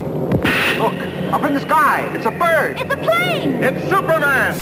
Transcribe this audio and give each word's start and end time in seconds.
Look, 0.00 0.94
up 1.30 1.44
in 1.44 1.52
the 1.52 1.60
sky. 1.60 2.10
It's 2.14 2.24
a 2.24 2.30
bird. 2.30 2.80
It's 2.80 2.90
a 2.90 2.96
plane! 2.96 3.62
It's 3.62 3.82
Superman. 3.90 4.54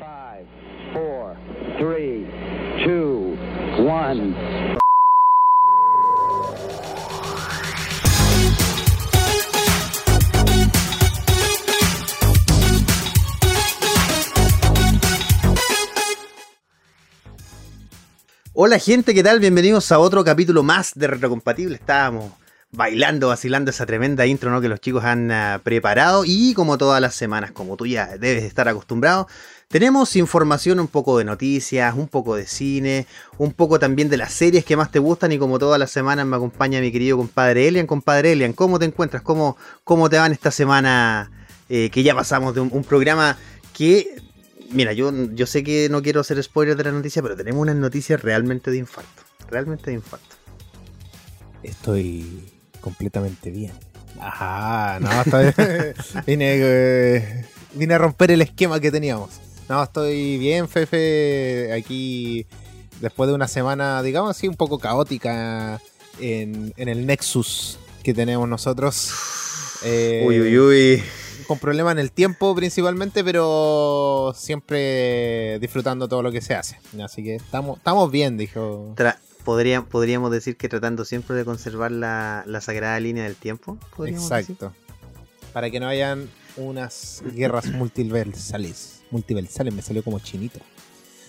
Five, 0.00 0.46
four, 0.94 1.36
three, 1.76 2.26
two, 2.82 3.36
one. 3.84 4.34
Hola 18.54 18.78
gente, 18.78 19.12
¿qué 19.12 19.22
tal? 19.22 19.40
Bienvenidos 19.40 19.92
a 19.92 19.98
otro 19.98 20.24
capítulo 20.24 20.62
más 20.62 20.92
de 20.94 21.08
Retrocompatible. 21.08 21.74
Estábamos 21.74 22.32
bailando, 22.74 23.28
vacilando 23.28 23.70
esa 23.70 23.86
tremenda 23.86 24.26
intro 24.26 24.50
¿no? 24.50 24.60
que 24.60 24.68
los 24.68 24.80
chicos 24.80 25.04
han 25.04 25.30
ah, 25.30 25.60
preparado 25.62 26.24
y 26.26 26.54
como 26.54 26.76
todas 26.78 27.00
las 27.00 27.14
semanas, 27.14 27.52
como 27.52 27.76
tú 27.76 27.86
ya 27.86 28.16
debes 28.18 28.44
estar 28.44 28.68
acostumbrado, 28.68 29.28
tenemos 29.68 30.14
información, 30.16 30.78
un 30.78 30.88
poco 30.88 31.18
de 31.18 31.24
noticias, 31.24 31.94
un 31.96 32.08
poco 32.08 32.36
de 32.36 32.46
cine, 32.46 33.06
un 33.38 33.52
poco 33.52 33.78
también 33.78 34.08
de 34.08 34.16
las 34.16 34.32
series 34.32 34.64
que 34.64 34.76
más 34.76 34.90
te 34.90 34.98
gustan 34.98 35.32
y 35.32 35.38
como 35.38 35.58
todas 35.58 35.78
las 35.78 35.90
semanas 35.90 36.26
me 36.26 36.36
acompaña 36.36 36.80
mi 36.80 36.92
querido 36.92 37.16
compadre 37.16 37.66
Elian. 37.68 37.86
Compadre 37.86 38.32
Elian, 38.32 38.52
¿cómo 38.52 38.78
te 38.78 38.84
encuentras? 38.84 39.22
¿Cómo, 39.22 39.56
cómo 39.82 40.10
te 40.10 40.18
van 40.18 40.32
esta 40.32 40.50
semana 40.50 41.30
eh, 41.68 41.90
que 41.90 42.02
ya 42.02 42.14
pasamos 42.14 42.54
de 42.54 42.60
un, 42.60 42.84
programa 42.84 43.36
que 43.72 44.22
Mira, 44.70 44.92
yo, 44.92 45.12
yo 45.32 45.46
sé 45.46 45.62
que 45.62 45.88
no 45.88 46.02
quiero 46.02 46.20
hacer 46.20 46.42
spoilers 46.42 46.76
de 46.76 46.84
la 46.84 46.92
noticia, 46.92 47.22
pero 47.22 47.36
tenemos 47.36 47.60
unas 47.60 47.76
noticias 47.76 48.20
realmente 48.22 48.70
de 48.70 48.78
infarto. 48.78 49.22
Realmente 49.48 49.90
de 49.90 49.94
infarto. 49.94 50.36
Estoy 51.62 52.53
completamente 52.84 53.50
bien. 53.50 53.72
Ajá, 54.20 55.00
no, 55.00 55.22
está 55.22 55.40
bien. 55.40 55.54
vine, 56.26 56.52
eh, 56.58 57.44
vine 57.72 57.94
a 57.94 57.98
romper 57.98 58.30
el 58.30 58.42
esquema 58.42 58.78
que 58.78 58.90
teníamos. 58.92 59.30
No, 59.68 59.82
estoy 59.82 60.36
bien, 60.38 60.68
Fefe. 60.68 61.72
Aquí, 61.72 62.46
después 63.00 63.28
de 63.28 63.34
una 63.34 63.48
semana, 63.48 64.02
digamos 64.02 64.30
así, 64.36 64.46
un 64.46 64.56
poco 64.56 64.78
caótica 64.78 65.80
en, 66.20 66.74
en 66.76 66.88
el 66.90 67.06
Nexus 67.06 67.78
que 68.02 68.12
tenemos 68.12 68.46
nosotros. 68.46 69.10
Eh, 69.82 70.22
Uy, 70.26 70.40
uy, 70.40 70.58
uy. 70.58 71.02
con 71.46 71.58
problemas 71.58 71.92
en 71.92 71.98
el 72.00 72.12
tiempo 72.12 72.54
principalmente, 72.54 73.24
pero 73.24 74.34
siempre 74.36 75.58
disfrutando 75.58 76.06
todo 76.08 76.22
lo 76.22 76.30
que 76.30 76.42
se 76.42 76.54
hace. 76.54 76.78
Así 77.02 77.24
que 77.24 77.36
estamos, 77.36 77.78
estamos 77.78 78.10
bien, 78.10 78.36
dijo. 78.36 78.92
Tra- 78.96 79.16
podría- 79.44 79.82
podríamos 79.82 80.30
decir 80.30 80.56
que 80.56 80.68
tratando 80.68 81.04
siempre 81.04 81.36
de 81.36 81.44
conservar 81.44 81.92
la, 81.92 82.44
la 82.46 82.60
sagrada 82.60 82.98
línea 83.00 83.24
del 83.24 83.36
tiempo. 83.36 83.78
Exacto. 84.06 84.72
Para 85.52 85.70
que 85.70 85.80
no 85.80 85.86
hayan 85.86 86.28
unas 86.56 87.22
guerras 87.32 87.66
multiversales. 87.66 89.02
Multiversales, 89.10 89.72
me 89.74 89.82
salió 89.82 90.02
como 90.02 90.18
chinito. 90.18 90.58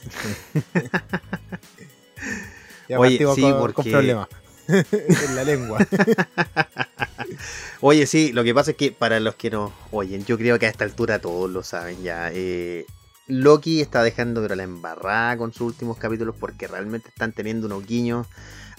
ya 2.89 2.99
Oye, 2.99 3.17
sí, 3.17 3.23
con, 3.41 3.59
porque- 3.59 3.73
con 3.73 3.85
problemas. 3.91 4.27
en 4.67 5.35
la 5.35 5.43
lengua. 5.43 5.79
Oye, 7.81 8.07
sí, 8.07 8.31
lo 8.31 8.43
que 8.43 8.53
pasa 8.53 8.71
es 8.71 8.77
que 8.77 8.91
para 8.91 9.19
los 9.19 9.35
que 9.35 9.51
no 9.51 9.71
oyen, 9.91 10.25
yo 10.25 10.37
creo 10.39 10.57
que 10.57 10.65
a 10.65 10.69
esta 10.69 10.85
altura 10.85 11.19
todos 11.19 11.49
lo 11.51 11.61
saben 11.63 12.01
ya. 12.01 12.31
eh, 12.33 12.85
Loki 13.27 13.81
está 13.81 14.03
dejando 14.03 14.41
pero 14.41 14.55
la 14.55 14.63
embarrada 14.63 15.37
con 15.37 15.51
sus 15.51 15.61
últimos 15.61 15.97
capítulos 15.97 16.35
porque 16.39 16.67
realmente 16.67 17.09
están 17.09 17.33
teniendo 17.33 17.65
unos 17.65 17.85
guiños. 17.85 18.27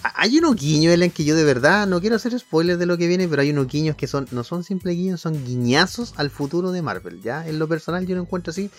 Ah, 0.06 0.12
Hay 0.18 0.38
unos 0.38 0.54
guiños, 0.54 0.94
Ellen, 0.94 1.10
que 1.10 1.24
yo 1.24 1.34
de 1.34 1.42
verdad 1.42 1.84
no 1.88 2.00
quiero 2.00 2.14
hacer 2.14 2.38
spoilers 2.38 2.78
de 2.78 2.86
lo 2.86 2.96
que 2.96 3.08
viene, 3.08 3.26
pero 3.26 3.42
hay 3.42 3.50
unos 3.50 3.66
guiños 3.66 3.96
que 3.96 4.06
son 4.06 4.28
no 4.30 4.44
son 4.44 4.62
simples 4.62 4.94
guiños, 4.94 5.20
son 5.20 5.44
guiñazos 5.44 6.14
al 6.16 6.30
futuro 6.30 6.70
de 6.70 6.80
Marvel. 6.80 7.20
Ya, 7.22 7.44
en 7.44 7.58
lo 7.58 7.66
personal 7.66 8.06
yo 8.06 8.14
lo 8.14 8.22
encuentro 8.22 8.52
así. 8.52 8.70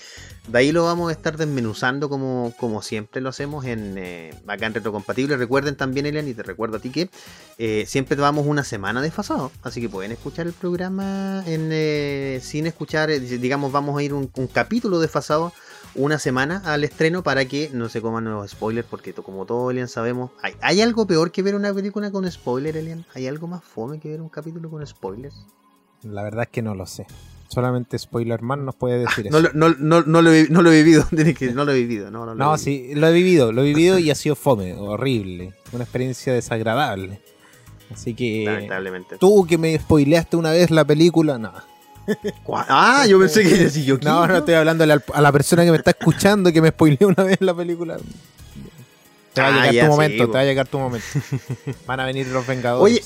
De 0.47 0.57
ahí 0.57 0.71
lo 0.71 0.85
vamos 0.85 1.09
a 1.09 1.11
estar 1.11 1.35
desmenuzando 1.35 2.07
como, 2.07 2.53
como 2.57 2.81
siempre 2.81 3.19
lo 3.19 3.27
hacemos 3.27 3.65
en 3.65 3.95
eh, 3.97 4.33
acá 4.47 4.67
en 4.67 4.75
Retrocompatible. 4.75 5.35
Recuerden 5.35 5.75
también, 5.75 6.05
Elian, 6.05 6.29
y 6.29 6.33
te 6.33 6.43
recuerdo 6.43 6.77
a 6.77 6.79
ti 6.79 6.91
que 6.91 7.09
eh, 7.57 7.83
siempre 7.85 8.15
vamos 8.15 8.45
una 8.47 8.63
semana 8.63 9.01
desfasado. 9.01 9.51
Así 9.63 9.81
que 9.81 9.89
pueden 9.89 10.13
escuchar 10.13 10.47
el 10.47 10.53
programa 10.53 11.43
en, 11.45 11.71
eh, 11.73 12.39
sin 12.41 12.67
escuchar, 12.67 13.09
eh, 13.09 13.19
digamos, 13.19 13.73
vamos 13.73 13.99
a 13.99 14.03
ir 14.03 14.13
un, 14.13 14.31
un 14.33 14.47
capítulo 14.47 15.01
desfasado 15.01 15.51
una 15.97 16.19
semana 16.19 16.61
al 16.65 16.83
estreno 16.83 17.23
para 17.23 17.45
que 17.45 17.69
no 17.73 17.89
se 17.89 18.01
coman 18.01 18.23
nuevos 18.23 18.51
spoilers. 18.51 18.87
Porque 18.87 19.13
como 19.13 19.45
todo, 19.45 19.69
Elian, 19.71 19.87
sabemos, 19.87 20.31
¿hay, 20.41 20.53
¿hay 20.61 20.81
algo 20.81 21.05
peor 21.05 21.31
que 21.31 21.41
ver 21.43 21.55
una 21.55 21.73
película 21.73 22.11
con 22.11 22.29
spoiler, 22.31 22.77
Elian? 22.77 23.05
¿Hay 23.13 23.27
algo 23.27 23.47
más 23.47 23.63
fome 23.63 23.99
que 23.99 24.09
ver 24.09 24.21
un 24.21 24.29
capítulo 24.29 24.69
con 24.69 24.85
spoilers? 24.87 25.35
La 26.03 26.23
verdad 26.23 26.43
es 26.43 26.49
que 26.49 26.61
no 26.61 26.75
lo 26.75 26.85
sé. 26.85 27.05
Solamente 27.49 27.97
Spoiler 27.97 28.41
Man 28.41 28.65
nos 28.65 28.75
puede 28.75 28.99
decir 28.99 29.31
No, 29.31 29.37
eso. 29.39 29.49
lo- 29.53 29.69
no, 29.69 29.75
no, 29.79 30.01
no, 30.03 30.21
lo, 30.21 30.31
he, 30.33 30.47
no 30.49 30.61
lo 30.61 30.69
he 30.71 30.83
vivido, 30.83 31.05
que- 31.37 31.51
no 31.53 31.63
lo 31.65 31.71
he 31.71 31.75
vivido. 31.75 32.11
No, 32.11 32.19
no, 32.25 32.33
lo 32.33 32.33
he 32.33 32.37
No, 32.37 32.57
sí, 32.57 32.91
lo 32.93 33.07
he 33.07 33.13
vivido, 33.13 33.51
lo 33.53 33.61
he 33.61 33.65
vivido 33.65 33.97
y 33.99 34.11
ha 34.11 34.15
sido 34.15 34.35
fome, 34.35 34.73
horrible. 34.75 35.53
Una 35.71 35.83
experiencia 35.85 36.33
desagradable. 36.33 37.21
Así 37.89 38.13
que. 38.13 38.43
Lamentablemente. 38.45 39.17
Tú 39.17 39.45
que 39.47 39.57
me 39.57 39.79
spoileaste 39.79 40.35
una 40.35 40.51
vez 40.51 40.71
la 40.71 40.83
película, 40.85 41.37
no. 41.37 41.53
Ah, 42.69 43.05
yo 43.07 43.19
pensé 43.19 43.43
que 43.43 43.49
decía 43.55 43.83
yo. 43.83 43.97
No, 44.01 44.27
no 44.27 44.37
estoy 44.37 44.53
hablando 44.55 44.83
a 44.83 44.87
la, 44.87 45.01
a 45.13 45.21
la 45.21 45.31
persona 45.31 45.63
que 45.65 45.71
me 45.71 45.77
está 45.77 45.91
escuchando 45.91 46.51
que 46.51 46.61
me 46.61 46.69
spoileó 46.69 47.07
una 47.09 47.23
vez 47.23 47.37
la 47.41 47.53
película. 47.53 47.97
Te 49.33 49.41
va 49.41 49.47
a 49.47 49.49
Ah, 49.51 49.55
llegar 49.59 49.73
ya, 49.73 49.85
tu 49.85 49.91
momento, 49.91 50.25
te 50.27 50.33
va 50.33 50.39
a 50.39 50.45
llegar 50.45 50.67
tu 50.67 50.79
momento. 50.79 51.05
Van 51.85 51.99
a 51.99 52.05
venir 52.05 52.27
los 52.27 52.45
Vengadores. 52.47 52.83
Oye, 52.83 53.03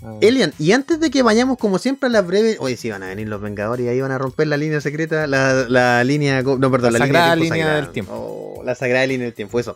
Ah, 0.00 0.14
Elian, 0.20 0.52
y 0.60 0.70
antes 0.70 1.00
de 1.00 1.10
que 1.10 1.24
vayamos 1.24 1.58
como 1.58 1.76
siempre 1.80 2.06
a 2.08 2.10
las 2.12 2.24
breves, 2.24 2.58
oye, 2.60 2.76
sí 2.76 2.88
van 2.88 3.02
a 3.02 3.08
venir 3.08 3.26
los 3.26 3.40
Vengadores 3.40 3.84
y 3.84 3.88
ahí 3.88 4.00
van 4.00 4.12
a 4.12 4.18
romper 4.18 4.46
la 4.46 4.56
línea 4.56 4.80
secreta, 4.80 5.26
la, 5.26 5.66
la 5.68 6.04
línea, 6.04 6.40
no, 6.42 6.70
perdón, 6.70 6.92
La 6.92 6.98
la, 7.00 7.04
sagrada 7.06 7.34
línea, 7.34 7.50
línea 7.50 7.64
sagrada. 7.64 7.80
del 7.82 7.90
tiempo. 7.92 8.12
Oh, 8.14 8.62
la 8.64 8.76
sagrada 8.76 9.06
línea 9.08 9.24
del 9.24 9.34
tiempo, 9.34 9.58
eso. 9.58 9.74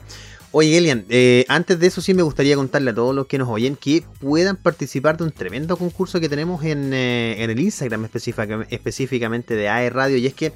Oye, 0.54 0.76
Elian, 0.76 1.06
eh, 1.08 1.46
antes 1.48 1.78
de 1.78 1.86
eso 1.86 2.02
sí 2.02 2.12
me 2.12 2.22
gustaría 2.22 2.56
contarle 2.56 2.90
a 2.90 2.94
todos 2.94 3.14
los 3.14 3.26
que 3.26 3.38
nos 3.38 3.48
oyen 3.48 3.74
que 3.74 4.04
puedan 4.20 4.56
participar 4.56 5.16
de 5.16 5.24
un 5.24 5.32
tremendo 5.32 5.78
concurso 5.78 6.20
que 6.20 6.28
tenemos 6.28 6.62
en, 6.64 6.92
eh, 6.92 7.42
en 7.42 7.48
el 7.50 7.58
Instagram 7.58 8.04
específica- 8.04 8.66
específicamente 8.68 9.54
de 9.56 9.70
AE 9.70 9.88
Radio. 9.88 10.18
Y 10.18 10.26
es 10.26 10.34
que 10.34 10.52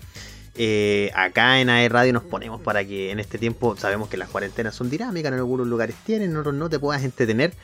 eh, 0.59 1.11
acá 1.15 1.61
en 1.63 1.71
AE 1.71 1.89
Radio 1.89 2.13
nos 2.13 2.25
ponemos 2.25 2.61
para 2.61 2.85
que 2.85 3.11
en 3.11 3.21
este 3.21 3.39
tiempo 3.39 3.75
sabemos 3.79 4.11
que 4.11 4.19
las 4.19 4.29
cuarentenas 4.29 4.75
son 4.75 4.91
dinámicas, 4.91 5.33
en 5.33 5.39
algunos 5.39 5.67
lugares 5.67 5.97
tienen, 6.05 6.31
en 6.33 6.37
otros 6.37 6.55
no 6.55 6.69
te 6.69 6.79
puedas 6.79 7.03
entretener 7.03 7.55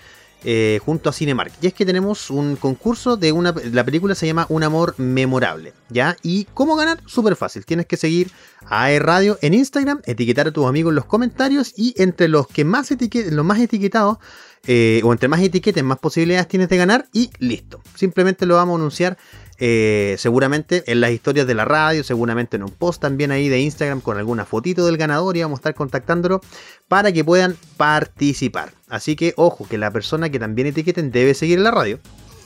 eh, 0.44 0.80
junto 0.84 1.10
a 1.10 1.12
Cinemark. 1.12 1.53
Y 1.60 1.66
es 1.69 1.75
que 1.75 1.86
tenemos 1.86 2.30
un 2.30 2.56
concurso 2.56 3.16
de 3.16 3.32
una. 3.32 3.54
La 3.72 3.84
película 3.84 4.14
se 4.14 4.26
llama 4.26 4.47
Un 4.48 4.62
amor 4.62 4.94
memorable. 4.98 5.72
¿Ya? 5.88 6.16
¿Y 6.22 6.44
cómo 6.54 6.76
ganar? 6.76 7.00
Súper 7.06 7.36
fácil. 7.36 7.64
Tienes 7.64 7.86
que 7.86 7.97
seguir 7.97 8.30
a 8.66 8.84
AE 8.84 8.98
Radio 8.98 9.38
en 9.42 9.54
Instagram, 9.54 10.00
etiquetar 10.04 10.48
a 10.48 10.50
tus 10.53 10.66
amigos 10.66 10.91
en 10.91 10.97
los 10.97 11.04
comentarios 11.04 11.75
y 11.76 11.94
entre 11.97 12.28
los 12.28 12.47
que 12.47 12.64
más 12.64 12.91
etiqueten, 12.91 13.36
los 13.36 13.44
más 13.44 13.60
etiquetados. 13.60 14.19
eh, 14.66 15.00
o 15.04 15.12
entre 15.12 15.28
más 15.28 15.41
etiquetes, 15.41 15.82
más 15.82 15.98
posibilidades 15.98 16.47
tienes 16.47 16.69
de 16.69 16.76
ganar 16.76 17.09
y 17.12 17.30
listo. 17.38 17.80
Simplemente 17.97 18.47
lo 18.47 18.54
vamos 18.56 18.74
a 18.74 18.78
anunciar 18.78 19.19
eh, 19.65 20.17
seguramente 20.19 20.83
en 20.91 21.00
las 21.00 21.12
historias 21.12 21.47
de 21.47 21.55
la 21.55 21.65
radio, 21.65 22.03
seguramente 22.03 22.56
en 22.56 22.65
un 22.65 22.71
post 22.71 23.00
también 23.00 23.31
ahí 23.31 23.49
de 23.49 23.61
Instagram 23.61 24.00
con 24.00 24.19
alguna 24.19 24.45
fotito 24.45 24.84
del 24.84 24.97
ganador 24.97 25.37
y 25.37 25.43
vamos 25.43 25.59
a 25.59 25.61
estar 25.61 25.75
contactándolo 25.77 26.41
para 26.89 27.12
que 27.12 27.23
puedan 27.25 27.56
participar. 27.77 28.72
Así 28.89 29.15
que 29.15 29.34
ojo, 29.37 29.69
que 29.69 29.78
la 29.78 29.93
persona 29.93 30.31
que 30.31 30.41
también 30.41 30.67
etiqueten 30.67 31.12
debe 31.12 31.34
seguir 31.34 31.59
en 31.59 31.65
la 31.65 31.71
radio. 31.71 32.01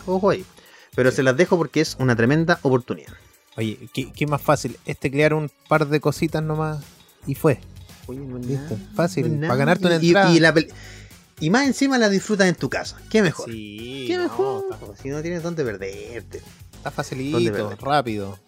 Ojo 0.04 0.28
ahí. 0.28 0.44
Pero 0.94 1.10
se 1.10 1.22
las 1.22 1.38
dejo 1.38 1.56
porque 1.56 1.80
es 1.80 1.96
una 1.98 2.14
tremenda 2.16 2.58
oportunidad. 2.60 3.14
Oye, 3.56 3.78
¿qué, 3.94 4.12
qué 4.12 4.26
más 4.26 4.42
fácil? 4.42 4.76
Es 4.84 4.98
teclear 4.98 5.32
un 5.32 5.50
par 5.68 5.88
de 5.88 6.00
cositas 6.00 6.42
nomás 6.42 6.84
y 7.26 7.34
fue. 7.34 7.60
Listo, 8.42 8.76
fácil, 8.94 9.40
para 9.40 9.56
ganarte 9.56 9.86
una 9.86 9.96
entrada. 9.96 10.32
Y, 10.34 10.38
la 10.38 10.54
pel- 10.54 10.70
y 11.40 11.48
más 11.48 11.66
encima 11.66 11.96
la 11.96 12.10
disfrutas 12.10 12.46
en 12.46 12.54
tu 12.56 12.68
casa. 12.68 12.98
¿Qué 13.10 13.22
mejor? 13.22 13.50
Sí, 13.50 14.04
¿Qué 14.06 14.16
no, 14.16 14.24
mejor? 14.24 14.64
Si 15.02 15.08
no 15.08 15.22
tienes 15.22 15.42
dónde 15.42 15.64
perderte. 15.64 16.42
Está 16.88 17.02
¿Dónde 17.02 17.50
facilito, 17.50 17.76
rápido. 17.76 18.38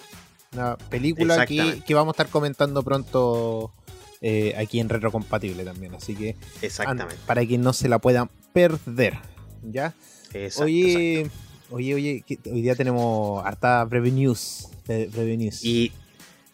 Una 0.52 0.76
película 0.76 1.44
que, 1.46 1.82
que 1.86 1.94
vamos 1.94 2.12
a 2.12 2.14
estar 2.22 2.28
comentando 2.28 2.82
pronto 2.82 3.72
eh, 4.20 4.54
aquí 4.56 4.80
en 4.80 4.88
Retrocompatible 4.88 5.64
también. 5.64 5.94
Así 5.94 6.14
que 6.14 6.36
Exactamente. 6.62 7.16
para 7.26 7.44
que 7.44 7.58
no 7.58 7.72
se 7.72 7.88
la 7.88 7.98
puedan 7.98 8.30
perder. 8.52 9.18
¿Ya? 9.62 9.94
Exacto, 10.32 10.34
exacto. 10.34 10.64
oye, 10.64 11.30
oye, 11.70 11.94
oye, 11.94 12.24
hoy 12.50 12.62
día 12.62 12.74
tenemos 12.76 13.44
harta 13.44 13.84
breve 13.84 14.10
news. 14.10 14.68
eh, 14.88 15.10
breve 15.12 15.36
news. 15.36 15.62
Y 15.64 15.92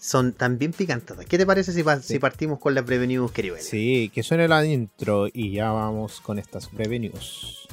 son 0.00 0.32
también 0.32 0.72
picantes. 0.72 1.16
¿Qué 1.26 1.38
te 1.38 1.46
parece 1.46 1.72
si, 1.72 1.82
pa- 1.82 2.00
Sí. 2.00 2.14
si 2.14 2.18
partimos 2.18 2.58
con 2.58 2.74
las 2.74 2.84
breve 2.84 3.06
news, 3.06 3.30
querido? 3.32 3.56
Sí, 3.60 4.10
que 4.12 4.22
suene 4.22 4.48
la 4.48 4.64
intro 4.66 5.28
y 5.32 5.52
ya 5.52 5.70
vamos 5.70 6.20
con 6.20 6.38
estas 6.38 6.70
breve 6.72 6.98
news. 6.98 7.63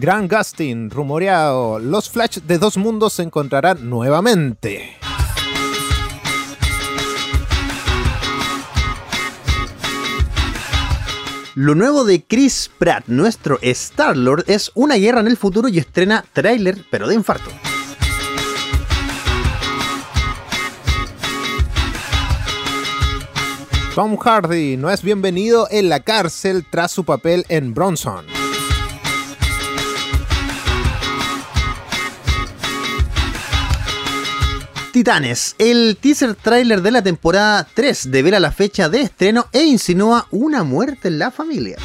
Grand 0.00 0.32
Gustin, 0.32 0.88
rumoreado, 0.88 1.78
los 1.78 2.08
Flash 2.08 2.38
de 2.38 2.56
dos 2.56 2.78
mundos 2.78 3.12
se 3.12 3.22
encontrarán 3.22 3.90
nuevamente. 3.90 4.96
Lo 11.54 11.74
nuevo 11.74 12.04
de 12.04 12.24
Chris 12.24 12.70
Pratt, 12.78 13.08
nuestro 13.08 13.58
Star-Lord, 13.60 14.44
es 14.46 14.72
Una 14.74 14.94
guerra 14.94 15.20
en 15.20 15.26
el 15.26 15.36
futuro 15.36 15.68
y 15.68 15.78
estrena 15.78 16.24
tráiler, 16.32 16.78
pero 16.90 17.06
de 17.06 17.16
infarto. 17.16 17.50
Tom 23.94 24.16
Hardy 24.16 24.78
no 24.78 24.88
es 24.88 25.02
bienvenido 25.02 25.68
en 25.70 25.90
la 25.90 26.00
cárcel 26.00 26.64
tras 26.70 26.90
su 26.90 27.04
papel 27.04 27.44
en 27.50 27.74
Bronson. 27.74 28.24
Titanes, 34.92 35.54
el 35.58 35.96
teaser 36.00 36.34
trailer 36.34 36.82
de 36.82 36.90
la 36.90 37.00
temporada 37.00 37.66
3 37.74 38.10
devela 38.10 38.40
la 38.40 38.50
fecha 38.50 38.88
de 38.88 39.02
estreno 39.02 39.46
e 39.52 39.62
insinúa 39.62 40.26
una 40.32 40.64
muerte 40.64 41.06
en 41.06 41.20
la 41.20 41.30
familia. 41.30 41.76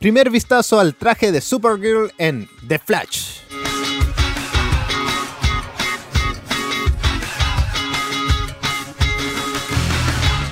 Primer 0.00 0.30
vistazo 0.30 0.80
al 0.80 0.94
traje 0.94 1.30
de 1.30 1.42
Supergirl 1.42 2.10
en 2.16 2.48
The 2.66 2.78
Flash. 2.78 3.40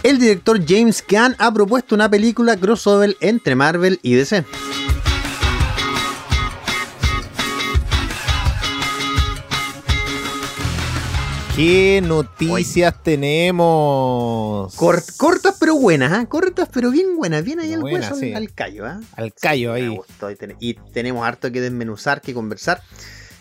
El 0.03 0.19
director 0.19 0.61
James 0.67 1.03
Gunn 1.09 1.35
ha 1.39 1.53
propuesto 1.53 1.95
una 1.95 2.11
película 2.11 2.57
crossover 2.57 3.17
entre 3.21 3.55
Marvel 3.55 3.99
y 4.03 4.15
DC. 4.15 4.45
¿Qué 11.63 12.01
noticias 12.03 13.03
tenemos? 13.03 14.75
Cort- 14.79 15.15
cortas 15.19 15.57
pero 15.61 15.77
buenas, 15.77 16.11
¿ah? 16.11 16.25
cortas 16.25 16.71
pero 16.73 16.91
bien 16.91 17.19
buenas, 17.19 17.45
bien 17.45 17.61
ahí 17.61 17.77
hueso, 17.77 18.15
sí. 18.15 18.33
al 18.33 18.55
callo. 18.55 18.87
¿ah? 18.87 18.99
Al 19.15 19.35
callo 19.35 19.75
ahí. 19.75 19.89
gustó 19.89 20.31
y, 20.31 20.37
ten- 20.37 20.57
y 20.59 20.73
tenemos 20.95 21.23
harto 21.29 21.53
que 21.53 21.61
desmenuzar, 21.61 22.23
que 22.23 22.33
conversar. 22.33 22.81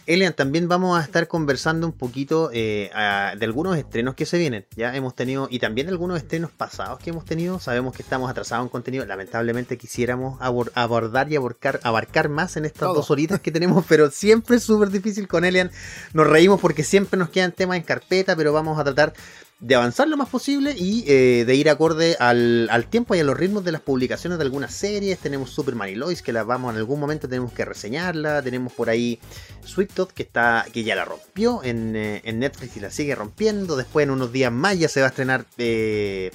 Elian, 0.10 0.34
también 0.34 0.68
vamos 0.68 1.00
a 1.00 1.04
estar 1.04 1.28
conversando 1.28 1.86
un 1.86 1.94
poquito 1.94 2.50
eh, 2.52 2.90
a- 2.96 3.36
de 3.38 3.46
algunos 3.46 3.78
estrenos 3.78 4.16
que 4.16 4.26
se 4.26 4.40
vienen. 4.40 4.66
Ya 4.76 4.96
hemos 4.96 5.16
tenido, 5.16 5.48
y 5.52 5.60
también 5.60 5.86
de 5.86 5.92
algunos 5.92 6.18
estrenos 6.18 6.50
pasados 6.52 6.98
que 6.98 7.12
hemos 7.12 7.26
tenido. 7.26 7.60
Sabemos 7.60 7.94
que 7.96 8.02
estamos 8.02 8.28
atrasados 8.32 8.66
en 8.66 8.70
contenido. 8.70 9.06
Lamentablemente 9.06 9.78
quisiéramos 9.78 10.40
abor- 10.42 10.72
abordar 10.74 11.32
y 11.32 11.36
abarcar, 11.36 11.80
abarcar 11.84 12.28
más 12.28 12.58
en 12.58 12.66
estas 12.66 12.88
Todo. 12.88 12.96
dos 12.96 13.12
horitas 13.12 13.40
que 13.40 13.52
tenemos, 13.52 13.86
pero 13.88 14.10
siempre 14.10 14.58
es 14.58 14.64
súper 14.64 14.90
difícil 14.90 15.28
con 15.28 15.46
Elian. 15.46 15.70
Nos 16.14 16.26
reímos 16.26 16.60
porque 16.60 16.84
siempre 16.84 17.20
nos 17.20 17.30
quedan 17.30 17.52
temas 17.52 17.78
en 17.78 17.84
carpeta, 17.84 18.36
pero 18.36 18.52
vamos 18.52 18.80
a 18.80 18.84
tratar 18.84 19.14
de 19.60 19.76
avanzar 19.76 20.08
lo 20.08 20.16
más 20.16 20.30
posible 20.30 20.74
y 20.78 21.04
eh, 21.08 21.44
de 21.46 21.56
ir 21.56 21.70
acorde 21.70 22.16
al, 22.20 22.70
al 22.72 22.86
tiempo 22.86 23.14
y 23.14 23.20
a 23.20 23.24
los 23.26 23.38
ritmos 23.38 23.66
de 23.66 23.74
las 23.74 23.82
publicaciones 23.82 24.40
de 24.40 24.46
algunas 24.46 24.74
series. 24.74 25.20
Tenemos 25.20 25.50
Superman 25.50 25.90
y 25.90 25.96
Lois, 25.96 26.22
que 26.22 26.32
la 26.32 26.44
vamos 26.44 26.72
en 26.74 26.78
algún 26.78 27.00
momento 27.00 27.28
tenemos 27.28 27.52
que 27.52 27.66
reseñarla. 27.66 28.42
Tenemos 28.42 28.72
por 28.72 28.90
ahí 28.90 29.20
Sweet 29.66 29.90
que 30.14 30.24
está 30.24 30.66
que 30.72 30.84
ya 30.84 30.96
la 30.96 31.04
rompió 31.04 31.62
en, 31.64 31.96
eh, 31.96 32.22
en 32.24 32.40
Netflix 32.40 32.78
y 32.78 32.80
la 32.80 32.90
sigue 32.90 33.16
rompiendo. 33.16 33.76
Después 33.76 34.06
en 34.06 34.12
unos 34.12 34.32
días 34.32 34.52
más 34.52 34.80
ya 34.80 34.88
se 34.88 35.02
va 35.02 35.08
a 35.08 35.10
estrenar 35.10 35.46
eh, 35.58 36.32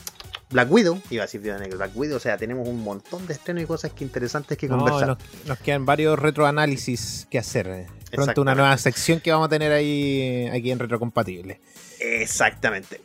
Black 0.51 0.71
Widow. 0.71 1.01
Iba 1.09 1.23
a 1.23 1.27
decir 1.27 1.41
Black 1.41 1.97
Widow. 1.97 2.19
O 2.19 2.21
sea, 2.21 2.37
tenemos 2.37 2.69
un 2.69 2.85
montón 2.85 3.27
de 3.27 3.33
estrenos 3.33 3.63
y 3.63 3.67
cosas 3.67 3.93
que 3.93 4.05
interesantes 4.05 4.59
que 4.59 4.69
No, 4.69 4.77
conversar. 4.77 5.09
nos, 5.09 5.19
nos 5.47 5.59
quedan 5.61 5.87
varios 5.87 6.19
retroanálisis 6.19 7.27
que 7.31 7.39
hacer. 7.39 7.87
Pronto 8.13 8.43
una 8.43 8.55
nueva 8.55 8.77
sección 8.77 9.21
que 9.21 9.33
vamos 9.33 9.47
a 9.47 9.49
tener 9.49 9.73
ahí 9.73 10.47
aquí 10.53 10.71
en 10.71 10.79
Retrocompatible. 10.79 11.59
Exactamente. 12.01 13.01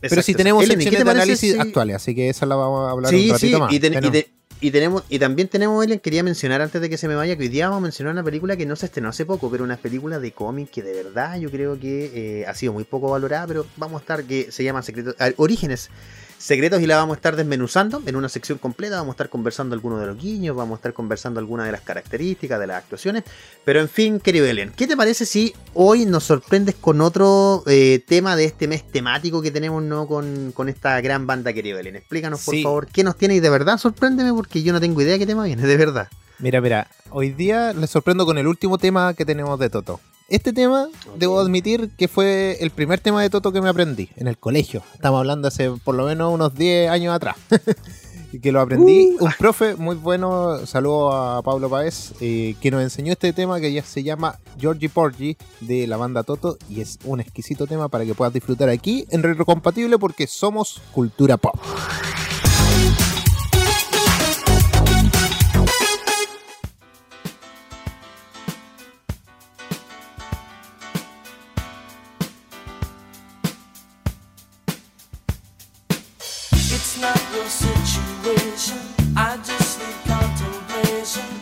Pero 0.00 0.22
sí 0.22 0.34
tenemos 0.34 0.62
Ellen, 0.64 0.80
¿y 0.80 0.84
qué 0.84 0.90
secciones 0.90 1.14
de 1.14 1.20
análisis 1.22 1.52
si- 1.54 1.58
actuales, 1.58 1.96
así 1.96 2.14
que 2.14 2.28
esa 2.28 2.46
la 2.46 2.54
vamos 2.56 2.88
a 2.88 2.92
hablar 2.92 3.10
Sí, 3.12 3.26
un 3.26 3.32
ratito 3.34 3.56
sí, 3.56 3.60
más. 3.62 3.72
y, 3.72 3.80
ten- 3.80 3.92
y 3.92 3.96
Tenemos- 3.96 4.12
te- 4.12 4.30
y 4.60 4.70
tenemos 4.70 5.02
y 5.10 5.18
también 5.18 5.48
tenemos 5.48 5.84
Ellen 5.84 5.98
quería 6.00 6.22
mencionar 6.22 6.62
antes 6.62 6.80
de 6.80 6.88
que 6.88 6.96
se 6.96 7.08
me 7.08 7.14
vaya 7.14 7.36
que 7.36 7.42
hoy 7.42 7.48
día 7.48 7.66
vamos 7.68 7.78
a 7.78 7.82
mencionar 7.82 8.12
una 8.14 8.22
película 8.24 8.56
que 8.56 8.64
no 8.64 8.74
se 8.76 8.86
estrenó 8.86 9.10
hace 9.10 9.26
poco 9.26 9.50
pero 9.50 9.64
una 9.64 9.76
película 9.76 10.18
de 10.18 10.32
cómic 10.32 10.70
que 10.70 10.82
de 10.82 10.94
verdad 10.94 11.38
yo 11.38 11.50
creo 11.50 11.78
que 11.78 12.40
eh, 12.40 12.46
ha 12.46 12.54
sido 12.54 12.72
muy 12.72 12.84
poco 12.84 13.10
valorada 13.10 13.46
pero 13.46 13.66
vamos 13.76 14.00
a 14.00 14.02
estar 14.02 14.24
que 14.24 14.50
se 14.50 14.64
llama 14.64 14.82
Secretos 14.82 15.14
ah, 15.18 15.30
Orígenes 15.36 15.90
Secretos 16.38 16.80
y 16.82 16.86
la 16.86 16.96
vamos 16.96 17.14
a 17.14 17.16
estar 17.16 17.34
desmenuzando 17.34 18.02
en 18.06 18.14
una 18.14 18.28
sección 18.28 18.58
completa. 18.58 18.96
Vamos 18.96 19.12
a 19.12 19.14
estar 19.14 19.28
conversando 19.30 19.74
algunos 19.74 20.00
de 20.00 20.06
los 20.06 20.18
guiños 20.18 20.54
vamos 20.54 20.76
a 20.76 20.78
estar 20.80 20.92
conversando 20.92 21.40
algunas 21.40 21.66
de 21.66 21.72
las 21.72 21.80
características 21.80 22.60
de 22.60 22.66
las 22.66 22.76
actuaciones. 22.82 23.24
Pero 23.64 23.80
en 23.80 23.88
fin 23.88 24.20
querido 24.20 24.46
Ellen 24.46 24.72
¿qué 24.76 24.86
te 24.86 24.96
parece 24.96 25.24
si 25.26 25.54
hoy 25.74 26.04
nos 26.04 26.24
sorprendes 26.24 26.74
con 26.74 27.00
otro 27.00 27.62
eh, 27.66 28.04
tema 28.06 28.36
de 28.36 28.44
este 28.44 28.68
mes 28.68 28.86
temático 28.86 29.40
que 29.42 29.50
tenemos 29.50 29.82
no 29.82 30.06
con, 30.06 30.52
con 30.52 30.68
esta 30.68 31.00
gran 31.00 31.26
banda 31.26 31.52
querido 31.52 31.78
Ellen 31.78 31.96
explícanos 31.96 32.44
por 32.44 32.54
Sí. 32.54 32.62
favor 32.62 32.86
qué 32.86 33.02
nos 33.02 33.16
tiene 33.16 33.34
y 33.36 33.40
de 33.40 33.50
verdad 33.50 33.78
sorpréndeme 33.78 34.32
porque 34.32 34.62
yo 34.62 34.72
no 34.72 34.80
tengo 34.80 35.00
idea 35.00 35.18
qué 35.18 35.26
tema 35.26 35.44
viene 35.44 35.62
de 35.66 35.76
verdad. 35.76 36.08
Mira, 36.38 36.60
mira, 36.60 36.86
hoy 37.10 37.30
día 37.30 37.72
les 37.72 37.88
sorprendo 37.90 38.26
con 38.26 38.36
el 38.36 38.46
último 38.46 38.76
tema 38.76 39.14
que 39.14 39.24
tenemos 39.24 39.58
de 39.58 39.70
Toto. 39.70 40.00
Este 40.28 40.52
tema, 40.52 40.88
debo 41.16 41.38
admitir 41.38 41.90
que 41.96 42.08
fue 42.08 42.56
el 42.60 42.70
primer 42.70 42.98
tema 42.98 43.22
de 43.22 43.30
Toto 43.30 43.52
que 43.52 43.60
me 43.60 43.68
aprendí 43.68 44.08
en 44.16 44.26
el 44.26 44.36
colegio. 44.36 44.82
Estamos 44.94 45.20
hablando 45.20 45.46
hace 45.46 45.70
por 45.84 45.94
lo 45.94 46.04
menos 46.04 46.34
unos 46.34 46.52
10 46.56 46.90
años 46.90 47.14
atrás. 47.14 47.36
y 48.32 48.40
que 48.40 48.50
lo 48.50 48.60
aprendí. 48.60 49.14
Uh. 49.20 49.26
Un 49.26 49.32
profe 49.38 49.76
muy 49.76 49.94
bueno, 49.94 50.66
saludo 50.66 51.12
a 51.12 51.42
Pablo 51.42 51.70
Paez, 51.70 52.12
eh, 52.20 52.56
que 52.60 52.72
nos 52.72 52.82
enseñó 52.82 53.12
este 53.12 53.32
tema 53.32 53.60
que 53.60 53.72
ya 53.72 53.84
se 53.84 54.02
llama 54.02 54.40
Georgie 54.58 54.88
Porgy 54.88 55.36
de 55.60 55.86
la 55.86 55.96
banda 55.96 56.24
Toto. 56.24 56.58
Y 56.68 56.80
es 56.80 56.98
un 57.04 57.20
exquisito 57.20 57.68
tema 57.68 57.88
para 57.88 58.04
que 58.04 58.16
puedas 58.16 58.34
disfrutar 58.34 58.68
aquí 58.68 59.06
en 59.10 59.22
Retrocompatible 59.22 59.96
porque 59.96 60.26
somos 60.26 60.82
cultura 60.92 61.36
pop. 61.36 61.54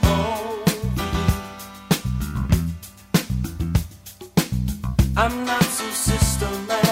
Oh. 0.02 0.64
I'm 5.16 5.44
not 5.44 5.62
so 5.62 5.84
systematic. 5.90 6.83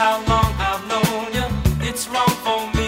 How 0.00 0.16
long 0.30 0.50
I've 0.58 0.82
known 0.88 1.26
you. 1.34 1.46
It's 1.86 2.08
wrong 2.08 2.34
for 2.42 2.60
me 2.74 2.79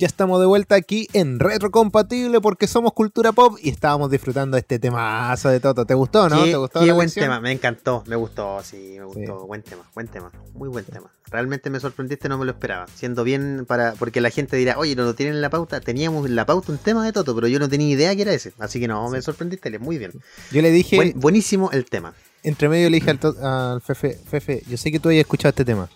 Ya 0.00 0.06
estamos 0.06 0.40
de 0.40 0.46
vuelta 0.46 0.76
aquí 0.76 1.08
en 1.12 1.38
Retrocompatible 1.38 2.40
porque 2.40 2.66
somos 2.66 2.94
cultura 2.94 3.32
pop 3.32 3.58
y 3.62 3.68
estábamos 3.68 4.10
disfrutando 4.10 4.56
este 4.56 4.78
temazo 4.78 5.50
de 5.50 5.60
Toto. 5.60 5.84
¿Te 5.84 5.92
gustó, 5.92 6.26
no? 6.30 6.42
Qué, 6.42 6.52
¿Te 6.52 6.56
gustó 6.56 6.80
qué 6.80 6.86
la 6.86 6.94
buen 6.94 7.04
canción? 7.08 7.24
tema, 7.26 7.38
me 7.40 7.52
encantó, 7.52 8.02
me 8.06 8.16
gustó, 8.16 8.62
sí, 8.62 8.94
me 8.96 9.04
gustó, 9.04 9.40
Sí. 9.42 9.46
buen 9.46 9.62
tema, 9.62 9.82
buen 9.94 10.08
tema, 10.08 10.32
muy 10.54 10.70
buen 10.70 10.86
tema. 10.86 11.10
Realmente 11.30 11.68
me 11.68 11.80
sorprendiste, 11.80 12.30
no 12.30 12.38
me 12.38 12.46
lo 12.46 12.52
esperaba. 12.52 12.86
Siendo 12.94 13.24
bien 13.24 13.66
para, 13.68 13.92
porque 13.92 14.22
la 14.22 14.30
gente 14.30 14.56
dirá, 14.56 14.78
oye, 14.78 14.96
no 14.96 15.04
lo 15.04 15.14
tienen 15.14 15.34
en 15.34 15.42
la 15.42 15.50
pauta, 15.50 15.82
teníamos 15.82 16.24
en 16.24 16.34
la 16.34 16.46
pauta 16.46 16.72
un 16.72 16.78
tema 16.78 17.04
de 17.04 17.12
Toto, 17.12 17.34
pero 17.34 17.46
yo 17.46 17.58
no 17.58 17.68
tenía 17.68 17.88
idea 17.90 18.16
que 18.16 18.22
era 18.22 18.32
ese. 18.32 18.54
Así 18.58 18.80
que 18.80 18.88
no, 18.88 19.06
me 19.10 19.20
sorprendiste, 19.20 19.78
muy 19.80 19.98
bien. 19.98 20.12
Yo 20.50 20.62
le 20.62 20.70
dije, 20.70 20.96
Buen- 20.96 21.20
buenísimo 21.20 21.72
el 21.72 21.84
tema. 21.84 22.14
entre 22.42 22.70
medio 22.70 22.88
le 22.88 22.96
dije 22.96 23.10
al, 23.10 23.18
To- 23.18 23.36
al 23.46 23.82
Fefe, 23.82 24.14
Fefe, 24.14 24.62
yo 24.66 24.78
sé 24.78 24.90
que 24.90 24.98
tú 24.98 25.10
hayas 25.10 25.20
escuchado 25.20 25.50
este 25.50 25.66
tema, 25.66 25.90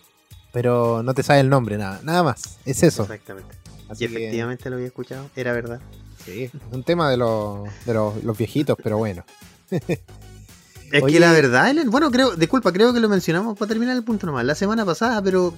pero 0.53 1.03
no 1.03 1.15
te 1.15 1.23
sabes 1.23 1.41
el 1.41 1.49
nombre, 1.49 1.79
nada, 1.79 2.01
nada 2.05 2.23
más. 2.23 2.59
Es 2.67 2.83
eso. 2.83 3.05
Exactamente. 3.05 3.64
Así 3.89 4.05
y 4.05 4.09
que- 4.09 4.17
efectivamente 4.17 4.71
lo 4.71 4.77
había 4.77 4.89
escuchado, 4.89 5.31
era 5.37 5.53
verdad. 5.53 5.81
Sí, 6.25 6.51
un 6.73 6.83
tema 6.85 7.11
de 7.11 7.17
los, 7.19 7.65
de 7.85 7.93
los, 7.95 8.25
los 8.25 8.37
viejitos, 8.39 8.77
pero 8.83 8.97
bueno. 8.99 9.25
Es 9.71 11.03
Oye- 11.03 11.15
que 11.15 11.21
la 11.21 11.33
verdad, 11.33 11.71
Elian, 11.71 11.91
bueno, 11.91 12.11
creo, 12.11 12.37
disculpa, 12.37 12.73
creo 12.73 12.93
que 12.95 13.01
lo 13.01 13.09
mencionamos 13.09 13.59
para 13.59 13.69
terminar 13.69 13.97
el 13.97 14.05
punto 14.05 14.27
nomás, 14.27 14.45
la 14.45 14.55
semana 14.55 14.85
pasada, 14.87 15.21
pero 15.23 15.53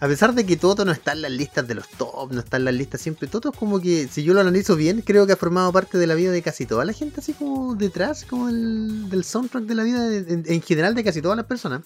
a 0.00 0.06
pesar 0.08 0.34
de 0.34 0.46
que 0.46 0.56
Toto 0.56 0.84
no 0.84 0.92
está 0.92 1.12
en 1.12 1.22
las 1.22 1.30
listas 1.30 1.68
de 1.68 1.74
los 1.74 1.88
top, 1.90 2.32
no 2.32 2.40
está 2.40 2.56
en 2.56 2.64
las 2.64 2.74
listas 2.74 3.00
siempre, 3.00 3.28
Toto 3.28 3.50
es 3.50 3.56
como 3.58 3.80
que, 3.80 4.08
si 4.08 4.22
yo 4.22 4.32
lo 4.34 4.40
analizo 4.40 4.76
bien, 4.76 5.02
creo 5.02 5.26
que 5.26 5.34
ha 5.34 5.36
formado 5.36 5.70
parte 5.72 5.98
de 5.98 6.06
la 6.06 6.14
vida 6.14 6.30
de 6.32 6.40
casi 6.42 6.64
toda 6.64 6.84
la 6.84 6.92
gente, 6.94 7.20
así 7.20 7.32
como 7.34 7.74
detrás, 7.74 8.24
como 8.24 8.48
el, 8.48 9.10
del 9.10 9.24
soundtrack 9.24 9.64
de 9.64 9.74
la 9.74 9.82
vida 9.82 10.08
de- 10.08 10.32
en, 10.32 10.44
en 10.46 10.62
general 10.62 10.94
de 10.94 11.04
casi 11.04 11.20
todas 11.20 11.36
las 11.36 11.46
personas. 11.46 11.82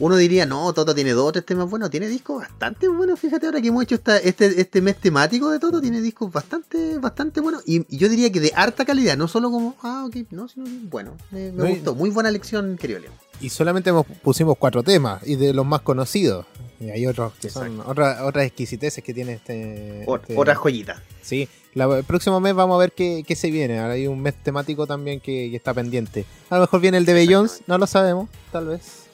Uno 0.00 0.16
diría, 0.16 0.46
no, 0.46 0.72
Toto 0.72 0.94
tiene 0.94 1.10
dos 1.10 1.28
o 1.28 1.32
tres 1.32 1.44
temas 1.44 1.68
buenos, 1.68 1.90
tiene 1.90 2.06
discos 2.08 2.38
bastante 2.40 2.86
buenos, 2.88 3.18
fíjate 3.18 3.46
ahora 3.46 3.60
que 3.60 3.68
hemos 3.68 3.82
hecho 3.82 3.96
esta, 3.96 4.16
este, 4.18 4.60
este 4.60 4.80
mes 4.80 4.96
temático 4.96 5.50
de 5.50 5.58
Toto, 5.58 5.80
tiene 5.80 6.00
discos 6.00 6.32
bastante, 6.32 6.98
bastante 6.98 7.40
buenos, 7.40 7.62
y, 7.66 7.84
y 7.92 7.98
yo 7.98 8.08
diría 8.08 8.30
que 8.30 8.38
de 8.40 8.52
harta 8.54 8.84
calidad, 8.84 9.16
no 9.16 9.26
solo 9.26 9.50
como, 9.50 9.74
ah, 9.82 10.04
ok, 10.06 10.16
no, 10.30 10.48
sino 10.48 10.66
que 10.66 10.72
bueno, 10.88 11.16
me, 11.32 11.50
me 11.50 11.52
No, 11.52 11.66
y- 11.68 11.72
gustó, 11.74 11.94
muy 11.96 12.10
buena 12.10 12.30
lección, 12.30 12.76
querido 12.78 13.00
León. 13.00 13.12
Y 13.40 13.50
solamente 13.50 13.90
hemos, 13.90 14.04
pusimos 14.22 14.56
cuatro 14.58 14.82
temas 14.82 15.24
y 15.26 15.36
de 15.36 15.52
los 15.52 15.64
más 15.64 15.80
conocidos. 15.82 16.44
Y 16.80 16.90
hay 16.90 17.06
otros 17.06 17.32
que 17.40 17.50
son 17.50 17.80
otras 17.80 18.20
otras 18.22 18.44
exquisiteces 18.46 19.02
que 19.02 19.14
tiene 19.14 19.34
este. 19.34 20.04
Ot- 20.06 20.22
este- 20.22 20.36
Otra 20.36 20.56
joyita. 20.56 21.02
Sí, 21.22 21.48
la- 21.74 21.98
el 21.98 22.04
próximo 22.04 22.40
mes 22.40 22.54
vamos 22.54 22.74
a 22.76 22.78
ver 22.78 22.92
qué, 22.92 23.22
qué 23.26 23.36
se 23.36 23.52
viene. 23.52 23.78
Ahora 23.78 23.92
hay 23.94 24.08
un 24.08 24.20
mes 24.20 24.34
temático 24.42 24.88
también 24.88 25.20
que, 25.20 25.50
que 25.50 25.56
está 25.56 25.72
pendiente. 25.72 26.24
A 26.50 26.56
lo 26.56 26.62
mejor 26.62 26.80
viene 26.80 26.98
el 26.98 27.04
de 27.04 27.14
Beyoncé, 27.14 27.62
no 27.68 27.78
lo 27.78 27.86
sabemos, 27.86 28.28
tal 28.50 28.66
vez. 28.66 29.07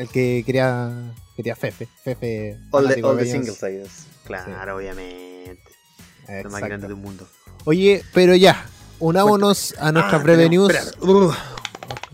El 0.00 0.08
que 0.08 0.42
quería, 0.46 0.90
quería 1.36 1.54
Fefe. 1.54 1.86
Fefe. 2.02 2.56
All 2.70 2.88
the, 2.88 3.02
all 3.02 3.18
the 3.18 3.26
single. 3.26 3.54
Claro, 4.24 4.76
obviamente. 4.76 5.60
Lo 6.26 6.34
más 6.34 6.44
Exacto. 6.44 6.66
grande 6.66 6.86
del 6.88 6.96
mundo. 6.96 7.28
Oye, 7.66 8.02
pero 8.14 8.34
ya, 8.34 8.64
unámonos 8.98 9.74
a 9.78 9.92
nuestra 9.92 10.16
Ah, 10.18 10.22
breve 10.22 10.44
tenemos- 10.48 10.72
news. 10.72 10.74
espera. 10.86 11.12
Uh. 11.12 11.32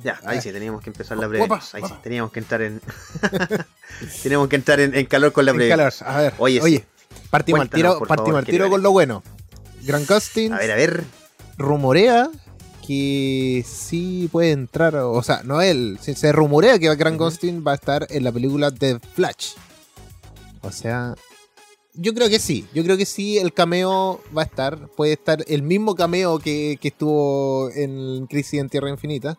Ya, 0.02 0.18
ahí 0.24 0.40
sí, 0.40 0.50
teníamos 0.50 0.82
que 0.82 0.90
empezar 0.90 1.16
la 1.16 1.28
breve 1.28 1.44
Opa, 1.44 1.58
news. 1.58 1.74
Ahí 1.76 1.82
sí, 1.86 1.94
teníamos 2.02 2.32
que 2.32 2.40
entrar 2.40 2.62
en. 2.62 2.80
teníamos 4.24 4.48
que 4.48 4.56
entrar 4.56 4.80
en, 4.80 4.92
en 4.96 5.06
calor 5.06 5.32
con 5.32 5.44
la 5.44 5.52
En 5.52 5.56
breve 5.58 5.70
calor. 5.70 5.84
news. 5.92 6.02
A 6.02 6.18
ver, 6.22 6.34
Oye, 6.38 6.60
oye, 6.60 6.84
partimos 7.30 7.60
al 7.60 7.70
tiro, 7.70 8.00
partimos 8.00 8.26
favor, 8.26 8.38
al 8.38 8.46
tiro 8.46 8.68
con 8.68 8.82
lo 8.82 8.90
bueno. 8.90 9.22
Grand 9.82 10.06
Costin 10.06 10.52
A 10.52 10.58
ver, 10.58 10.72
a 10.72 10.74
ver. 10.74 11.04
rumorea 11.56 12.30
que 12.86 13.64
sí 13.66 14.28
puede 14.30 14.52
entrar, 14.52 14.94
o 14.96 15.22
sea, 15.22 15.42
no 15.42 15.60
él, 15.60 15.98
se, 16.00 16.14
se 16.14 16.32
rumorea 16.32 16.78
que 16.78 16.94
Grant. 16.94 17.18
Gustin 17.18 17.64
va 17.66 17.72
a 17.72 17.76
estar 17.76 18.06
en 18.10 18.24
la 18.24 18.32
película 18.32 18.70
The 18.70 18.98
Flash. 19.14 19.54
O 20.62 20.70
sea, 20.70 21.14
yo 21.94 22.14
creo 22.14 22.28
que 22.28 22.38
sí, 22.38 22.66
yo 22.74 22.84
creo 22.84 22.96
que 22.96 23.06
sí, 23.06 23.38
el 23.38 23.52
cameo 23.52 24.20
va 24.36 24.42
a 24.42 24.44
estar, 24.44 24.88
puede 24.88 25.12
estar 25.14 25.44
el 25.48 25.62
mismo 25.62 25.94
cameo 25.94 26.38
que, 26.38 26.78
que 26.80 26.88
estuvo 26.88 27.70
en 27.70 28.26
Crisis 28.26 28.60
en 28.60 28.68
Tierra 28.68 28.90
Infinita. 28.90 29.38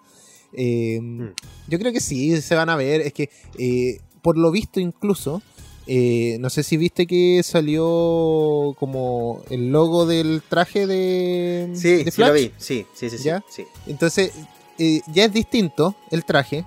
Eh, 0.54 1.00
Mm. 1.02 1.30
Yo 1.68 1.80
creo 1.80 1.92
que 1.92 2.00
sí, 2.00 2.42
se 2.42 2.56
van 2.56 2.70
a 2.70 2.76
ver, 2.76 3.02
es 3.02 3.14
que 3.14 3.30
eh, 3.58 4.00
por 4.22 4.38
lo 4.38 4.52
visto 4.52 4.80
incluso, 4.80 5.42
eh, 5.88 6.38
no 6.40 6.50
sé 6.50 6.64
si 6.64 6.78
viste 6.78 7.08
que 7.08 7.42
salió 7.44 8.76
como 8.80 9.44
el 9.50 9.72
logo 9.72 10.06
del 10.06 10.42
traje 10.48 10.86
de, 10.88 11.70
Sí, 11.74 12.04
de 12.04 12.12
sí 12.12 12.22
lo 12.22 12.28
Flash. 12.28 12.34
vi. 12.42 12.52
Sí, 12.58 12.86
sí, 12.94 13.10
sí. 13.10 13.18
¿Ya? 13.24 13.44
sí. 13.50 13.66
Entonces, 13.88 14.32
eh, 14.80 15.02
ya 15.14 15.26
es 15.26 15.34
distinto 15.34 15.96
el 16.12 16.26
traje. 16.26 16.66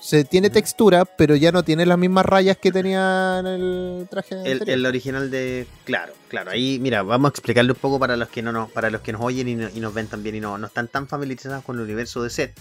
Se 0.00 0.24
tiene 0.24 0.50
textura, 0.50 1.04
pero 1.04 1.36
ya 1.36 1.52
no 1.52 1.62
tiene 1.62 1.86
las 1.86 1.96
mismas 1.96 2.26
rayas 2.26 2.56
que 2.56 2.72
tenía 2.72 3.36
en 3.38 3.46
el 3.46 4.08
traje 4.10 4.34
El, 4.44 4.68
el 4.68 4.84
original 4.84 5.30
de. 5.30 5.64
Claro, 5.84 6.12
claro. 6.26 6.50
Ahí, 6.50 6.78
mira, 6.80 7.04
vamos 7.04 7.28
a 7.28 7.30
explicarle 7.30 7.70
un 7.70 7.78
poco 7.78 8.00
para 8.00 8.16
los 8.16 8.28
que 8.28 8.42
no 8.42 8.50
nos, 8.50 8.68
para 8.72 8.90
los 8.90 9.00
que 9.02 9.12
nos 9.12 9.20
oyen 9.22 9.46
y, 9.48 9.54
no- 9.54 9.68
y 9.72 9.78
nos 9.78 9.94
ven 9.94 10.08
también 10.08 10.34
y 10.34 10.40
no, 10.40 10.58
no 10.58 10.66
están 10.66 10.88
tan 10.88 11.06
familiarizados 11.06 11.62
con 11.62 11.76
el 11.76 11.82
universo 11.82 12.20
de 12.24 12.30
set. 12.30 12.52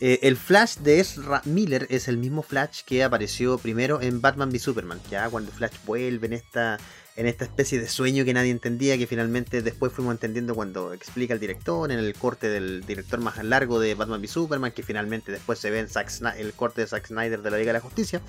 Eh, 0.00 0.18
el 0.22 0.36
Flash 0.36 0.78
de 0.78 1.00
Ezra 1.00 1.40
Miller 1.44 1.86
es 1.88 2.08
el 2.08 2.18
mismo 2.18 2.42
Flash 2.42 2.82
que 2.84 3.04
apareció 3.04 3.58
primero 3.58 4.02
en 4.02 4.20
Batman 4.20 4.50
v 4.50 4.58
Superman. 4.58 5.00
Ya 5.10 5.30
cuando 5.30 5.52
Flash 5.52 5.76
vuelve 5.86 6.26
en 6.26 6.32
esta, 6.32 6.78
en 7.16 7.26
esta 7.26 7.44
especie 7.44 7.78
de 7.78 7.88
sueño 7.88 8.24
que 8.24 8.34
nadie 8.34 8.50
entendía, 8.50 8.98
que 8.98 9.06
finalmente 9.06 9.62
después 9.62 9.92
fuimos 9.92 10.12
entendiendo 10.12 10.54
cuando 10.54 10.92
explica 10.92 11.32
el 11.32 11.40
director, 11.40 11.90
en 11.92 11.98
el 11.98 12.12
corte 12.14 12.48
del 12.48 12.84
director 12.84 13.20
más 13.20 13.42
largo 13.44 13.78
de 13.78 13.94
Batman 13.94 14.20
v 14.20 14.28
Superman, 14.28 14.72
que 14.72 14.82
finalmente 14.82 15.30
después 15.30 15.58
se 15.58 15.70
ve 15.70 15.78
en 15.78 15.88
Zack 15.88 16.10
el 16.36 16.52
corte 16.52 16.80
de 16.80 16.86
Zack 16.88 17.06
Snyder 17.06 17.40
de 17.40 17.50
la 17.50 17.58
Liga 17.58 17.68
de 17.68 17.78
la 17.78 17.80
Justicia. 17.80 18.20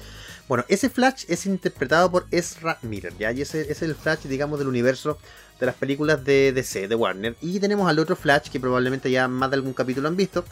Bueno, 0.47 0.65
ese 0.69 0.89
Flash 0.89 1.25
es 1.27 1.45
interpretado 1.45 2.11
por 2.11 2.27
Ezra 2.31 2.77
Miller, 2.83 3.13
¿ya? 3.17 3.31
Y 3.31 3.41
ese 3.41 3.71
es 3.71 3.81
el 3.81 3.95
Flash, 3.95 4.27
digamos, 4.27 4.59
del 4.59 4.67
universo 4.67 5.17
de 5.59 5.65
las 5.65 5.75
películas 5.75 6.23
de 6.25 6.51
DC, 6.51 6.87
de 6.87 6.95
Warner. 6.95 7.35
Y 7.41 7.59
tenemos 7.59 7.89
al 7.89 7.99
otro 7.99 8.15
Flash, 8.15 8.49
que 8.49 8.59
probablemente 8.59 9.09
ya 9.11 9.27
más 9.27 9.49
de 9.49 9.55
algún 9.55 9.73
capítulo 9.73 10.07
han 10.07 10.15
visto, 10.15 10.43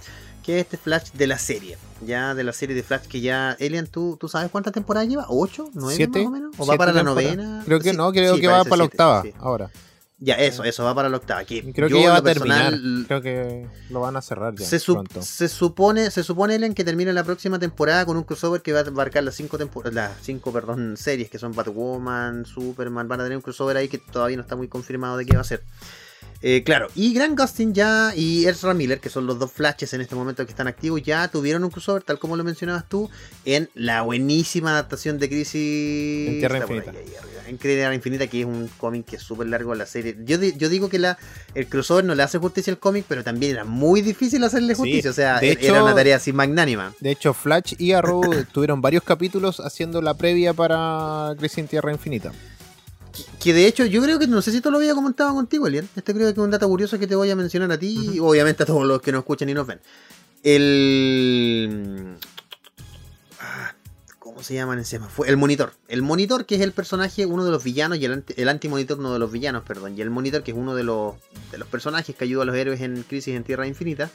que 0.43 0.59
es 0.59 0.65
este 0.65 0.77
Flash 0.77 1.11
de 1.13 1.27
la 1.27 1.37
serie, 1.37 1.77
ya 2.05 2.35
de 2.35 2.43
la 2.43 2.53
serie 2.53 2.75
de 2.75 2.83
Flash 2.83 3.03
que 3.07 3.21
ya, 3.21 3.55
Elian, 3.59 3.87
¿tú, 3.87 4.17
tú 4.19 4.27
sabes 4.27 4.51
cuántas 4.51 4.73
temporadas 4.73 5.07
lleva? 5.07 5.25
¿Ocho? 5.29 5.69
¿Nueve 5.73 5.95
¿Siete? 5.95 6.19
más 6.19 6.27
o 6.27 6.31
menos? 6.31 6.55
¿O 6.57 6.61
va 6.61 6.73
¿Siete 6.73 6.77
para 6.77 6.93
la 6.93 7.03
novena? 7.03 7.63
Creo 7.65 7.79
que 7.79 7.91
Sí, 7.91 7.97
no, 7.97 8.11
creo 8.11 8.35
sí, 8.35 8.41
que 8.41 8.47
va 8.47 8.63
para 8.63 8.77
la 8.77 8.83
octava 8.83 9.21
sí. 9.21 9.33
ahora. 9.39 9.69
Ya, 10.23 10.35
eso, 10.35 10.63
eso 10.63 10.85
va 10.85 10.95
para 10.95 11.09
la 11.09 11.17
octava. 11.17 11.43
Que 11.43 11.73
Creo 11.73 11.89
yo, 11.89 11.97
que 11.97 12.03
ya 12.03 12.09
va 12.11 12.17
a 12.17 12.23
personal, 12.23 12.71
terminar. 12.71 13.07
Creo 13.07 13.21
que 13.21 13.67
lo 13.89 13.99
van 13.99 14.15
a 14.15 14.21
cerrar 14.21 14.55
ya 14.55 14.65
se, 14.65 14.79
su- 14.79 14.93
pronto. 14.93 15.21
se 15.21 15.49
supone, 15.49 16.09
se 16.11 16.23
supone 16.23 16.55
Ellen, 16.55 16.73
que 16.73 16.85
termina 16.85 17.11
la 17.11 17.25
próxima 17.25 17.59
temporada 17.59 18.05
con 18.05 18.15
un 18.15 18.23
crossover 18.23 18.61
que 18.61 18.71
va 18.71 18.79
a 18.79 18.83
abarcar 18.83 19.23
las 19.25 19.35
cinco 19.35 19.57
las 19.91 20.11
cinco, 20.21 20.53
perdón, 20.53 20.95
series 20.95 21.29
que 21.29 21.37
son 21.39 21.51
Batwoman, 21.53 22.45
Superman, 22.45 23.07
van 23.09 23.19
a 23.19 23.23
tener 23.23 23.35
un 23.37 23.41
crossover 23.41 23.75
ahí 23.75 23.89
que 23.89 23.97
todavía 23.97 24.37
no 24.37 24.43
está 24.43 24.55
muy 24.55 24.69
confirmado 24.69 25.17
de 25.17 25.25
qué 25.25 25.35
va 25.35 25.41
a 25.41 25.45
ser. 25.45 25.61
Eh, 26.41 26.63
claro, 26.63 26.87
y 26.95 27.13
Grant 27.13 27.37
Gustin 27.39 27.73
ya 27.73 28.13
y 28.15 28.45
Ezra 28.45 28.73
Miller, 28.73 28.99
que 28.99 29.09
son 29.09 29.25
los 29.25 29.39
dos 29.39 29.51
flashes 29.51 29.93
en 29.93 30.01
este 30.01 30.15
momento 30.15 30.45
que 30.45 30.51
están 30.51 30.67
activos, 30.67 31.01
ya 31.01 31.27
tuvieron 31.29 31.63
un 31.63 31.69
crossover, 31.69 32.03
tal 32.03 32.19
como 32.19 32.35
lo 32.35 32.43
mencionabas 32.43 32.87
tú, 32.89 33.09
en 33.45 33.69
la 33.75 34.01
buenísima 34.01 34.71
adaptación 34.71 35.19
de 35.19 35.29
Crisis 35.29 36.27
En 36.29 36.39
Tierra 36.39 36.57
Infinita. 36.59 36.91
ahí, 36.91 36.97
ahí 36.97 37.32
En 37.47 37.57
Tierra 37.57 37.93
Infinita, 37.93 38.27
que 38.27 38.41
es 38.41 38.45
un 38.45 38.69
cómic 38.77 39.05
que 39.05 39.15
es 39.17 39.21
súper 39.21 39.47
largo 39.47 39.75
la 39.75 39.85
serie. 39.85 40.15
Yo, 40.25 40.37
yo 40.41 40.69
digo 40.69 40.89
que 40.89 40.99
la, 40.99 41.17
el 41.55 41.67
crossover 41.67 42.05
no 42.05 42.15
le 42.15 42.23
hace 42.23 42.37
justicia 42.37 42.71
al 42.71 42.79
cómic, 42.79 43.05
pero 43.07 43.23
también 43.23 43.53
era 43.53 43.63
muy 43.65 44.01
difícil 44.01 44.43
hacerle 44.43 44.75
Sí, 44.75 44.79
justicia. 44.81 45.11
o 45.11 45.13
sea, 45.13 45.39
de 45.39 45.51
era 45.51 45.61
hecho- 45.61 45.83
una 45.83 45.93
tarea 45.95 46.15
así 46.17 46.31
magnánima. 46.33 46.93
De 46.99 47.11
hecho, 47.11 47.33
Flash 47.33 47.73
y 47.77 47.91
Arrow 47.93 48.21
tuvieron 48.53 48.81
varios 48.81 49.03
capítulos 49.03 49.59
haciendo 49.59 50.01
la 50.01 50.13
previa 50.13 50.53
para 50.53 51.33
Crisis 51.37 51.57
en 51.59 51.67
Tierra 51.67 51.91
Infinita. 51.91 52.31
Que 53.39 53.53
de 53.53 53.67
hecho, 53.67 53.85
yo 53.85 54.01
creo 54.01 54.17
que 54.17 54.25
no 54.25 54.41
sé 54.41 54.49
si 54.51 54.57
esto 54.57 54.71
lo 54.71 54.77
había 54.77 54.95
comentado 54.95 55.33
contigo, 55.35 55.67
Elian. 55.67 55.87
Este 55.95 56.13
creo 56.13 56.25
que 56.27 56.31
es 56.31 56.37
un 56.37 56.49
dato 56.49 56.67
curioso 56.67 56.97
que 56.97 57.05
te 57.05 57.15
voy 57.15 57.29
a 57.29 57.35
mencionar 57.35 57.71
a 57.71 57.77
ti 57.77 58.13
y 58.15 58.19
obviamente 58.19 58.63
a 58.63 58.65
todos 58.65 58.85
los 58.87 59.01
que 59.01 59.11
nos 59.11 59.19
escuchan 59.19 59.49
y 59.49 59.53
nos 59.53 59.67
ven. 59.67 59.79
El. 60.43 62.15
¿Cómo 64.33 64.43
se 64.43 64.55
llama 64.55 64.79
ese? 64.81 64.99
Fue 64.99 65.29
el 65.29 65.37
monitor. 65.37 65.73
El 65.87 66.01
monitor, 66.01 66.45
que 66.47 66.55
es 66.55 66.61
el 66.61 66.71
personaje, 66.71 67.27
uno 67.27 67.45
de 67.45 67.51
los 67.51 67.63
villanos, 67.63 67.99
y 67.99 68.05
el, 68.05 68.13
anti- 68.13 68.33
el 68.35 68.49
antimonitor, 68.49 68.97
uno 68.97 69.13
de 69.13 69.19
los 69.19 69.31
villanos, 69.31 69.61
perdón. 69.63 69.95
Y 69.95 70.01
el 70.01 70.09
monitor, 70.09 70.41
que 70.41 70.51
es 70.51 70.57
uno 70.57 70.73
de 70.73 70.83
los, 70.83 71.13
de 71.51 71.59
los 71.59 71.67
personajes 71.67 72.15
que 72.15 72.23
ayuda 72.23 72.41
a 72.41 72.45
los 72.45 72.55
héroes 72.55 72.81
en 72.81 73.03
Crisis 73.03 73.35
en 73.35 73.43
Tierra 73.43 73.67
Infinita. 73.67 74.09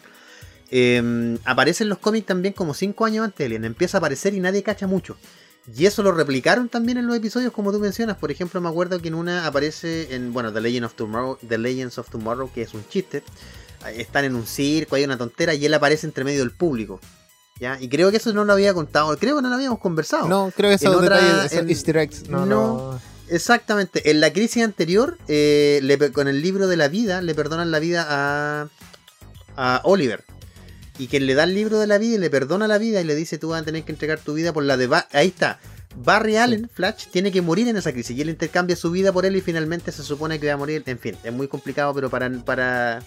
eh, 0.71 1.39
aparece 1.45 1.85
en 1.85 1.89
los 1.89 1.99
cómics 1.99 2.27
también 2.27 2.53
como 2.53 2.75
5 2.75 3.05
años 3.05 3.25
antes 3.25 3.39
de 3.39 3.45
Alien. 3.47 3.65
Empieza 3.65 3.97
a 3.97 4.01
aparecer 4.01 4.35
y 4.35 4.41
nadie 4.41 4.63
cacha 4.65 4.87
mucho. 4.89 5.17
Y 5.77 5.87
eso 5.87 6.03
lo 6.03 6.11
replicaron 6.13 6.69
también 6.69 6.99
en 6.99 7.07
los 7.07 7.17
episodios, 7.17 7.53
como 7.53 7.71
tú 7.73 7.79
mencionas. 7.79 8.17
Por 8.17 8.31
ejemplo, 8.33 8.61
me 8.61 8.69
acuerdo 8.69 9.01
que 9.01 9.09
en 9.09 9.15
una 9.15 9.47
aparece 9.47 10.15
en, 10.17 10.33
bueno, 10.33 10.53
The, 10.53 10.61
Legend 10.63 10.87
of 10.87 10.95
Tomorrow, 10.95 11.39
The 11.47 11.59
Legends 11.59 11.97
of 11.99 12.11
Tomorrow, 12.11 12.51
que 12.53 12.63
es 12.63 12.75
un 12.75 12.85
chiste. 12.89 13.23
Están 13.95 14.25
en 14.25 14.35
un 14.35 14.47
circo, 14.47 14.97
hay 14.97 15.05
una 15.05 15.17
tontera 15.17 15.55
y 15.55 15.65
él 15.65 15.73
aparece 15.75 16.07
entre 16.07 16.25
medio 16.25 16.41
del 16.41 16.51
público. 16.51 17.01
¿Ya? 17.61 17.79
Y 17.81 17.89
creo 17.89 18.11
que 18.11 18.17
eso 18.19 18.33
no 18.33 18.45
lo 18.45 18.53
había 18.53 18.75
contado, 18.75 19.17
creo 19.19 19.37
que 19.37 19.43
no 19.43 19.49
lo 19.49 19.55
habíamos 19.55 19.79
conversado. 19.79 20.29
No, 20.29 20.53
creo 20.57 20.71
que 20.71 20.75
esos 20.77 20.93
En 20.93 20.99
otra- 21.05 21.17
detalles, 21.17 21.53
esos 21.53 21.59
en- 21.59 22.31
no, 22.31 22.47
no. 22.47 22.47
no. 22.47 23.01
Exactamente. 23.31 24.11
En 24.11 24.21
la 24.21 24.33
crisis 24.33 24.63
anterior, 24.63 25.19
eh, 25.29 25.81
le 25.83 26.13
con 26.13 26.29
el 26.29 26.41
libro 26.41 26.67
de 26.67 26.77
la 26.77 26.89
vida, 26.89 27.21
le 27.21 27.35
perdonan 27.35 27.71
la 27.71 27.79
vida 27.79 28.07
a, 28.09 28.69
a 29.57 29.81
Oliver. 29.85 30.25
Y 30.99 31.07
quien 31.09 31.27
le 31.27 31.35
da 31.35 31.45
el 31.45 31.55
libro 31.55 31.79
de 31.79 31.87
la 31.87 31.99
vida 31.99 32.17
y 32.17 32.19
le 32.19 32.31
perdona 32.31 32.67
la 32.67 32.79
vida 32.79 33.01
y 33.01 33.05
le 33.05 33.15
dice 33.15 33.39
tú 33.39 33.51
vas 33.51 33.63
a 33.63 33.65
tener 33.65 33.85
que 33.85 33.93
entregar 33.93 34.19
tu 34.19 34.35
vida 34.35 34.53
por 34.53 34.65
la 34.65 34.77
de... 34.77 34.87
Ba- 34.89 35.07
Ahí 35.13 35.29
está. 35.29 35.61
Barry 35.97 36.37
Allen, 36.37 36.69
Flash, 36.73 37.07
tiene 37.13 37.31
que 37.31 37.41
morir 37.43 37.69
en 37.69 37.77
esa 37.77 37.93
crisis 37.93 38.17
y 38.17 38.21
él 38.23 38.31
intercambia 38.31 38.77
su 38.77 38.91
vida 38.91 39.13
por 39.13 39.25
él 39.27 39.37
y 39.37 39.41
finalmente 39.41 39.93
se 39.93 40.03
supone 40.03 40.41
que 40.41 40.47
va 40.49 40.55
a 40.55 40.57
morir. 40.57 40.83
En 40.87 40.99
fin, 40.99 41.17
es 41.23 41.33
muy 41.33 41.49
complicado, 41.49 41.93
pero 41.95 42.09
para, 42.11 42.31
para, 42.45 43.01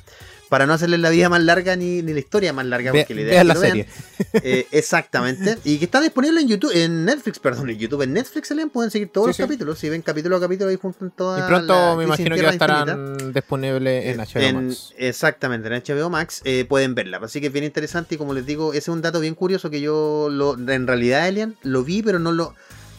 para 0.51 0.67
no 0.67 0.73
hacerle 0.73 0.97
la 0.97 1.09
vida 1.09 1.29
más 1.29 1.41
larga 1.41 1.77
ni, 1.77 2.01
ni 2.01 2.11
la 2.11 2.19
historia 2.19 2.51
más 2.51 2.65
larga, 2.65 2.91
Ve- 2.91 2.99
porque 2.99 3.15
la 3.15 3.21
idea 3.21 3.39
es 3.39 3.47
la 3.47 3.53
vean. 3.53 3.63
serie. 3.63 3.87
Eh, 4.33 4.67
exactamente. 4.71 5.57
Y 5.63 5.77
que 5.77 5.85
está 5.85 6.01
disponible 6.01 6.41
en 6.41 6.49
YouTube, 6.49 6.71
en 6.75 7.05
Netflix, 7.05 7.39
perdón, 7.39 7.69
en 7.69 7.77
YouTube, 7.77 8.01
en 8.01 8.11
Netflix 8.11 8.49
se 8.49 8.55
leen, 8.55 8.69
pueden 8.69 8.91
seguir 8.91 9.07
todos 9.13 9.27
Sí, 9.27 9.29
los 9.29 9.35
sí. 9.37 9.43
capítulos. 9.43 9.79
Si 9.79 9.87
ven 9.87 10.01
capítulo 10.01 10.35
a 10.35 10.41
capítulo 10.41 10.69
ahí 10.69 10.75
juntan 10.75 11.09
todas 11.11 11.39
Y 11.39 11.47
pronto 11.47 11.95
me 11.95 12.03
imagino 12.03 12.35
que 12.35 12.41
va 12.41 12.49
a 12.49 12.51
Tierra 12.51 12.81
estar 12.81 12.97
Infinita. 12.99 13.31
disponible 13.33 14.09
en 14.11 14.17
HBO 14.19 14.39
En- 14.41 14.67
Max. 14.67 14.93
exactamente, 14.97 15.69
en 15.73 15.81
HBO 15.81 16.09
Max 16.09 16.41
eh, 16.43 16.65
pueden 16.67 16.95
verla. 16.95 17.21
Así 17.23 17.39
que 17.39 17.47
es 17.47 17.53
bien 17.53 17.63
interesante 17.63 18.15
y 18.15 18.17
como 18.17 18.33
les 18.33 18.45
digo, 18.45 18.71
ese 18.71 18.79
es 18.79 18.87
un 18.89 19.01
dato 19.01 19.21
bien 19.21 19.35
curioso 19.35 19.69
que 19.69 19.79
yo 19.79 20.27
lo, 20.29 20.55
en 20.55 20.85
realidad, 20.85 21.29
Elian, 21.29 21.55
lo 21.63 21.85
vi, 21.85 22.01
pero 22.03 22.19
no 22.19 22.33
lo... 22.33 22.53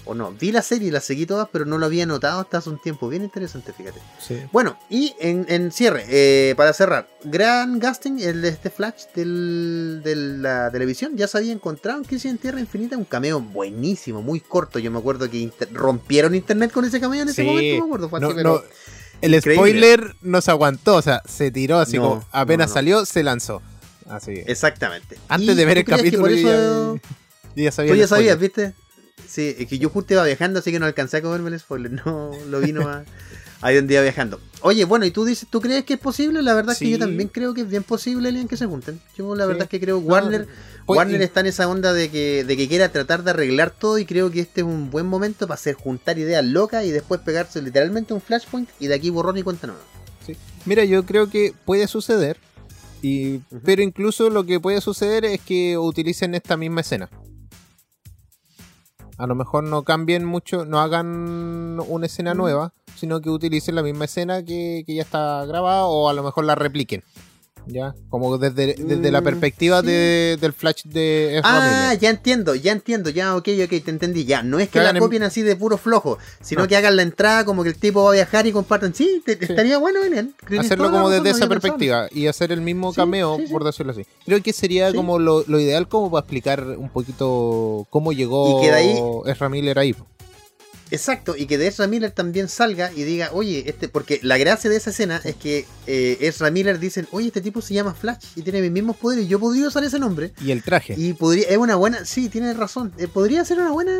O 0.04 0.14
no, 0.14 0.32
vi 0.32 0.50
la 0.50 0.62
serie 0.62 0.88
y 0.88 0.90
la 0.90 1.00
seguí 1.00 1.26
todas, 1.26 1.46
pero 1.52 1.64
no 1.64 1.78
lo 1.78 1.86
había 1.86 2.04
notado 2.06 2.40
hasta 2.40 2.58
hace 2.58 2.68
un 2.70 2.80
tiempo. 2.80 3.08
Bien 3.08 3.22
interesante, 3.22 3.72
fíjate. 3.72 4.00
Sí. 4.20 4.36
Bueno, 4.50 4.76
y 4.90 5.14
en, 5.20 5.46
en 5.48 5.70
cierre, 5.70 6.04
eh, 6.08 6.54
para 6.56 6.72
cerrar, 6.72 7.08
Gran 7.22 7.78
Gasting, 7.78 8.18
el 8.18 8.42
de 8.42 8.48
este 8.48 8.68
Flash 8.70 9.04
del- 9.14 10.00
de 10.02 10.16
la 10.16 10.70
televisión, 10.72 11.16
ya 11.16 11.28
se 11.28 11.38
había 11.38 11.52
encontrado 11.52 11.98
en 11.98 12.04
Crisis 12.04 12.32
en 12.32 12.38
Tierra 12.38 12.58
Infinita 12.58 12.96
un 12.96 13.04
cameo 13.04 13.40
buenísimo, 13.40 14.22
muy 14.22 14.40
corto. 14.40 14.80
Yo 14.80 14.90
me 14.90 14.98
acuerdo 14.98 15.30
que 15.30 15.38
inter- 15.38 15.68
rompieron 15.72 16.34
internet 16.34 16.72
con 16.72 16.84
ese 16.84 16.98
cameo 17.00 17.22
en 17.22 17.28
ese 17.28 17.42
Sí. 17.42 17.48
momento, 17.48 17.78
me 17.82 17.86
acuerdo. 17.86 18.08
Fue 18.08 18.18
así, 18.18 18.28
No, 18.28 18.34
pero- 18.34 18.54
no, 18.54 18.62
el 19.20 19.34
Increíble. 19.36 19.54
spoiler 19.68 20.16
no 20.22 20.40
se 20.40 20.50
aguantó, 20.50 20.96
o 20.96 21.02
sea, 21.02 21.22
se 21.28 21.52
tiró 21.52 21.78
así 21.78 21.96
No, 21.98 22.02
como 22.02 22.24
apenas 22.32 22.72
salió, 22.72 23.04
se 23.06 23.22
lanzó. 23.22 23.62
Así. 24.08 24.42
Exactamente. 24.46 25.16
Antes 25.28 25.50
¿Y 25.50 25.54
de 25.54 25.64
ver 25.64 25.78
el 25.78 25.84
capítulo, 25.84 26.28
yo 26.28 26.34
ya, 26.36 27.00
yo 27.54 27.62
ya 27.62 27.70
sabía. 27.70 27.92
Tú 27.92 27.98
ya 27.98 28.08
sabías. 28.08 28.36
¿viste? 28.38 28.74
Sí, 29.28 29.54
es 29.58 29.66
que 29.68 29.78
yo 29.78 29.88
justo 29.88 30.14
iba 30.14 30.24
viajando, 30.24 30.58
así 30.58 30.70
que 30.72 30.78
no 30.78 30.86
alcancé 30.86 31.18
a 31.18 31.22
comerme 31.22 31.50
el 31.50 31.58
spoiler. 31.60 31.92
No 32.04 32.30
lo 32.48 32.60
vi 32.60 32.72
nomás. 32.72 33.06
Ahí 33.60 33.78
un 33.78 33.86
día 33.86 34.02
viajando. 34.02 34.40
Oye, 34.62 34.84
bueno, 34.84 35.06
¿y 35.06 35.12
tú 35.12 35.24
dices, 35.24 35.46
tú 35.48 35.60
crees 35.60 35.84
que 35.84 35.94
es 35.94 36.00
posible? 36.00 36.42
La 36.42 36.52
verdad 36.52 36.72
es 36.72 36.80
que 36.80 36.90
yo 36.90 36.98
también 36.98 37.28
creo 37.28 37.54
que 37.54 37.60
es 37.60 37.68
bien 37.68 37.84
posible, 37.84 38.28
Elian, 38.28 38.48
que 38.48 38.56
se 38.56 38.66
junten. 38.66 39.00
Yo 39.16 39.36
la 39.36 39.44
Sí. 39.44 39.48
verdad 39.48 39.62
es 39.64 39.68
que 39.68 39.78
creo 39.80 39.98
Warner, 39.98 40.48
pues, 40.84 40.96
Warner 40.98 41.20
y- 41.20 41.24
está 41.24 41.40
en 41.40 41.46
esa 41.46 41.68
onda 41.68 41.92
de 41.92 42.10
que, 42.10 42.42
de 42.42 42.56
que 42.56 42.66
quiera 42.66 42.88
tratar 42.90 43.22
de 43.22 43.30
arreglar 43.30 43.70
todo 43.70 43.98
y 43.98 44.04
creo 44.04 44.32
que 44.32 44.40
este 44.40 44.62
es 44.62 44.66
un 44.66 44.90
buen 44.90 45.06
momento 45.06 45.46
para 45.46 45.54
hacer 45.54 45.74
juntar 45.76 46.18
ideas 46.18 46.44
locas 46.44 46.84
y 46.84 46.90
después 46.90 47.20
pegarse 47.20 47.62
literalmente 47.62 48.12
un 48.14 48.20
flashpoint 48.20 48.68
y 48.80 48.88
de 48.88 48.94
aquí 48.94 49.10
borrón 49.10 49.38
y 49.38 49.44
cuenta 49.44 49.68
nueva. 49.68 49.82
Sí. 50.26 50.36
Mira, 50.64 50.84
yo 50.84 51.06
creo 51.06 51.30
que 51.30 51.54
puede 51.64 51.86
suceder. 51.86 52.38
Y. 53.00 53.38
Pero 53.64 53.82
incluso 53.82 54.28
lo 54.28 54.44
que 54.44 54.58
puede 54.58 54.80
suceder 54.80 55.24
es 55.24 55.40
que 55.40 55.78
utilicen 55.78 56.34
esta 56.34 56.56
misma 56.56 56.80
escena. 56.80 57.08
A 59.22 59.26
lo 59.28 59.36
mejor 59.36 59.62
no 59.62 59.84
cambien 59.84 60.24
mucho, 60.24 60.64
no 60.64 60.80
hagan 60.80 61.78
una 61.86 62.06
escena 62.06 62.34
nueva, 62.34 62.74
sino 62.96 63.20
que 63.20 63.30
utilicen 63.30 63.76
la 63.76 63.84
misma 63.84 64.06
escena 64.06 64.42
que, 64.44 64.82
que 64.84 64.96
ya 64.96 65.02
está 65.02 65.46
grabada 65.46 65.84
o 65.84 66.08
a 66.08 66.12
lo 66.12 66.24
mejor 66.24 66.44
la 66.44 66.56
repliquen. 66.56 67.04
¿Ya? 67.66 67.94
Como 68.08 68.38
desde, 68.38 68.74
desde 68.74 69.10
la 69.10 69.20
Mm, 69.20 69.24
perspectiva 69.24 69.80
sí. 69.80 69.86
de- 69.86 70.38
del 70.40 70.52
flash 70.52 70.82
de 70.84 71.38
Ezra 71.38 71.42
Ah, 71.44 71.86
Miller. 71.88 71.98
ya 72.00 72.10
entiendo, 72.10 72.54
ya 72.54 72.72
entiendo, 72.72 73.10
ya, 73.10 73.36
ok, 73.36 73.48
ok, 73.64 73.68
te 73.84 73.90
entendí, 73.90 74.24
ya. 74.24 74.42
No 74.42 74.58
es 74.58 74.68
que, 74.68 74.78
Que 74.78 74.84
la 74.84 74.90
en- 74.90 74.98
copien 74.98 75.22
así 75.22 75.42
de 75.42 75.54
puro 75.56 75.78
flojo, 75.78 76.18
sino 76.40 76.62
No. 76.62 76.68
que 76.68 76.76
hagan 76.76 76.96
la 76.96 77.02
entrada 77.02 77.44
como 77.44 77.62
que 77.62 77.68
el 77.70 77.76
tipo 77.76 78.02
va 78.04 78.10
a 78.10 78.14
viajar 78.14 78.46
y 78.46 78.52
compartan. 78.52 78.94
Sí, 78.94 79.22
te- 79.24 79.32
estaría 79.44 79.78
bueno, 79.78 80.02
Elian. 80.02 80.34
Hacerlo 80.58 80.90
como 80.90 81.08
desde 81.10 81.30
esa 81.30 81.48
perspectiva 81.48 82.08
y 82.10 82.26
hacer 82.26 82.52
el 82.52 82.60
mismo 82.60 82.92
cameo, 82.92 83.36
sí, 83.38 83.46
por 83.52 83.64
decirlo 83.64 83.92
así. 83.92 84.04
Creo 84.26 84.42
que 84.42 84.52
sería 84.52 84.92
como 84.92 85.18
lo, 85.18 85.44
lo 85.46 85.60
ideal 85.60 85.88
como 85.88 86.10
para 86.10 86.20
explicar 86.20 86.62
un 86.64 86.88
poquito 86.90 87.86
cómo 87.90 88.12
llegó 88.12 88.58
Y 88.58 88.64
que 88.64 88.70
de 88.70 88.76
ahí- 88.76 88.98
Ezra 89.26 89.48
Miller 89.48 89.78
ahí. 89.78 89.94
Exacto, 90.92 91.34
y 91.36 91.46
que 91.46 91.56
de 91.56 91.66
Ezra 91.68 91.86
Miller 91.86 92.10
también 92.10 92.48
salga 92.48 92.92
y 92.94 93.02
diga, 93.04 93.30
oye, 93.32 93.64
este, 93.66 93.88
porque 93.88 94.20
la 94.22 94.36
gracia 94.36 94.68
de 94.68 94.76
esa 94.76 94.90
escena 94.90 95.20
es 95.24 95.34
que 95.36 95.64
eh, 95.86 96.18
Ezra 96.20 96.50
Miller 96.50 96.78
dicen, 96.78 97.08
oye, 97.12 97.28
este 97.28 97.40
tipo 97.40 97.62
se 97.62 97.72
llama 97.72 97.94
Flash 97.94 98.26
y 98.36 98.42
tiene 98.42 98.60
mis 98.60 98.70
mismos 98.70 98.96
poderes, 98.98 99.26
yo 99.26 99.40
podría 99.40 99.68
usar 99.68 99.82
ese 99.84 99.98
nombre. 99.98 100.32
Y 100.40 100.50
el 100.50 100.62
traje. 100.62 100.94
Y 100.98 101.14
podría, 101.14 101.48
es 101.48 101.56
una 101.56 101.76
buena, 101.76 102.04
sí, 102.04 102.28
tiene 102.28 102.52
razón, 102.52 102.92
eh, 102.98 103.08
podría 103.08 103.42
ser 103.44 103.58
una 103.58 103.70
buena, 103.72 103.92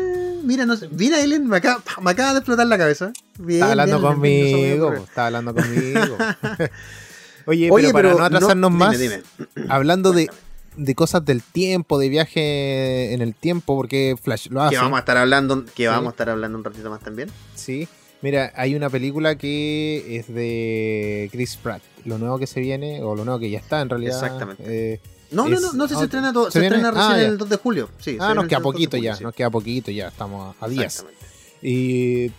mira, 0.43 0.65
no 0.67 0.77
sé, 0.77 0.87
mira, 0.89 1.19
Ellen, 1.19 1.47
me 1.47 1.57
acaba, 1.57 1.83
me 2.01 2.11
acaba 2.11 2.33
de 2.33 2.37
explotar 2.39 2.67
la 2.67 2.77
cabeza. 2.77 3.11
Bien, 3.39 3.61
Está 3.61 3.71
hablando 3.71 3.99
conmigo, 3.99 4.93
está 4.93 5.25
hablando 5.25 5.55
conmigo. 5.55 6.17
Oye, 7.45 7.69
Oye, 7.71 7.91
pero 7.91 7.93
para 7.93 8.07
pero 8.09 8.17
no 8.19 8.23
atrasarnos 8.25 8.71
no- 8.71 8.77
más, 8.77 8.97
dime, 8.97 9.21
hablando 9.67 10.13
de. 10.13 10.29
De 10.75 10.95
cosas 10.95 11.23
del 11.25 11.41
tiempo, 11.43 11.99
de 11.99 12.09
viaje 12.09 13.13
en 13.13 13.21
el 13.21 13.33
tiempo, 13.35 13.75
porque 13.75 14.15
Flash 14.21 14.47
lo 14.49 14.61
hace. 14.61 14.75
que 14.75 14.81
vamos 14.81 14.97
a 14.97 14.99
estar 14.99 15.17
hablando, 15.17 15.65
que 15.65 15.83
Sí. 15.83 15.87
vamos 15.87 16.07
a 16.07 16.09
estar 16.11 16.29
hablando 16.29 16.57
un 16.57 16.63
ratito 16.63 16.89
más 16.89 17.01
también. 17.01 17.29
Sí. 17.55 17.87
Mira, 18.21 18.53
hay 18.55 18.73
una 18.75 18.89
película 18.89 19.37
que 19.37 20.17
es 20.17 20.33
de 20.33 21.29
Chris 21.31 21.57
Pratt. 21.57 21.81
Lo 22.05 22.17
nuevo 22.17 22.39
que 22.39 22.47
se 22.47 22.61
viene, 22.61 23.01
o 23.03 23.15
lo 23.15 23.25
nuevo 23.25 23.39
que 23.39 23.49
ya 23.49 23.59
está 23.59 23.81
en 23.81 23.89
realidad. 23.89 24.15
Exactamente. 24.23 24.63
eh, 24.65 24.99
No, 25.31 25.49
no, 25.49 25.55
Es- 25.55 25.61
no, 25.61 25.73
no 25.73 25.87
sé 25.87 25.89
si 25.89 25.95
ah, 25.95 25.97
se 25.99 26.03
estrena 26.05 26.31
todo, 26.31 26.45
¿se 26.51 26.59
se, 26.59 26.65
estrena 26.67 26.91
recién 26.91 27.11
Ah, 27.11 27.17
ya. 27.17 27.27
el 27.27 27.37
2 27.39 27.49
de 27.49 27.55
julio. 27.57 27.89
Sí, 27.99 28.11
se 28.11 28.17
ah, 28.21 28.33
nos 28.35 28.45
queda 28.47 28.59
2 28.59 28.61
de 28.61 28.71
poquito 28.71 28.97
julio, 28.97 29.11
ya, 29.11 29.15
sí. 29.17 29.23
nos 29.23 29.33
queda 29.33 29.49
poquito 29.49 29.89
ya, 29.91 30.07
estamos 30.09 30.55
a 30.61 30.67
10. 30.67 30.83
Exactamente. 30.85 31.25
Y 31.63 32.31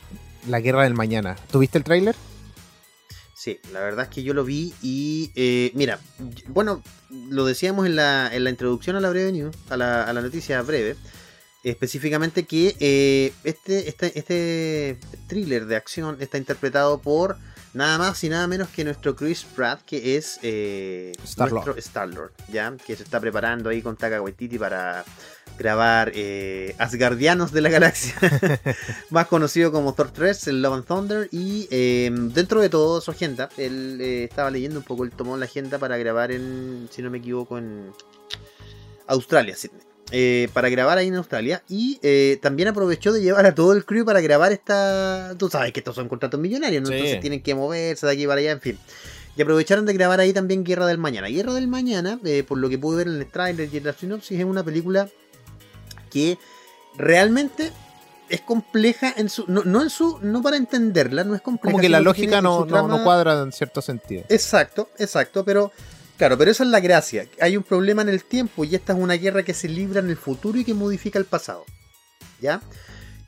La 0.49 0.61
Guerra 0.61 0.85
del 0.85 0.95
Mañana. 0.95 1.35
¿Tuviste 1.51 1.77
el 1.79 1.85
tráiler? 1.85 2.15
Sí, 3.45 3.61
la 3.75 3.81
verdad 3.81 4.07
es 4.07 4.09
que 4.09 4.23
yo 4.23 4.33
lo 4.33 4.43
vi 4.43 4.73
y 4.81 5.31
eh, 5.35 5.71
mira, 5.75 6.01
bueno, 6.49 6.83
lo 7.11 7.45
decíamos 7.45 7.85
en 7.85 7.95
la, 7.95 8.35
en 8.35 8.43
la 8.43 8.49
introducción 8.49 8.97
a 8.97 9.01
la 9.01 9.11
breve 9.11 9.33
news, 9.33 9.55
a 9.69 9.77
la, 9.77 10.03
a 10.05 10.15
la 10.15 10.23
noticia 10.23 10.63
breve, 10.63 10.97
específicamente 11.63 12.45
que 12.45 12.75
eh, 12.81 13.35
este, 13.45 13.87
este, 13.91 14.19
este 14.19 14.99
thriller 15.27 15.67
de 15.67 15.77
acción 15.77 16.17
está 16.21 16.39
interpretado 16.39 17.03
por 17.03 17.37
nada 17.75 17.99
más 17.99 18.25
y 18.25 18.29
nada 18.29 18.47
menos 18.47 18.69
que 18.69 18.85
nuestro 18.85 19.15
Chris 19.15 19.45
Pratt, 19.45 19.83
que 19.83 20.17
es 20.17 20.39
eh, 20.43 21.13
Star-Lord. 21.23 21.53
nuestro 21.53 21.77
Star-Lord, 21.77 22.33
¿ya? 22.49 22.75
Que 22.87 22.97
se 22.97 23.03
está 23.03 23.21
preparando 23.21 23.69
ahí 23.69 23.83
con 23.83 23.97
Taka 23.97 24.23
Waititi 24.23 24.59
para, 24.59 25.05
grabar 25.59 26.13
eh, 26.15 26.75
Asgardianos 26.79 27.53
de 27.53 27.61
la 27.61 27.69
Galaxia, 27.69 28.15
más 29.11 29.27
conocido 29.29 29.73
como 29.73 29.95
Thor 29.95 30.11
3, 30.11 30.49
el 30.49 30.63
Love 30.63 30.75
and 30.75 30.85
Thunder, 30.85 31.29
y 31.31 31.69
eh, 31.71 32.11
dentro 32.13 32.61
de 32.61 32.69
todo 32.69 33.01
su 33.01 33.11
agenda, 33.11 33.49
él 33.57 33.99
eh, 34.01 34.25
estaba 34.25 34.51
leyendo 34.51 34.79
un 34.79 34.85
poco, 34.85 35.05
él 35.05 35.11
tomó 35.11 35.37
la 35.37 35.45
agenda 35.45 35.79
para 35.79 35.97
grabar 35.97 36.33
en, 36.33 36.89
si 36.91 37.03
no 37.03 37.11
me 37.11 37.19
equivoco, 37.19 37.59
en 37.59 37.93
Australia, 39.07 39.57
Sydney. 39.57 39.94
Eh, 40.11 40.49
para 40.53 40.69
grabar 40.69 40.99
ahí 40.99 41.09
en 41.09 41.15
Australia 41.15 41.63
y 41.69 41.99
eh, 42.03 42.39
también 42.43 42.69
aprovechó 42.69 43.13
de 43.13 43.23
llevar 43.23 43.47
a 43.47 43.55
todo 43.55 43.73
el 43.73 43.85
crew 43.85 44.05
para 44.05 44.21
grabar 44.21 44.53
esta. 44.53 45.35
Tú 45.39 45.49
sabes 45.49 45.73
que 45.73 45.81
estos 45.81 45.95
son 45.95 46.09
contratos 46.09 46.39
millonarios, 46.39 46.83
¿no? 46.83 46.89
Sí. 46.89 46.95
entonces 46.95 47.21
tienen 47.21 47.43
que 47.43 47.55
moverse 47.55 48.07
de 48.07 48.13
aquí 48.13 48.27
para 48.27 48.41
allá, 48.41 48.53
en 48.53 48.61
fin. 48.61 48.79
Y 49.37 49.43
aprovecharon 49.43 49.85
de 49.87 49.93
grabar 49.93 50.21
ahí 50.21 50.33
también 50.33 50.63
Guerra 50.63 50.87
del 50.87 50.99
Mañana. 50.99 51.29
Guerra 51.29 51.55
del 51.55 51.67
Mañana, 51.67 52.21
eh, 52.25 52.45
por 52.47 52.59
lo 52.59 52.69
que 52.69 52.79
pude 52.79 52.99
ver 52.99 53.09
en 53.09 53.15
el 53.15 53.27
trailer 53.27 53.69
y 53.73 53.79
en 53.79 53.85
la 53.85 53.93
sinopsis, 53.93 54.39
es 54.39 54.45
una 54.45 54.63
película 54.63 55.09
que 56.11 56.39
realmente 56.97 57.73
es 58.29 58.41
compleja 58.43 59.13
en 59.17 59.29
su. 59.29 59.45
No, 59.49 59.65
no 59.65 59.83
en 59.83 59.91
su. 59.91 60.19
No 60.23 60.43
para 60.43 60.57
entenderla, 60.57 61.25
no 61.25 61.35
es 61.35 61.41
compleja. 61.41 61.73
Como 61.73 61.83
que 61.83 61.89
la 61.89 62.01
lógica 62.01 62.41
no, 62.41 62.65
no, 62.65 63.03
cuadra 63.03 63.43
en 63.43 63.53
cierto 63.53 63.83
sentido. 63.83 64.25
Exacto, 64.29 64.89
exacto, 64.99 65.45
pero 65.45 65.73
claro, 66.25 66.39
pero 66.39 66.51
esa 66.51 66.65
es 66.65 66.71
la 66.71 66.81
gracia. 66.81 67.27
Hay 67.41 67.57
un 67.57 67.63
problema 67.63 68.03
en 68.03 68.09
el 68.09 68.25
tiempo 68.25 68.65
y 68.65 68.75
esta 68.75 68.93
es 68.95 68.99
una 68.99 69.15
guerra 69.15 69.43
que 69.43 69.53
se 69.55 69.69
libra 69.69 70.01
en 70.01 70.09
el 70.09 70.17
futuro 70.17 70.59
y 70.59 70.65
que 70.65 70.73
modifica 70.75 71.19
el 71.19 71.25
pasado. 71.27 71.65
¿Ya? 72.41 72.61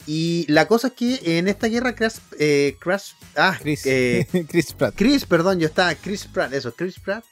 Y 0.07 0.47
la 0.49 0.67
cosa 0.69 0.89
es 0.89 0.93
que 0.95 1.39
en 1.39 1.49
esta 1.49 1.67
guerra 1.67 1.95
Crash, 1.95 2.17
eh, 2.39 2.77
Crash- 2.81 3.15
ah, 3.37 3.59
Chris, 3.61 3.83
eh, 3.87 4.27
Chris 4.49 4.73
Pratt. 4.73 4.95
Chris, 4.97 5.25
perdón, 5.27 5.59
yo 5.59 5.67
estaba 5.67 5.95
Chris 5.95 6.25
Pratt, 6.27 6.53
eso, 6.53 6.73
Chris 6.75 6.99
Pratt. 7.01 7.25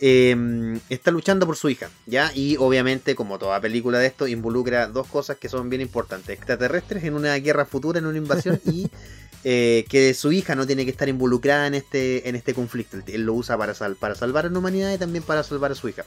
eh, 0.00 0.78
está 0.88 1.10
luchando 1.10 1.46
por 1.46 1.56
su 1.56 1.68
hija, 1.68 1.88
¿ya? 2.06 2.30
Y 2.34 2.56
obviamente, 2.56 3.14
como 3.14 3.38
toda 3.38 3.60
película 3.60 3.98
de 3.98 4.06
esto, 4.06 4.26
involucra 4.26 4.86
dos 4.88 5.06
cosas 5.06 5.36
que 5.36 5.48
son 5.48 5.68
bien 5.70 5.82
importantes. 5.82 6.36
Extraterrestres 6.36 7.04
en 7.04 7.14
una 7.14 7.34
guerra 7.36 7.66
futura, 7.66 7.98
en 8.00 8.06
una 8.06 8.18
invasión, 8.18 8.60
y 8.64 8.90
eh, 9.44 9.84
que 9.88 10.14
su 10.14 10.32
hija 10.32 10.54
no 10.54 10.66
tiene 10.66 10.84
que 10.84 10.90
estar 10.90 11.08
involucrada 11.08 11.66
en 11.66 11.74
este, 11.74 12.28
en 12.28 12.34
este 12.36 12.54
conflicto. 12.54 12.98
Él, 13.06 13.22
lo 13.22 13.34
usa 13.34 13.56
para, 13.58 13.74
sal- 13.74 13.96
para 13.96 14.14
salvar 14.14 14.46
a 14.46 14.48
la 14.50 14.58
humanidad 14.58 14.92
y 14.92 14.98
también 14.98 15.22
para 15.22 15.42
salvar 15.42 15.70
a 15.72 15.74
su 15.74 15.88
hija. 15.88 16.04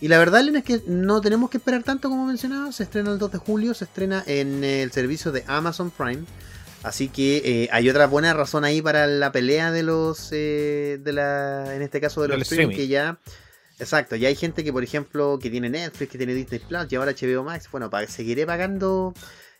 Y 0.00 0.08
la 0.08 0.18
verdad, 0.18 0.46
es 0.54 0.64
que 0.64 0.82
no 0.86 1.20
tenemos 1.20 1.50
que 1.50 1.56
esperar 1.58 1.82
tanto 1.82 2.08
como 2.08 2.26
mencionaba. 2.26 2.70
Se 2.72 2.82
estrena 2.84 3.12
el 3.12 3.18
2 3.18 3.32
de 3.32 3.38
julio, 3.38 3.74
se 3.74 3.84
estrena 3.84 4.22
en 4.26 4.62
el 4.64 4.92
servicio 4.92 5.32
de 5.32 5.42
Amazon 5.46 5.90
Prime. 5.90 6.24
Así 6.82 7.08
que 7.08 7.42
eh, 7.44 7.68
hay 7.72 7.88
otra 7.90 8.06
buena 8.06 8.32
razón 8.34 8.64
ahí 8.64 8.80
para 8.80 9.06
la 9.08 9.32
pelea 9.32 9.72
de 9.72 9.82
los, 9.82 10.28
eh, 10.30 10.98
de 11.02 11.12
la, 11.12 11.74
en 11.74 11.82
este 11.82 12.00
caso 12.00 12.22
de 12.22 12.28
los 12.28 12.42
streaming, 12.42 12.70
streaming. 12.70 12.76
que 12.76 12.86
ya, 12.88 13.18
exacto, 13.80 14.14
ya 14.14 14.28
hay 14.28 14.36
gente 14.36 14.62
que 14.62 14.72
por 14.72 14.84
ejemplo 14.84 15.38
que 15.42 15.50
tiene 15.50 15.68
Netflix, 15.68 16.12
que 16.12 16.18
tiene 16.18 16.34
Disney 16.34 16.60
Plus 16.60 16.86
y 16.90 16.94
ahora 16.96 17.12
HBO 17.12 17.42
Max, 17.42 17.68
bueno, 17.72 17.90
pa- 17.90 18.06
seguiré 18.06 18.46
pagando, 18.46 19.14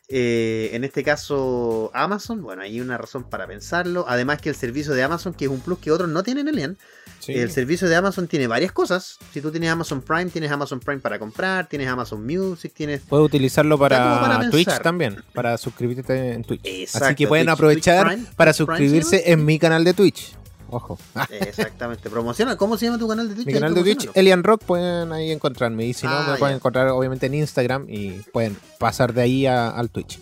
eh, 0.09 0.69
en 0.73 0.83
este 0.83 1.03
caso 1.03 1.91
Amazon, 1.93 2.41
bueno, 2.41 2.61
hay 2.61 2.79
una 2.79 2.97
razón 2.97 3.23
para 3.29 3.45
pensarlo, 3.47 4.05
además 4.07 4.41
que 4.41 4.49
el 4.49 4.55
servicio 4.55 4.93
de 4.93 5.03
Amazon, 5.03 5.33
que 5.33 5.45
es 5.45 5.51
un 5.51 5.59
plus 5.59 5.79
que 5.79 5.91
otros 5.91 6.09
no 6.09 6.23
tienen, 6.23 6.47
Elian, 6.47 6.77
Sí. 7.19 7.33
el 7.33 7.49
servicio 7.51 7.89
de 7.89 7.95
Amazon 7.95 8.27
tiene 8.27 8.47
varias 8.47 8.71
cosas, 8.71 9.17
si 9.33 9.41
tú 9.41 9.51
tienes 9.51 9.69
Amazon 9.69 10.01
Prime, 10.01 10.27
tienes 10.27 10.51
Amazon 10.51 10.79
Prime 10.79 10.99
para 11.01 11.17
comprar, 11.19 11.67
tienes 11.67 11.87
Amazon 11.89 12.25
Music, 12.25 12.71
tienes... 12.75 13.01
Puedes 13.09 13.25
utilizarlo 13.25 13.77
para, 13.77 14.49
Twitch 14.51 14.79
también, 14.81 15.23
para 15.33 15.57
suscribirte 15.57 16.33
en 16.33 16.43
Twitch. 16.43 16.61
Exacto, 16.63 17.07
Así 17.07 17.15
que 17.15 17.27
pueden 17.27 17.47
Twitch- 17.47 17.53
aprovechar 17.53 18.05
Twitch 18.05 18.15
Prime, 18.17 18.31
para 18.37 18.53
Prime, 18.53 18.65
suscribirse 18.65 19.17
¿sí? 19.17 19.23
en 19.25 19.43
mi 19.45 19.57
canal 19.59 19.83
de 19.83 19.93
Twitch. 19.93 20.35
Ojo. 20.69 20.97
Exactamente, 21.29 22.09
promociona, 22.09 22.57
¿cómo 22.57 22.77
se 22.77 22.85
llama 22.85 22.97
tu 22.97 23.07
canal 23.07 23.29
de 23.29 23.35
Twitch? 23.35 23.47
mi 23.47 23.53
canal 23.53 23.73
de 23.73 23.81
Twitch. 23.83 24.09
Elian 24.13 24.43
Rock, 24.43 24.63
pueden 24.65 25.11
ahí 25.13 25.31
encontrarme. 25.31 25.85
Y 25.85 25.93
si 25.93 26.05
no, 26.05 26.11
Ah, 26.13 26.27
me 26.31 26.37
pueden 26.37 26.53
ya. 26.53 26.57
encontrar 26.57 26.89
obviamente 26.89 27.25
en 27.27 27.35
Instagram 27.35 27.85
y 27.89 28.11
pueden 28.33 28.57
pasar 28.77 29.13
de 29.13 29.21
ahí 29.21 29.45
a- 29.45 29.69
al 29.69 29.89
Twitch. 29.89 30.19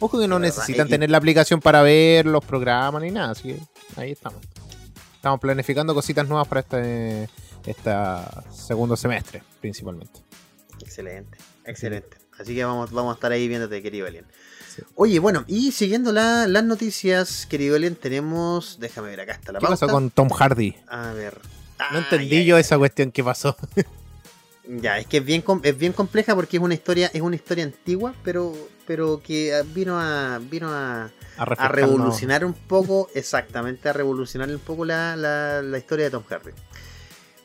Ojo 0.00 0.18
que 0.18 0.28
no 0.28 0.38
verdad, 0.38 0.54
necesitan 0.54 0.86
y- 0.88 0.90
tener 0.90 1.10
la 1.10 1.16
aplicación 1.18 1.60
para 1.60 1.82
ver 1.82 2.26
los 2.26 2.44
programas 2.44 3.00
ni 3.02 3.10
nada, 3.10 3.30
así 3.30 3.54
que 3.54 3.58
ahí 3.96 4.12
estamos. 4.12 4.40
Estamos 5.16 5.40
planificando 5.40 5.94
cositas 5.94 6.28
nuevas 6.28 6.46
para 6.46 6.60
este, 6.60 7.30
esta 7.64 8.44
segundo 8.52 8.96
semestre, 8.96 9.42
principalmente. 9.62 10.20
Excelente, 10.80 11.38
excelente. 11.64 12.18
Así 12.38 12.54
que 12.54 12.64
vamos, 12.64 12.90
vamos 12.90 13.12
a 13.12 13.14
estar 13.14 13.32
ahí 13.32 13.48
viéndote, 13.48 13.80
querido 13.80 14.06
Alien. 14.06 14.26
Sí. 14.74 14.82
Oye, 14.96 15.18
bueno, 15.18 15.44
y 15.46 15.72
siguiendo 15.72 16.10
la- 16.12 16.46
las 16.48 16.64
noticias, 16.64 17.46
querido 17.46 17.76
Alien, 17.76 17.94
tenemos. 17.96 18.78
Déjame 18.80 19.08
ver, 19.10 19.20
acá 19.20 19.32
está 19.32 19.52
la 19.52 19.58
¿Qué 19.60 19.66
pauta. 19.66 19.78
pasó 19.80 19.92
con 19.92 20.10
Tom 20.10 20.28
Hardy? 20.30 20.74
A 20.88 21.12
ver. 21.12 21.38
No 21.92 21.98
entendí 21.98 22.36
ya, 22.38 22.42
yo 22.42 22.56
ya. 22.56 22.60
esa 22.60 22.78
cuestión 22.78 23.10
que 23.12 23.22
pasó. 23.24 23.56
Ya, 24.66 24.98
es 24.98 25.06
que 25.06 25.18
es 25.18 25.24
bien, 25.26 25.44
es 25.62 25.76
bien 25.76 25.92
compleja 25.92 26.34
porque 26.34 26.56
es 26.56 26.62
una 26.62 26.72
historia, 26.72 27.10
es 27.12 27.20
una 27.20 27.36
historia 27.36 27.64
antigua, 27.64 28.14
pero, 28.24 28.54
pero 28.86 29.20
que 29.22 29.54
ah, 29.54 29.62
vino 29.74 30.00
a, 30.00 30.38
vino 30.38 30.70
a, 30.70 31.02
A, 31.02 31.10
a 31.36 31.44
refrescarnos. 31.44 31.74
revolucionar 31.90 32.44
un 32.46 32.54
poco, 32.54 33.10
exactamente, 33.14 33.90
a 33.90 33.92
revolucionar 33.92 34.48
un 34.48 34.58
poco 34.60 34.86
la, 34.86 35.16
la- 35.16 35.60
la 35.60 35.76
historia 35.76 36.06
de 36.06 36.12
Tom 36.12 36.22
Hardy. 36.26 36.52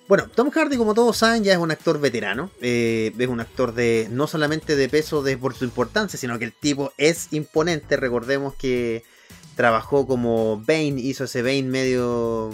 Bueno, 0.09 0.27
Tom 0.33 0.49
Hardy, 0.49 0.75
como 0.75 0.95
todos 0.95 1.17
saben, 1.17 1.43
ya 1.43 1.53
es 1.53 1.59
un 1.59 1.69
actor 1.69 2.01
veterano. 2.01 2.49
eh, 2.61 3.13
es 3.17 3.27
un 3.27 3.39
actor 3.39 3.73
de 3.75 4.07
no 4.11 4.25
solamente 4.25 4.75
de 4.75 4.89
peso 4.89 5.21
de, 5.21 5.37
por 5.37 5.53
su 5.53 5.63
importancia, 5.65 6.17
sino 6.19 6.37
que 6.39 6.45
el 6.45 6.51
tipo 6.51 6.91
es 6.97 7.27
imponente. 7.31 7.95
Recordemos 7.95 8.55
que 8.55 9.03
trabajó 9.55 10.07
como 10.07 10.57
Bane, 10.65 10.99
hizo 10.99 11.25
ese 11.25 11.43
Bane 11.43 11.61
medio. 11.63 12.49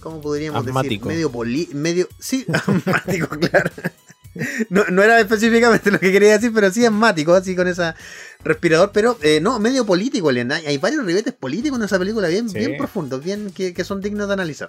¿Cómo 0.00 0.20
podríamos 0.20 0.64
Asmático. 0.66 1.08
decir? 1.08 1.16
Medio 1.16 1.32
poli. 1.32 1.70
Medio. 1.72 2.06
Sí, 2.18 2.44
asmático, 2.52 3.28
claro. 3.30 3.70
No, 4.68 4.84
no 4.90 5.02
era 5.02 5.18
específicamente 5.18 5.90
lo 5.90 5.98
que 5.98 6.12
quería 6.12 6.32
decir, 6.34 6.52
pero 6.54 6.70
sí 6.70 6.84
asmático, 6.84 7.32
así 7.34 7.56
con 7.56 7.66
esa 7.66 7.96
respirador, 8.44 8.90
pero 8.92 9.18
eh, 9.22 9.40
no, 9.40 9.58
medio 9.58 9.86
político, 9.86 10.28
Elian. 10.30 10.52
Hay, 10.52 10.66
hay 10.66 10.76
varios 10.78 11.04
ribetes 11.06 11.32
políticos 11.32 11.78
en 11.78 11.84
esa 11.86 11.98
película, 11.98 12.28
bien, 12.28 12.48
Sí. 12.50 12.58
bien 12.58 12.76
profundos, 12.76 13.24
bien 13.24 13.50
que, 13.52 13.72
que 13.72 13.84
son 13.84 14.02
dignos 14.02 14.28
de 14.28 14.34
analizar. 14.34 14.68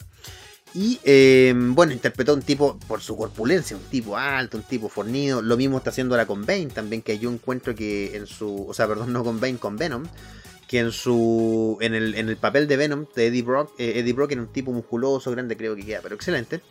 Y 0.73 0.99
eh, 1.03 1.53
bueno, 1.55 1.91
interpretó 1.91 2.33
un 2.33 2.41
tipo 2.41 2.77
por 2.87 3.01
su 3.01 3.17
corpulencia, 3.17 3.75
un 3.75 3.83
tipo 3.83 4.15
alto, 4.17 4.57
un 4.57 4.63
tipo 4.63 4.87
fornido. 4.87 5.41
Lo 5.41 5.57
mismo 5.57 5.77
está 5.77 5.89
haciendo 5.89 6.15
ahora 6.15 6.25
con 6.25 6.45
Bane, 6.45 6.67
también 6.67 7.01
que 7.01 7.19
yo 7.19 7.29
encuentro 7.31 7.75
que 7.75 8.15
en 8.15 8.25
su, 8.25 8.67
o 8.67 8.73
sea, 8.73 8.87
perdón, 8.87 9.11
no 9.11 9.23
con 9.23 9.39
Bane, 9.41 9.57
con 9.57 9.75
Venom, 9.75 10.05
que 10.69 10.79
en 10.79 10.93
su, 10.93 11.77
en 11.81 11.93
el, 11.93 12.15
en 12.15 12.29
el 12.29 12.37
papel 12.37 12.67
de 12.69 12.77
Venom 12.77 13.05
de 13.15 13.27
Eddie 13.27 13.41
Brock, 13.41 13.73
eh, 13.77 13.99
Eddie 13.99 14.13
Brock 14.13 14.31
era 14.31 14.41
un 14.41 14.47
tipo 14.47 14.71
musculoso, 14.71 15.29
grande, 15.31 15.57
creo 15.57 15.75
que 15.75 15.85
queda, 15.85 15.99
pero 16.01 16.15
excelente. 16.15 16.61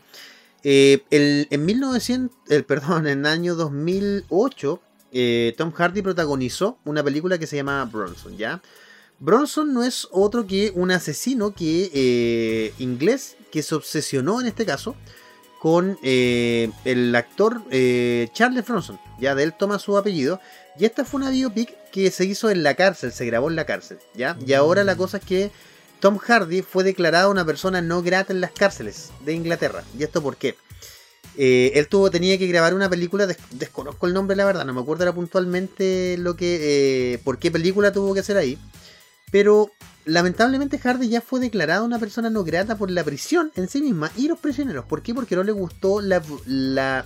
Eh, 0.65 1.03
el- 1.11 1.47
en 1.51 1.65
1900, 1.67 2.37
el, 2.49 2.65
perdón, 2.65 3.07
en 3.07 3.21
el 3.21 3.27
año 3.27 3.55
2008, 3.55 4.81
eh, 5.13 5.55
Tom 5.59 5.73
Hardy 5.73 6.01
protagonizó 6.01 6.79
una 6.87 7.03
película 7.05 7.37
que 7.39 7.47
se 7.47 7.57
llama 7.57 7.85
Bronson, 7.85 8.37
¿ya? 8.39 8.63
Bronson 9.21 9.73
no 9.75 9.85
es 9.85 10.09
otro 10.11 10.47
que 10.47 10.73
un 10.75 10.91
asesino 10.91 11.55
que 11.55 11.91
eh, 11.93 12.73
inglés 12.79 13.37
que 13.53 13.63
se 13.63 13.75
obsesionó 13.75 14.41
en 14.41 14.47
este 14.47 14.65
caso 14.65 14.97
con 15.61 15.99
eh, 16.03 16.71
el 16.87 17.15
actor 17.15 17.61
eh, 17.71 18.29
Charles 18.33 18.67
Bronson, 18.67 18.99
ya 19.21 19.35
de 19.35 19.43
él 19.43 19.53
toma 19.53 19.79
su 19.79 19.99
apellido, 19.99 20.41
y 20.79 20.87
esta 20.87 21.05
fue 21.05 21.21
una 21.21 21.29
biopic 21.31 21.71
que 21.93 22.11
se 22.11 22.25
hizo 22.25 22.49
en 22.51 22.63
la 22.63 22.75
cárcel, 22.77 23.13
se 23.13 23.27
grabó 23.27 23.51
en 23.51 23.57
la 23.57 23.67
cárcel, 23.67 23.99
¿ya? 24.15 24.39
Y 24.47 24.55
ahora 24.55 24.85
la 24.85 24.97
cosa 24.97 25.19
es 25.19 25.25
que 25.25 25.51
Tom 26.01 26.17
Hardy 26.17 26.63
fue 26.63 26.83
declarado 26.83 27.31
una 27.31 27.45
persona 27.45 27.83
no 27.83 28.03
grata 28.03 28.33
en 28.33 28.41
las 28.41 28.53
cárceles 28.53 29.11
de 29.27 29.35
Inglaterra. 29.35 29.85
¿Y 29.99 30.03
esto 30.03 30.23
por 30.23 30.39
qué? 30.39 30.57
Eh, 31.37 31.73
él 31.75 31.89
tuvo, 31.89 32.11
tenía 32.11 32.39
que 32.39 32.47
grabar 32.47 32.73
una 32.73 32.89
película, 32.89 33.27
des- 33.27 33.37
desconozco 33.51 34.07
el 34.07 34.15
nombre 34.15 34.37
la 34.37 34.47
verdad, 34.47 34.65
no 34.65 34.73
me 34.73 34.81
acuerdo 34.81 35.05
ahora 35.05 35.15
puntualmente 35.15 36.17
lo 36.19 36.37
que, 36.37 37.13
eh, 37.15 37.19
por 37.23 37.39
qué 37.39 37.51
película 37.51 37.93
tuvo 37.93 38.15
que 38.15 38.21
hacer 38.21 38.39
ahí. 38.39 38.57
Pero 39.31 39.71
lamentablemente 40.05 40.79
Hardy 40.79 41.09
ya 41.09 41.21
fue 41.21 41.41
declarado 41.41 41.85
una 41.85 41.99
persona 41.99 42.31
no 42.31 42.45
grata 42.45 42.77
por 42.77 42.91
la 42.91 43.05
prisión 43.05 43.53
en 43.55 43.69
sí 43.69 43.81
misma 43.81 44.11
y 44.17 44.29
los 44.29 44.39
prisioneros. 44.39 44.85
¿Por 44.85 45.03
qué? 45.03 45.15
Porque 45.15 45.37
no 45.37 45.43
le 45.43 45.53
gustó 45.53 46.01
la, 46.01 46.23
la, 46.47 47.05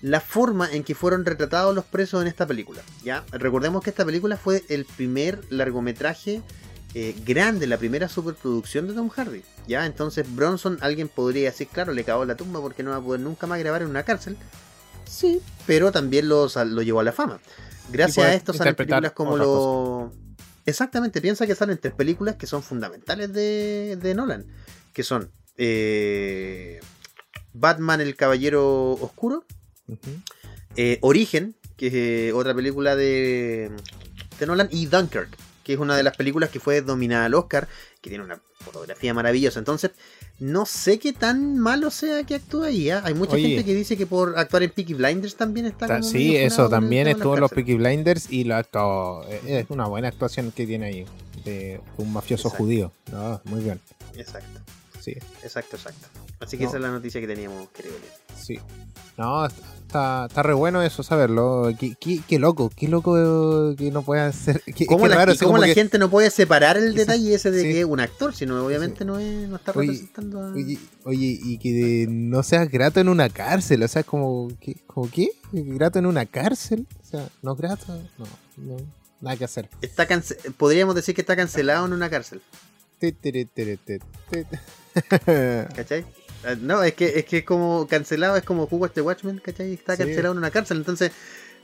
la 0.00 0.20
forma 0.20 0.70
en 0.72 0.84
que 0.84 0.94
fueron 0.94 1.24
retratados 1.24 1.74
los 1.74 1.84
presos 1.84 2.22
en 2.22 2.28
esta 2.28 2.46
película. 2.46 2.82
¿ya? 3.04 3.24
Recordemos 3.32 3.82
que 3.82 3.90
esta 3.90 4.04
película 4.04 4.36
fue 4.36 4.64
el 4.68 4.84
primer 4.84 5.40
largometraje 5.50 6.42
eh, 6.94 7.14
grande, 7.24 7.66
la 7.66 7.78
primera 7.78 8.08
superproducción 8.08 8.88
de 8.88 8.94
Tom 8.94 9.08
Hardy. 9.08 9.42
¿ya? 9.66 9.86
Entonces 9.86 10.26
Bronson, 10.34 10.78
alguien 10.80 11.08
podría 11.08 11.50
decir, 11.50 11.68
claro, 11.68 11.92
le 11.92 12.04
cagó 12.04 12.24
la 12.24 12.36
tumba 12.36 12.60
porque 12.60 12.82
no 12.82 12.90
va 12.90 12.96
a 12.96 13.02
poder 13.02 13.20
nunca 13.20 13.46
más 13.46 13.58
grabar 13.58 13.82
en 13.82 13.88
una 13.88 14.04
cárcel. 14.04 14.36
Sí, 15.04 15.42
pero 15.66 15.92
también 15.92 16.28
lo, 16.28 16.48
lo 16.48 16.82
llevó 16.82 17.00
a 17.00 17.04
la 17.04 17.12
fama. 17.12 17.40
Gracias 17.90 18.26
a 18.26 18.34
esto 18.34 18.52
salen 18.54 18.74
películas 18.74 19.12
como 19.12 19.32
otra 19.32 19.44
lo... 19.44 20.12
Exactamente, 20.64 21.20
piensa 21.20 21.46
que 21.46 21.54
salen 21.54 21.78
tres 21.78 21.94
películas 21.94 22.36
que 22.36 22.46
son 22.46 22.62
fundamentales 22.62 23.32
de, 23.32 23.98
de 24.00 24.14
Nolan. 24.14 24.46
Que 24.92 25.02
son 25.02 25.30
eh, 25.56 26.80
Batman 27.52 28.00
el 28.00 28.16
Caballero 28.16 28.92
Oscuro, 28.92 29.44
eh, 30.76 30.98
Origen, 31.02 31.56
que 31.76 31.86
es 31.88 31.94
eh, 31.94 32.32
otra 32.32 32.54
película 32.54 32.96
de, 32.96 33.70
de 34.38 34.46
Nolan, 34.46 34.68
y 34.70 34.86
Dunkirk, 34.86 35.36
que 35.64 35.72
es 35.74 35.78
una 35.78 35.96
de 35.96 36.02
las 36.02 36.16
películas 36.16 36.50
que 36.50 36.60
fue 36.60 36.80
dominada 36.82 37.26
al 37.26 37.34
Oscar, 37.34 37.68
que 38.00 38.10
tiene 38.10 38.24
una 38.24 38.40
fotografía 38.60 39.12
maravillosa. 39.14 39.58
Entonces, 39.58 39.90
no 40.38 40.66
sé 40.66 40.98
qué 40.98 41.12
tan 41.12 41.58
malo 41.58 41.90
sea 41.90 42.24
que 42.24 42.34
actúe 42.36 42.64
ahí. 42.64 42.90
¿ah? 42.90 43.02
Hay 43.04 43.14
mucha 43.14 43.34
Oye. 43.34 43.48
gente 43.48 43.64
que 43.64 43.74
dice 43.74 43.96
que 43.96 44.06
por 44.06 44.38
actuar 44.38 44.62
en 44.64 44.70
Peaky 44.70 44.94
Blinders 44.94 45.36
también 45.36 45.66
está 45.66 45.86
Ta- 45.86 45.98
como 46.00 46.08
Sí, 46.10 46.36
eso 46.36 46.68
también 46.68 47.06
estuvo 47.08 47.34
en 47.34 47.40
los. 47.40 47.50
Peaky 47.50 47.74
Blinders 47.74 48.30
y 48.30 48.44
lo 48.44 48.54
ha 48.54 48.58
actuado. 48.58 49.24
eh, 49.28 49.40
Es 49.60 49.66
una 49.70 49.86
buena 49.86 50.08
actuación 50.08 50.50
que 50.52 50.66
tiene 50.66 50.86
ahí. 50.86 51.06
De 51.44 51.80
un 51.96 52.12
mafioso 52.12 52.48
Exacto. 52.48 52.64
judío. 52.64 52.92
No, 53.10 53.40
muy 53.44 53.62
bien. 53.64 53.80
Exacto, 54.16 54.60
Sí, 55.00 55.16
exacto, 55.42 55.74
exacto. 55.76 56.06
Así 56.42 56.56
que 56.58 56.64
No. 56.64 56.68
esa 56.70 56.78
es 56.78 56.82
la 56.82 56.90
noticia 56.90 57.20
que 57.20 57.26
teníamos, 57.26 57.68
querido. 57.70 57.94
Elian. 57.96 58.12
sí. 58.36 58.58
No, 59.18 59.44
está, 59.44 60.24
está 60.26 60.42
re 60.42 60.54
bueno 60.54 60.80
eso 60.82 61.02
saberlo. 61.02 61.70
Qué, 61.78 61.94
qué- 62.00 62.22
qué 62.26 62.38
loco, 62.38 62.70
qué 62.74 62.88
loco 62.88 63.74
que 63.76 63.90
no 63.90 64.02
pueda 64.02 64.32
ser. 64.32 64.62
Qué, 64.74 64.86
¿Cómo 64.86 65.06
la, 65.06 65.16
raro, 65.16 65.32
y 65.32 65.34
así 65.34 65.40
cómo 65.44 65.52
como 65.52 65.60
la 65.60 65.66
que- 65.66 65.74
gente 65.74 65.98
no 65.98 66.08
puede 66.08 66.30
separar 66.30 66.78
el 66.78 66.94
detalle 66.94 67.34
ese 67.34 67.50
de 67.50 67.60
sí. 67.60 67.68
que 67.68 67.80
es 67.80 67.84
un 67.84 68.00
actor, 68.00 68.34
sino 68.34 68.64
obviamente 68.64 69.04
no, 69.04 69.18
es, 69.18 69.48
no 69.50 69.56
está 69.56 69.72
Oye, 69.72 69.88
representando 69.88 70.40
a... 70.42 70.52
Oye, 70.54 70.78
oye, 71.04 71.38
y 71.44 71.58
que 71.58 72.06
no 72.08 72.42
seas 72.42 72.70
grato 72.70 73.00
en 73.00 73.10
una 73.10 73.28
cárcel, 73.28 73.82
o 73.82 73.88
sea, 73.88 74.02
como, 74.02 74.48
¿qué? 74.60 74.76
¿Como 74.86 75.10
qué? 75.10 75.28
¿Grato 75.52 75.98
en 75.98 76.06
una 76.06 76.24
cárcel? 76.24 76.86
O 77.02 77.04
sea, 77.04 77.28
¿no 77.42 77.54
grato? 77.54 77.84
No, 78.16 78.24
no, 78.56 78.76
nada 79.20 79.36
que 79.36 79.44
hacer. 79.44 79.68
Está 79.82 80.08
cance- 80.08 80.38
Podríamos 80.56 80.94
decir 80.94 81.14
que 81.14 81.20
está 81.20 81.36
cancelado 81.36 81.84
en 81.84 81.92
una 81.92 82.08
cárcel. 82.08 82.40
¿cachai? 85.74 86.04
Eh, 86.44 86.56
No, 86.60 86.82
es 86.82 86.94
que 86.94 87.18
es 87.18 87.24
que 87.24 87.38
es 87.38 87.44
como 87.44 87.86
cancelado, 87.88 88.36
es 88.36 88.42
como 88.44 88.64
Watched 88.64 88.94
the 88.94 89.00
Watchmen, 89.02 89.38
¿cachai? 89.44 89.72
Está 89.74 89.96
Sí. 89.96 90.02
cancelado 90.04 90.32
en 90.32 90.38
una 90.38 90.50
cárcel, 90.50 90.78
entonces... 90.78 91.12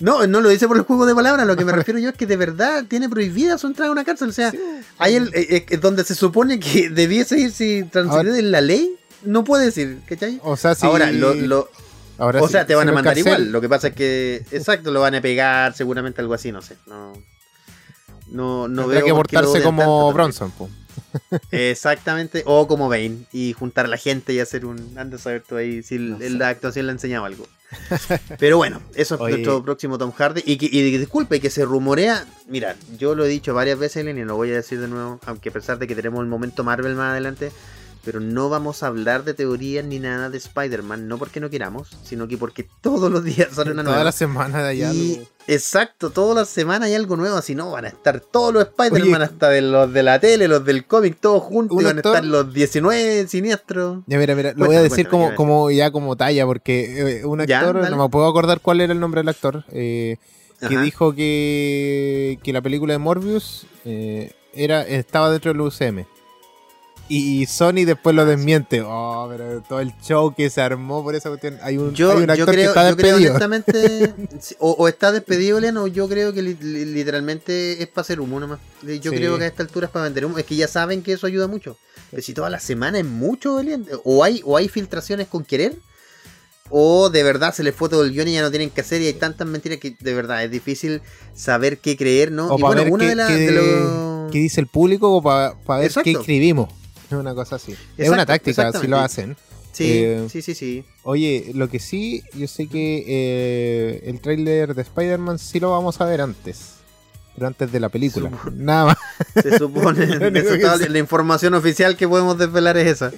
No, 0.01 0.29
no 0.29 0.41
lo 0.41 0.49
dice 0.49 0.69
por 0.69 0.77
el 0.77 0.85
juego 0.85 1.07
de 1.07 1.15
palabras, 1.15 1.45
lo 1.45 1.57
que 1.57 1.65
me 1.65 1.73
refiero 1.83 1.99
yo 1.99 2.11
es 2.11 2.17
que 2.17 2.25
de 2.27 2.37
verdad 2.37 2.85
tiene 2.89 3.09
prohibida 3.09 3.59
su 3.59 3.67
entrada 3.67 3.89
a 3.89 3.93
una 3.93 4.05
cárcel, 4.05 4.29
o 4.29 4.33
sea, 4.33 4.53
hay 4.99 5.17
el, 5.17 5.33
eh, 5.35 5.67
eh, 5.69 5.77
donde 5.79 6.05
se 6.05 6.15
supone 6.15 6.61
que 6.61 6.89
debiese 6.91 7.39
ir 7.39 7.51
si 7.51 7.83
transgrede 7.91 8.43
la 8.43 8.61
ley, 8.61 8.95
no 9.25 9.43
puede 9.43 9.73
ir, 9.81 9.99
¿cachai? 10.09 10.41
O 10.45 10.57
sea, 10.57 10.77
si... 10.77 10.87
Ahora, 10.87 11.11
lo, 11.11 11.35
lo- 11.35 11.69
ahora 12.17 12.41
o 12.41 12.47
si- 12.47 12.53
sea, 12.53 12.65
te 12.65 12.77
van 12.77 12.89
a 12.89 12.93
mandar 12.93 13.19
igual. 13.19 13.51
Lo 13.51 13.61
que 13.61 13.69
pasa 13.69 13.89
es 13.89 13.95
que, 13.95 14.45
exacto, 14.53 14.93
lo 14.93 15.01
van 15.01 15.17
a 15.17 15.21
pegar, 15.21 15.75
seguramente 15.75 16.21
algo 16.21 16.35
así, 16.35 16.53
no 16.53 16.63
sé. 16.63 16.77
No, 16.87 17.13
no, 18.31 18.69
no 18.69 18.83
Tendrá 18.83 18.99
veo 19.01 19.07
que 19.07 19.13
portarse 19.15 19.63
como 19.63 19.83
tanto. 19.83 20.13
Bronson, 20.13 20.51
po. 20.53 20.69
Exactamente, 21.51 22.43
o 22.47 22.67
como 22.67 22.89
Bane, 22.89 23.19
y 23.33 23.53
juntar 23.53 23.85
a 23.87 23.89
la 23.89 23.97
gente 23.97 24.33
y 24.33 24.41
hacer 24.41 24.65
un. 24.65 24.97
Anda 24.99 25.17
a 25.17 25.21
saber 25.21 25.43
tú 25.47 25.57
ahí 25.57 25.83
si 25.83 25.97
el- 25.97 26.11
No 26.19 26.39
la 26.39 26.49
actuación 26.49 26.87
le 26.87 26.93
ha 26.93 26.95
enseñado 26.95 27.25
algo. 27.25 27.47
Pero 28.39 28.57
bueno, 28.57 28.81
eso 28.95 29.17
es 29.17 29.21
Oye. 29.21 29.33
nuestro 29.35 29.63
próximo 29.63 29.99
Tom 29.99 30.11
Hardy. 30.13 30.43
Y, 30.47 30.57
que, 30.57 30.67
y 30.67 30.97
disculpe, 30.99 31.39
que 31.41 31.51
se 31.51 31.65
rumorea. 31.65 32.25
Mira, 32.47 32.77
yo 32.99 33.15
lo 33.15 33.27
he 33.27 33.29
dicho 33.29 33.53
varias 33.53 33.79
veces, 33.79 34.07
y 34.07 34.13
lo 34.25 34.37
voy 34.37 34.51
a 34.53 34.55
decir 34.55 34.81
de 34.81 34.89
nuevo, 34.89 35.21
aunque 35.27 35.51
a 35.51 35.53
pesar 35.53 35.79
de 35.79 35.87
que 35.87 35.95
tenemos 35.95 36.21
el 36.23 36.29
momento 36.29 36.65
Marvel 36.65 36.95
más 36.95 37.13
adelante. 37.13 37.51
Pero 38.09 38.21
no 38.21 38.49
vamos 38.49 38.83
a 38.83 38.87
hablar 38.87 39.23
de 39.23 39.35
teorías 39.35 39.85
ni 39.85 39.99
nada 39.99 40.31
de 40.31 40.39
Spider-Man, 40.39 41.09
no 41.09 41.19
porque 41.19 41.41
no 41.41 41.51
queramos, 41.51 41.91
sino 42.05 42.27
que 42.27 42.39
porque 42.39 42.67
todos 42.81 43.13
los 43.13 43.23
días 43.23 43.49
sale 43.53 43.73
una 43.73 43.83
Toda 43.83 43.97
nueva. 43.97 44.05
la 44.05 44.13
semana 44.13 44.63
de 44.63 44.69
allá. 44.71 44.95
Y- 44.95 45.29
exacto, 45.47 46.09
todas 46.09 46.35
las 46.35 46.49
semanas 46.49 46.89
hay 46.89 46.95
algo 46.95 47.19
nuevo, 47.19 47.37
así 47.37 47.55
no, 47.55 47.71
van 47.73 47.85
a 47.85 47.89
estar 47.89 48.21
todos 48.21 48.55
los 48.55 48.65
Spider-Man, 48.65 49.21
hasta 49.21 49.51
de 49.51 49.61
los 49.61 49.93
de 49.93 50.03
la 50.03 50.19
tele, 50.21 50.49
los 50.49 50.65
del 50.65 50.87
cómic, 50.87 51.19
todos 51.21 51.43
juntos, 51.43 51.77
Un 51.77 51.83
y 51.83 51.85
van 51.85 51.97
a 51.97 52.01
estar 52.01 52.25
los 52.25 52.51
19 52.55 53.29
siniestros. 53.29 53.99
Ya, 54.07 54.17
mira, 54.17 54.35
mira, 54.35 54.55
lo 54.57 54.65
voy 54.65 54.77
a 54.77 54.83
decir 54.83 55.07
como, 55.07 55.29
¿qué 55.29 55.35
como 55.37 55.71
ya 55.71 55.91
como 55.91 56.17
talla, 56.17 56.47
porque 56.47 57.19
eh, 57.21 57.25
un 57.27 57.43
actor, 57.43 57.91
no 57.91 58.05
me 58.05 58.09
puedo 58.09 58.27
acordar 58.27 58.63
cuál 58.63 58.81
era 58.81 58.95
el 58.95 59.01
nombre 59.01 59.21
del 59.21 59.29
actor, 59.29 59.67
eh, 59.71 60.17
que 60.61 60.67
Ajá. 60.77 60.81
dijo 60.81 61.15
que, 61.15 62.39
que 62.43 62.55
la 62.55 62.63
película 62.63 62.95
de 62.95 62.99
Morbius 63.01 63.67
eh, 63.85 64.33
era 64.55 64.81
estaba 64.87 65.31
dentro 65.31 65.53
del 65.53 65.61
UCM. 65.61 66.07
Y 67.11 67.47
Sony 67.47 67.85
después 67.87 68.15
lo 68.15 68.27
desmiente. 68.27 68.83
Oh, 68.85 69.27
pero 69.31 69.63
todo 69.63 69.81
el 69.81 69.93
show 70.03 70.35
que 70.35 70.51
se 70.51 70.61
armó 70.61 71.03
por 71.03 71.15
esa 71.15 71.31
cuestión. 71.31 71.59
Hay 71.63 71.79
un, 71.79 71.95
Yo, 71.95 72.11
hay 72.13 72.19
un 72.19 72.27
yo 72.27 72.33
actor 72.33 72.47
que 72.47 72.53
creo, 72.53 72.69
está 72.69 72.91
yo 72.91 72.97
creo 72.97 73.17
despedido. 73.19 73.31
honestamente, 73.35 74.15
sí, 74.41 74.55
o, 74.59 74.73
o 74.73 74.89
está 74.89 75.11
despedido, 75.13 75.59
Leon, 75.59 75.77
o 75.79 75.87
yo 75.87 76.07
creo 76.09 76.35
que 76.35 76.43
li- 76.43 76.59
li- 76.61 76.85
literalmente 76.85 77.83
es 77.83 77.89
para 77.89 78.03
hacer 78.03 78.21
humo 78.21 78.39
nomás. 78.39 78.59
Yo 78.83 79.11
Sí. 79.11 79.17
creo 79.17 79.39
que 79.39 79.45
a 79.45 79.47
esta 79.47 79.63
altura 79.63 79.87
es 79.87 79.93
para 79.93 80.05
vender 80.05 80.27
humo. 80.27 80.37
Es 80.39 80.45
que 80.45 80.57
ya 80.57 80.69
saben 80.69 81.03
que 81.03 81.13
eso 81.15 81.27
ayuda 81.27 81.47
mucho. 81.47 81.79
Pero 82.11 82.23
si 82.23 82.35
toda 82.35 82.51
la 82.51 82.61
semana 82.61 82.99
es 82.99 83.07
mucho, 83.07 83.63
Leon, 83.63 83.87
o 84.05 84.23
hay, 84.23 84.43
o 84.45 84.57
hay 84.57 84.69
filtraciones 84.69 85.29
con 85.29 85.45
querer, 85.45 85.77
o 86.71 87.09
de 87.09 87.23
verdad 87.23 87.55
se 87.55 87.63
les 87.63 87.75
fue 87.75 87.89
todo 87.89 88.05
el 88.05 88.13
guion 88.13 88.29
y 88.29 88.35
ya 88.35 88.43
no 88.43 88.51
tienen 88.51 88.69
que 88.69 88.83
hacer 88.83 89.01
y 89.01 89.07
hay 89.07 89.15
tantas 89.15 89.49
mentiras 89.49 89.79
que 89.79 89.97
de 89.99 90.13
verdad 90.15 90.45
es 90.45 90.51
difícil 90.51 91.01
saber 91.35 91.79
qué 91.79 91.97
creer, 91.97 92.31
¿no? 92.31 92.49
O 92.49 92.59
y 92.59 92.61
para 92.63 92.83
bueno, 92.83 92.83
ver 92.85 92.93
una 92.93 93.05
qué, 93.05 93.09
de 93.09 93.15
las... 93.17 93.29
qué- 93.29 93.37
de 93.39 93.53
los- 93.53 94.31
qué 94.33 94.39
dice 94.41 94.61
el 94.61 94.67
público 94.67 95.11
o 95.17 95.23
para 95.23 95.55
ver 95.79 95.87
Exacto. 95.87 96.05
qué 96.05 96.11
escribimos. 96.13 96.69
Es 97.11 97.13
una 97.19 97.35
cosa 97.35 97.57
así. 97.57 97.75
es 97.97 98.09
una 98.09 98.27
táctica, 98.27 98.73
si 98.73 98.87
lo 98.87 98.99
hacen. 98.99 99.37
Sí, 99.73 99.85
eh, 99.87 100.27
sí, 100.29 100.43
sí, 100.43 100.55
sí. 100.55 100.85
Oye, 101.05 101.53
lo 101.55 101.69
que 101.69 101.79
sí, 101.79 102.25
yo 102.35 102.49
sé 102.49 102.67
que 102.67 103.05
eh, 103.07 104.03
el 104.07 104.21
tráiler 104.21 104.75
de 104.75 104.83
Spider-Man 104.83 105.39
sí 105.39 105.61
lo 105.61 105.71
vamos 105.71 106.01
a 106.01 106.05
ver 106.05 106.21
antes. 106.21 106.78
Pero 107.39 107.47
antes 107.47 107.71
de 107.71 107.79
la 107.79 107.89
película. 107.89 108.31
Nada 108.53 108.87
más. 108.87 108.97
Se 109.43 109.59
supone, 109.59 110.07
la 110.89 110.99
información 110.99 111.55
oficial 111.55 111.97
que 111.97 112.09
podemos 112.09 112.37
desvelar 112.37 112.77
es 112.77 112.89
esa. 112.89 113.13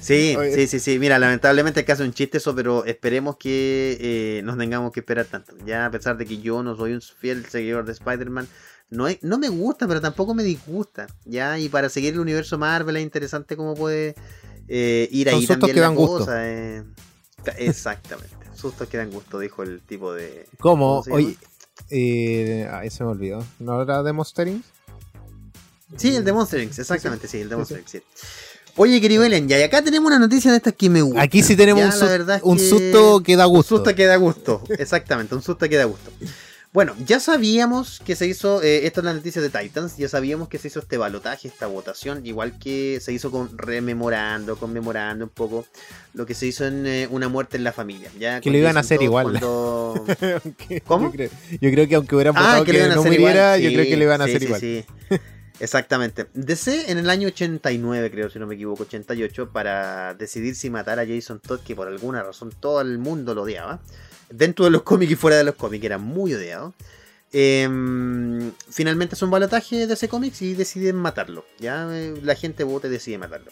Sí, 0.00 0.36
Oye. 0.38 0.54
sí, 0.54 0.66
sí, 0.66 0.80
sí. 0.80 0.98
Mira, 0.98 1.18
lamentablemente 1.18 1.80
es 1.80 1.86
que 1.86 1.92
hace 1.92 2.04
un 2.04 2.12
chiste 2.12 2.36
eso, 2.38 2.54
pero 2.54 2.84
esperemos 2.84 3.36
que 3.38 3.96
eh, 4.00 4.42
nos 4.44 4.58
tengamos 4.58 4.92
que 4.92 5.00
esperar 5.00 5.24
tanto. 5.24 5.54
Ya 5.64 5.86
a 5.86 5.90
pesar 5.90 6.18
de 6.18 6.26
que 6.26 6.38
yo 6.38 6.62
no 6.62 6.76
soy 6.76 6.92
un 6.92 7.00
fiel 7.00 7.46
seguidor 7.46 7.86
de 7.86 7.92
Spider-Man, 7.92 8.46
no, 8.90 9.06
no 9.22 9.38
me 9.38 9.48
gusta, 9.48 9.88
pero 9.88 10.00
tampoco 10.00 10.34
me 10.34 10.42
disgusta. 10.42 11.06
Ya, 11.24 11.58
y 11.58 11.70
para 11.70 11.88
seguir 11.88 12.14
el 12.14 12.20
universo 12.20 12.58
Marvel 12.58 12.96
es 12.96 13.02
interesante 13.02 13.56
cómo 13.56 13.74
puede 13.74 14.14
eh, 14.68 15.08
ir 15.10 15.30
ahí 15.30 15.46
también 15.46 15.74
que 15.74 15.80
la 15.80 15.86
dan 15.86 15.94
gusto. 15.94 16.18
cosa. 16.18 16.46
eh. 16.46 16.84
Exactamente. 17.56 18.36
Sustos 18.54 18.88
que 18.88 18.96
dan 18.98 19.10
gusto, 19.10 19.38
dijo 19.38 19.62
el 19.62 19.80
tipo 19.82 20.12
de. 20.12 20.48
¿Cómo? 20.58 21.02
se 21.02 21.12
Oye? 21.12 21.36
Eh, 21.90 22.68
ahí 22.72 22.90
se 22.90 23.04
me 23.04 23.10
olvidó. 23.10 23.44
¿No 23.58 23.82
era 23.82 24.02
de 24.02 24.12
Monstering? 24.12 24.62
Sí, 25.96 26.14
el 26.16 26.24
de 26.24 26.32
Monster 26.32 26.60
Inc. 26.62 26.78
Exactamente, 26.78 27.28
sí, 27.28 27.40
el 27.40 27.48
de 27.48 27.56
Monster 27.56 27.78
Inc. 27.78 27.88
sí. 27.88 28.02
Oye, 28.76 29.00
querido 29.00 29.24
Ellen, 29.24 29.48
ya 29.48 29.58
y 29.58 29.62
acá 29.62 29.82
tenemos 29.82 30.06
una 30.06 30.18
noticia 30.20 30.50
de 30.52 30.58
estas 30.58 30.74
que 30.74 30.88
me 30.88 31.02
gusta. 31.02 31.20
Aquí 31.22 31.42
sí 31.42 31.56
tenemos 31.56 31.82
Ya, 31.82 32.00
un, 32.04 32.06
verdad 32.08 32.36
es 32.36 32.42
un 32.44 32.56
que- 32.58 32.68
susto 32.68 33.22
que 33.24 33.36
da 33.36 33.46
Un 33.48 33.54
gusto. 33.56 33.76
susto 33.76 33.94
que 33.94 34.06
da 34.06 34.16
gusto, 34.16 34.62
exactamente, 34.78 35.34
un 35.34 35.42
susto 35.42 35.68
que 35.68 35.76
da 35.76 35.84
gusto. 35.84 36.10
Bueno, 36.70 36.94
ya 37.06 37.18
sabíamos 37.18 38.00
que 38.04 38.14
se 38.14 38.26
hizo, 38.26 38.62
eh, 38.62 38.86
esto 38.86 39.00
es 39.00 39.04
la 39.06 39.14
noticia 39.14 39.40
de 39.40 39.48
Titans, 39.48 39.96
ya 39.96 40.06
sabíamos 40.08 40.48
que 40.48 40.58
se 40.58 40.68
hizo 40.68 40.80
este 40.80 40.98
balotaje, 40.98 41.48
esta 41.48 41.66
votación, 41.66 42.26
igual 42.26 42.58
que 42.58 42.98
se 43.00 43.12
hizo 43.12 43.30
con 43.30 43.56
rememorando, 43.56 44.56
conmemorando 44.56 45.24
un 45.24 45.30
poco 45.30 45.64
lo 46.12 46.26
que 46.26 46.34
se 46.34 46.46
hizo 46.46 46.66
en 46.66 46.86
eh, 46.86 47.08
Una 47.10 47.28
muerte 47.28 47.56
en 47.56 47.64
la 47.64 47.72
familia. 47.72 48.10
Ya 48.18 48.40
Que 48.42 48.50
lo 48.50 48.58
iban 48.58 48.76
a 48.76 48.80
hacer 48.80 49.02
igual. 49.02 49.24
cuando- 49.30 50.04
Aunque- 50.44 50.80
¿Cómo? 50.82 51.06
Yo 51.06 51.12
creo, 51.12 51.30
yo 51.60 51.70
creo 51.70 51.88
que 51.88 51.94
aunque 51.94 52.14
hubieran 52.14 52.34
Ah, 52.36 52.40
votado 52.40 52.64
que 52.66 52.72
lo 52.86 52.94
no 52.96 53.02
muriera, 53.02 53.58
igual. 53.58 53.60
yo 53.62 53.68
Sí, 53.70 53.74
creo 53.74 53.86
que 53.86 53.96
le 53.96 54.04
iban 54.04 54.20
a 54.20 54.24
sí, 54.26 54.30
hacer 54.36 54.40
sí, 54.40 54.46
igual. 54.46 55.20
Exactamente. 55.60 56.26
DC 56.34 56.90
en 56.90 56.98
el 56.98 57.10
año 57.10 57.28
89, 57.28 58.10
creo, 58.10 58.30
si 58.30 58.38
no 58.38 58.46
me 58.46 58.54
equivoco, 58.54 58.84
88, 58.84 59.50
para 59.50 60.14
decidir 60.14 60.54
si 60.54 60.70
matar 60.70 60.98
a 61.00 61.06
Jason 61.06 61.40
Todd, 61.40 61.60
que 61.60 61.74
por 61.74 61.88
alguna 61.88 62.22
razón 62.22 62.52
todo 62.58 62.80
el 62.80 62.98
mundo 62.98 63.34
lo 63.34 63.42
odiaba. 63.42 63.80
Dentro 64.30 64.64
de 64.66 64.70
los 64.70 64.82
cómics 64.82 65.12
y 65.12 65.16
fuera 65.16 65.36
de 65.36 65.44
los 65.44 65.54
cómics, 65.56 65.84
era 65.84 65.98
muy 65.98 66.34
odiado. 66.34 66.74
Em, 67.32 68.52
finalmente 68.70 69.14
es 69.14 69.22
un 69.22 69.30
balotaje 69.30 69.86
de 69.86 69.94
ese 69.94 70.08
cómics 70.08 70.40
y 70.42 70.54
deciden 70.54 70.96
matarlo. 70.96 71.44
Ya 71.58 71.88
Eh, 71.90 72.14
la 72.22 72.34
gente 72.34 72.64
vota 72.64 72.86
y 72.86 72.90
decide 72.90 73.18
matarlo. 73.18 73.50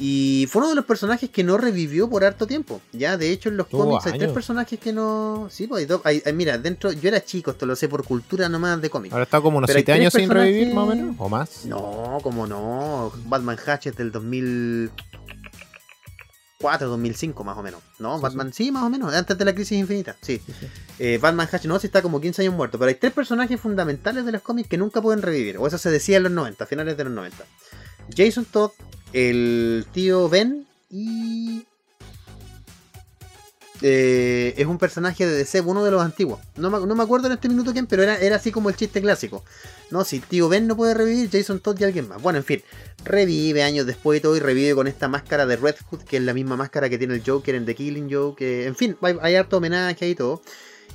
Y 0.00 0.46
fue 0.48 0.60
uno 0.60 0.68
de 0.70 0.76
los 0.76 0.84
personajes 0.84 1.28
que 1.28 1.42
no 1.42 1.58
revivió 1.58 2.08
por 2.08 2.22
harto 2.24 2.46
tiempo. 2.46 2.80
Ya, 2.92 3.16
de 3.16 3.32
hecho, 3.32 3.48
en 3.48 3.56
los 3.56 3.66
cómics 3.66 4.06
hay 4.06 4.16
tres 4.18 4.30
personajes 4.30 4.78
que 4.78 4.92
no. 4.92 5.48
Sí, 5.50 5.66
pues 5.66 5.80
hay 5.80 5.86
dos. 5.86 6.00
hay- 6.04 6.22
mira, 6.34 6.56
dentro. 6.56 6.92
Yo 6.92 7.08
era 7.08 7.24
chico, 7.24 7.50
esto 7.50 7.66
lo 7.66 7.74
sé 7.74 7.88
por 7.88 8.04
cultura 8.04 8.48
nomás 8.48 8.80
de 8.80 8.90
cómics. 8.90 9.12
Ahora 9.12 9.24
está 9.24 9.40
como 9.40 9.58
unos 9.58 9.66
Pero 9.66 9.78
hay 9.78 9.84
7 9.84 10.00
años 10.00 10.12
sin 10.12 10.30
revivir, 10.30 10.72
más 10.72 10.84
o 10.84 10.86
menos. 10.86 11.16
O 11.18 11.28
más. 11.28 11.64
No, 11.64 12.18
como 12.22 12.46
no. 12.46 13.12
Batman 13.26 13.56
Hatchet 13.56 13.96
del 13.96 14.12
2004, 14.12 16.88
2005 16.88 17.42
más 17.44 17.58
o 17.58 17.62
menos. 17.62 17.80
No, 17.98 18.16
Sí, 18.18 18.22
Batman 18.22 18.52
sí. 18.52 18.70
más 18.70 18.84
o 18.84 18.90
menos. 18.90 19.12
Antes 19.14 19.36
de 19.36 19.44
la 19.44 19.52
crisis 19.54 19.78
infinita. 19.78 20.16
Sí. 20.22 20.40
Eh, 21.00 21.18
Batman 21.20 21.48
Hatchet 21.50 21.66
no, 21.68 21.78
sí 21.80 21.88
está 21.88 22.02
como 22.02 22.20
15 22.20 22.42
años 22.42 22.54
muerto. 22.54 22.78
Pero 22.78 22.88
hay 22.88 22.94
tres 22.94 23.12
personajes 23.12 23.60
fundamentales 23.60 24.24
de 24.24 24.30
los 24.32 24.42
cómics 24.42 24.68
que 24.68 24.78
nunca 24.78 25.02
pueden 25.02 25.22
revivir. 25.22 25.58
O 25.58 25.66
eso 25.66 25.76
se 25.78 25.90
decía 25.90 26.18
en 26.18 26.22
los 26.24 26.32
90, 26.32 26.62
a 26.64 26.66
finales 26.68 26.96
de 26.96 27.02
los 27.04 27.12
90. 27.12 27.44
Jason 28.16 28.44
Todd, 28.46 28.70
el 29.12 29.86
tío 29.92 30.28
Ben 30.28 30.66
y... 30.90 31.64
eh, 33.82 34.54
es 34.56 34.66
un 34.66 34.78
personaje 34.78 35.26
de 35.26 35.36
DC, 35.36 35.60
uno 35.60 35.84
de 35.84 35.90
los 35.90 36.02
antiguos. 36.02 36.40
No 36.56 36.70
me, 36.70 36.84
no 36.86 36.94
me 36.94 37.02
acuerdo 37.02 37.26
en 37.28 37.34
este 37.34 37.48
minuto 37.48 37.72
quién, 37.72 37.86
pero 37.86 38.02
era, 38.02 38.16
era 38.18 38.36
así 38.36 38.50
como 38.50 38.68
el 38.70 38.76
chiste 38.76 39.00
clásico. 39.00 39.44
No, 39.90 40.04
si 40.04 40.20
tío 40.20 40.48
Ben 40.48 40.66
no 40.66 40.76
puede 40.76 40.94
revivir, 40.94 41.30
Jason 41.30 41.60
Todd 41.60 41.78
y 41.80 41.84
alguien 41.84 42.08
más. 42.08 42.20
Bueno, 42.20 42.38
en 42.38 42.44
fin, 42.44 42.62
revive 43.04 43.62
años 43.62 43.86
después 43.86 44.18
y 44.18 44.22
todo, 44.22 44.36
y 44.36 44.40
revive 44.40 44.74
con 44.74 44.86
esta 44.88 45.08
máscara 45.08 45.46
de 45.46 45.56
Red 45.56 45.76
Hood, 45.88 46.02
que 46.02 46.16
es 46.18 46.22
la 46.22 46.34
misma 46.34 46.56
máscara 46.56 46.88
que 46.90 46.98
tiene 46.98 47.14
el 47.14 47.22
Joker 47.24 47.54
en 47.54 47.64
The 47.64 47.74
Killing 47.74 48.12
Joke. 48.12 48.38
que- 48.38 48.66
en 48.66 48.76
fin, 48.76 48.96
hay, 49.00 49.16
hay 49.22 49.34
harto 49.36 49.58
homenaje 49.58 50.08
y 50.08 50.14
todo. 50.14 50.42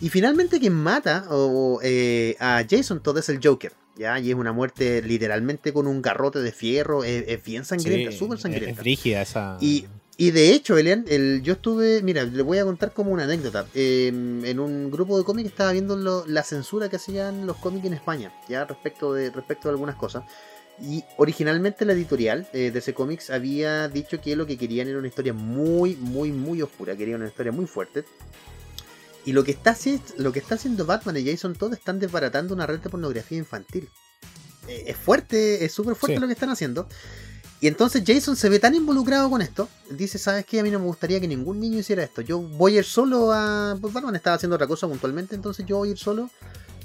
Y 0.01 0.09
finalmente 0.09 0.59
quien 0.59 0.73
mata 0.73 1.25
o, 1.29 1.79
eh, 1.83 2.35
a 2.39 2.63
Jason 2.69 3.01
Todd 3.01 3.17
es 3.19 3.29
el 3.29 3.39
Joker. 3.41 3.71
¿ya? 3.95 4.19
Y 4.19 4.29
es 4.31 4.35
una 4.35 4.51
muerte 4.51 5.01
literalmente 5.01 5.71
con 5.71 5.87
un 5.87 6.01
garrote 6.01 6.39
de 6.39 6.51
fierro. 6.51 7.03
Es, 7.03 7.23
es 7.27 7.43
bien 7.43 7.63
sangrienta, 7.65 8.11
súper 8.11 8.37
sangrienta. 8.39 8.71
Es 8.71 8.77
frígida 8.79 9.21
esa. 9.21 9.57
Y, 9.61 9.85
y 10.17 10.31
de 10.31 10.51
hecho, 10.51 10.77
Elian, 10.77 11.05
el, 11.07 11.41
yo 11.43 11.53
estuve, 11.53 12.01
mira, 12.03 12.23
le 12.23 12.43
voy 12.43 12.57
a 12.57 12.65
contar 12.65 12.91
como 12.93 13.11
una 13.11 13.23
anécdota. 13.23 13.65
Eh, 13.73 14.07
en 14.07 14.59
un 14.59 14.91
grupo 14.91 15.17
de 15.17 15.23
cómics 15.23 15.49
estaba 15.49 15.71
viendo 15.71 15.95
lo- 15.95 16.25
la 16.27 16.43
censura 16.43 16.89
que 16.89 16.97
hacían 16.97 17.45
los 17.47 17.57
cómics 17.57 17.85
en 17.85 17.93
España, 17.93 18.33
ya 18.49 18.65
respecto 18.65 19.13
de, 19.13 19.29
respecto 19.31 19.69
a 19.69 19.71
algunas 19.71 19.95
cosas. 19.95 20.23
Y 20.81 21.03
originalmente 21.17 21.85
la 21.85 21.93
editorial 21.93 22.47
eh, 22.51 22.71
de 22.71 22.79
ese 22.79 22.93
cómics 22.95 23.29
había 23.29 23.87
dicho 23.89 24.19
que 24.19 24.35
lo 24.35 24.45
que 24.47 24.57
querían 24.57 24.87
era 24.87 24.97
una 24.97 25.07
historia 25.07 25.31
muy, 25.33 25.95
muy, 25.95 26.31
muy 26.31 26.61
oscura, 26.63 26.95
querían 26.97 27.19
una 27.21 27.29
historia 27.29 27.51
muy 27.51 27.67
fuerte. 27.67 28.03
Y 29.25 29.31
lo 29.31 29.43
que 29.43 29.51
está, 29.51 29.75
lo 30.17 30.31
que 30.31 30.39
está 30.39 30.55
haciendo 30.55 30.85
Batman 30.85 31.17
y 31.17 31.25
Jason 31.25 31.55
Todd 31.55 31.73
están 31.73 31.99
desbaratando 31.99 32.53
una 32.53 32.65
red 32.67 32.79
de 32.79 32.89
pornografía 32.89 33.37
infantil. 33.37 33.89
Eh, 34.67 34.83
es 34.87 34.97
fuerte, 34.97 35.63
es 35.65 35.71
súper 35.73 35.95
fuerte 35.95 36.15
Sí. 36.17 36.21
lo 36.21 36.27
que 36.27 36.33
están 36.33 36.49
haciendo. 36.49 36.87
Y 37.61 37.67
entonces 37.67 38.03
Jason 38.05 38.35
se 38.35 38.49
ve 38.49 38.59
tan 38.59 38.75
involucrado 38.75 39.29
con 39.29 39.41
esto, 39.41 39.69
dice, 39.89 40.17
¿sabes 40.17 40.45
qué? 40.45 40.59
A 40.59 40.63
mí 40.63 40.69
no 40.71 40.79
me 40.79 40.85
gustaría 40.85 41.21
que 41.21 41.29
ningún 41.29 41.61
niño 41.61 41.79
hiciera 41.79 42.03
esto. 42.03 42.21
Yo 42.21 42.39
voy 42.39 42.75
a 42.75 42.79
ir 42.79 42.85
solo 42.85 43.31
a... 43.31 43.77
Pues 43.79 43.93
Batman 43.93 44.15
estaba 44.17 44.35
haciendo 44.35 44.55
otra 44.55 44.67
cosa 44.67 44.85
puntualmente, 44.87 45.33
entonces 45.35 45.65
yo 45.65 45.77
voy 45.77 45.87
a 45.87 45.91
ir 45.91 45.97
solo 45.97 46.29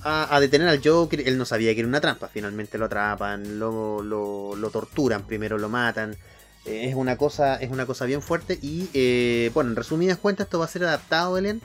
a, 0.02 0.32
a 0.36 0.38
detener 0.38 0.68
al 0.68 0.80
Joker. 0.82 1.26
Él 1.26 1.36
no 1.36 1.44
sabía 1.44 1.74
que 1.74 1.80
era 1.80 1.88
una 1.88 2.00
trampa, 2.00 2.28
finalmente 2.28 2.78
lo 2.78 2.84
atrapan, 2.84 3.58
lo, 3.58 4.04
lo, 4.04 4.54
lo 4.54 4.70
torturan, 4.70 5.26
primero 5.26 5.58
lo 5.58 5.68
matan. 5.68 6.16
Eh, 6.64 6.88
es 6.88 6.94
una 6.94 7.16
cosa 7.16 7.56
es 7.56 7.70
una 7.72 7.84
cosa 7.84 8.04
bien 8.04 8.22
fuerte 8.22 8.56
y, 8.62 8.88
eh, 8.94 9.50
bueno, 9.54 9.70
en 9.70 9.76
resumidas 9.76 10.18
cuentas, 10.18 10.46
esto 10.46 10.60
va 10.60 10.66
a 10.66 10.68
ser 10.68 10.84
adaptado, 10.84 11.36
Elian, 11.38 11.60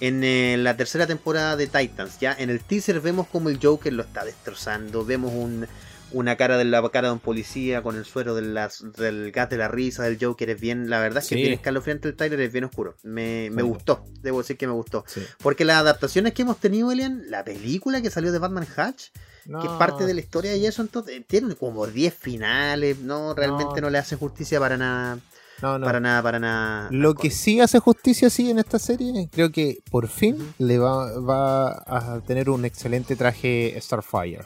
en 0.00 0.22
eh, 0.24 0.56
la 0.58 0.76
tercera 0.76 1.06
temporada 1.06 1.56
de 1.56 1.66
Titans. 1.66 2.18
Ya 2.20 2.34
en 2.38 2.50
el 2.50 2.60
teaser 2.60 3.00
vemos 3.00 3.26
como 3.26 3.48
el 3.48 3.58
Joker 3.62 3.92
lo 3.92 4.02
está 4.02 4.24
destrozando, 4.24 5.04
vemos 5.04 5.32
un, 5.34 5.66
una 6.12 6.36
cara 6.36 6.56
de 6.56 6.64
la 6.64 6.88
cara 6.90 7.08
de 7.08 7.12
un 7.14 7.20
policía 7.20 7.82
con 7.82 7.96
el 7.96 8.04
suero 8.04 8.34
de 8.34 8.42
las- 8.42 8.82
del 8.96 9.30
gas 9.32 9.50
de 9.50 9.56
la 9.58 9.68
risa 9.68 10.04
del 10.04 10.16
Joker. 10.20 10.50
Es 10.50 10.60
bien, 10.60 10.88
la 10.88 11.00
verdad 11.00 11.22
es 11.22 11.28
que 11.28 11.34
Sí. 11.34 11.42
bien 11.42 11.52
escalofriante 11.54 12.08
el 12.08 12.16
trailer, 12.16 12.40
es 12.40 12.52
bien 12.52 12.64
oscuro. 12.64 12.94
Me, 13.02 13.50
me 13.52 13.62
gustó, 13.62 14.04
debo 14.22 14.38
decir 14.38 14.56
que 14.56 14.66
me 14.66 14.72
gustó. 14.72 15.04
Sí. 15.06 15.20
Porque 15.42 15.64
las 15.64 15.76
adaptaciones 15.78 16.32
que 16.32 16.42
hemos 16.42 16.58
tenido, 16.58 16.90
Elian, 16.92 17.24
la 17.28 17.44
película 17.44 18.00
que 18.00 18.10
salió 18.10 18.32
de 18.32 18.38
Batman 18.38 18.66
Hatch, 18.76 19.08
que 19.44 19.66
es 19.66 19.72
parte 19.78 20.04
de 20.04 20.12
la 20.14 20.20
historia 20.20 20.52
de 20.52 20.62
Jason 20.62 20.88
Todd, 20.88 21.08
eh, 21.08 21.24
tiene 21.26 21.54
como 21.56 21.86
10 21.86 22.14
finales, 22.14 22.98
no, 23.00 23.34
realmente 23.34 23.76
no, 23.76 23.86
No. 23.86 23.90
le 23.90 23.96
hace 23.98 24.14
justicia 24.16 24.60
para 24.60 24.76
nada, 24.76 25.18
No, 25.62 25.78
no. 25.78 25.86
para 25.86 25.98
nada, 26.00 26.22
para 26.22 26.38
nada. 26.38 26.88
Lo 26.90 27.14
que 27.14 27.30
sí 27.30 27.60
hace 27.60 27.78
justicia 27.80 28.30
sí 28.30 28.50
en 28.50 28.58
esta 28.58 28.78
serie, 28.78 29.28
creo 29.32 29.50
que 29.50 29.78
por 29.90 30.06
fin 30.08 30.36
le 30.58 30.78
va, 30.78 31.18
va 31.20 31.82
a 31.86 32.20
tener 32.26 32.48
un 32.50 32.64
excelente 32.64 33.16
traje 33.16 33.76
Starfire. 33.80 34.42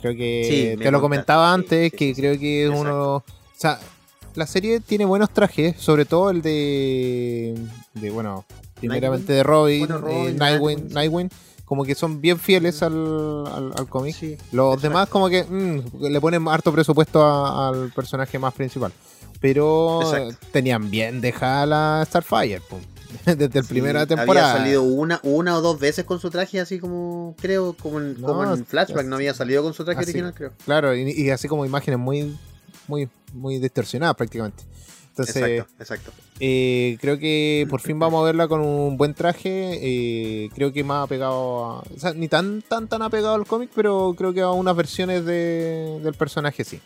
Creo 0.00 0.16
que 0.16 0.74
Sí, 0.76 0.82
te 0.82 0.90
lo 0.90 1.00
comentaba 1.00 1.48
sí, 1.54 1.54
antes, 1.60 1.90
sí, 1.92 1.96
que 1.96 2.14
creo 2.14 2.38
que 2.38 2.64
es 2.64 2.70
uno... 2.70 3.16
O 3.18 3.24
sea, 3.56 3.78
la 4.34 4.46
serie 4.48 4.80
tiene 4.80 5.04
buenos 5.04 5.30
trajes, 5.30 5.76
sobre 5.80 6.04
todo 6.06 6.30
el 6.30 6.42
de... 6.42 7.54
de 7.94 8.10
bueno, 8.10 8.44
primeramente 8.80 9.32
de 9.32 9.42
Robin, 9.44 9.86
Bueno, 9.86 9.98
Robin, 9.98 10.28
eh, 10.30 10.32
Nightwing, 10.36 10.88
Nightwing, 10.92 11.30
como 11.64 11.84
que 11.84 11.94
son 11.94 12.20
bien 12.20 12.40
fieles 12.40 12.82
al, 12.82 13.46
al, 13.46 13.72
al 13.78 13.86
cómic. 13.88 14.16
Los 14.50 14.74
exacto. 14.74 14.76
demás 14.80 15.08
como 15.08 15.28
que 15.28 15.44
mm, 15.44 16.02
le 16.02 16.20
ponen 16.20 16.48
harto 16.48 16.72
presupuesto 16.72 17.22
a- 17.22 17.68
al 17.68 17.92
personaje 17.92 18.40
más 18.40 18.52
principal. 18.54 18.92
Pero 19.42 20.00
Exacto. 20.02 20.46
tenían 20.52 20.90
bien 20.90 21.20
dejada 21.20 21.66
la 21.66 22.04
Starfire, 22.06 22.60
pum. 22.60 22.80
desde 23.26 23.48
la 23.50 23.62
Sí, 23.62 23.68
primera 23.68 24.06
temporada. 24.06 24.52
Había 24.52 24.62
salido 24.62 24.82
una, 24.84 25.20
una 25.22 25.58
o 25.58 25.60
dos 25.60 25.78
veces 25.78 26.06
con 26.06 26.18
su 26.18 26.30
traje, 26.30 26.60
así 26.60 26.78
como, 26.78 27.36
creo, 27.42 27.74
como 27.74 28.00
en, 28.00 28.18
No, 28.20 28.28
como 28.28 28.44
en 28.44 28.62
es- 28.62 28.66
flashback, 28.66 29.04
no 29.06 29.16
había 29.16 29.34
salido 29.34 29.62
con 29.62 29.74
su 29.74 29.84
traje 29.84 30.00
así. 30.00 30.10
original, 30.12 30.32
creo. 30.32 30.52
Claro, 30.64 30.94
y, 30.96 31.10
y 31.10 31.28
así 31.28 31.46
como 31.48 31.66
imágenes 31.66 32.00
muy, 32.00 32.34
muy, 32.88 33.10
muy 33.34 33.58
distorsionadas 33.58 34.16
prácticamente. 34.16 34.64
Entonces, 35.10 35.36
exacto, 35.36 35.72
exacto. 35.78 36.10
eh, 36.40 36.96
creo 37.02 37.18
que 37.18 37.66
por 37.68 37.82
fin 37.82 37.98
vamos 37.98 38.22
a 38.22 38.24
verla 38.24 38.48
con 38.48 38.62
un 38.62 38.96
buen 38.96 39.12
traje. 39.12 39.78
eh, 39.82 40.48
creo 40.54 40.72
que 40.72 40.82
más 40.84 41.04
apegado 41.04 41.64
a. 41.66 41.78
O 41.80 41.98
sea, 41.98 42.14
ni 42.14 42.28
tan 42.28 42.62
tan 42.62 42.88
tan 42.88 43.02
apegado 43.02 43.34
al 43.34 43.44
cómic, 43.46 43.68
pero 43.74 44.14
creo 44.16 44.32
que 44.32 44.40
a 44.40 44.52
unas 44.52 44.74
versiones 44.74 45.26
de, 45.26 46.00
del 46.02 46.14
personaje 46.14 46.64
sí. 46.64 46.80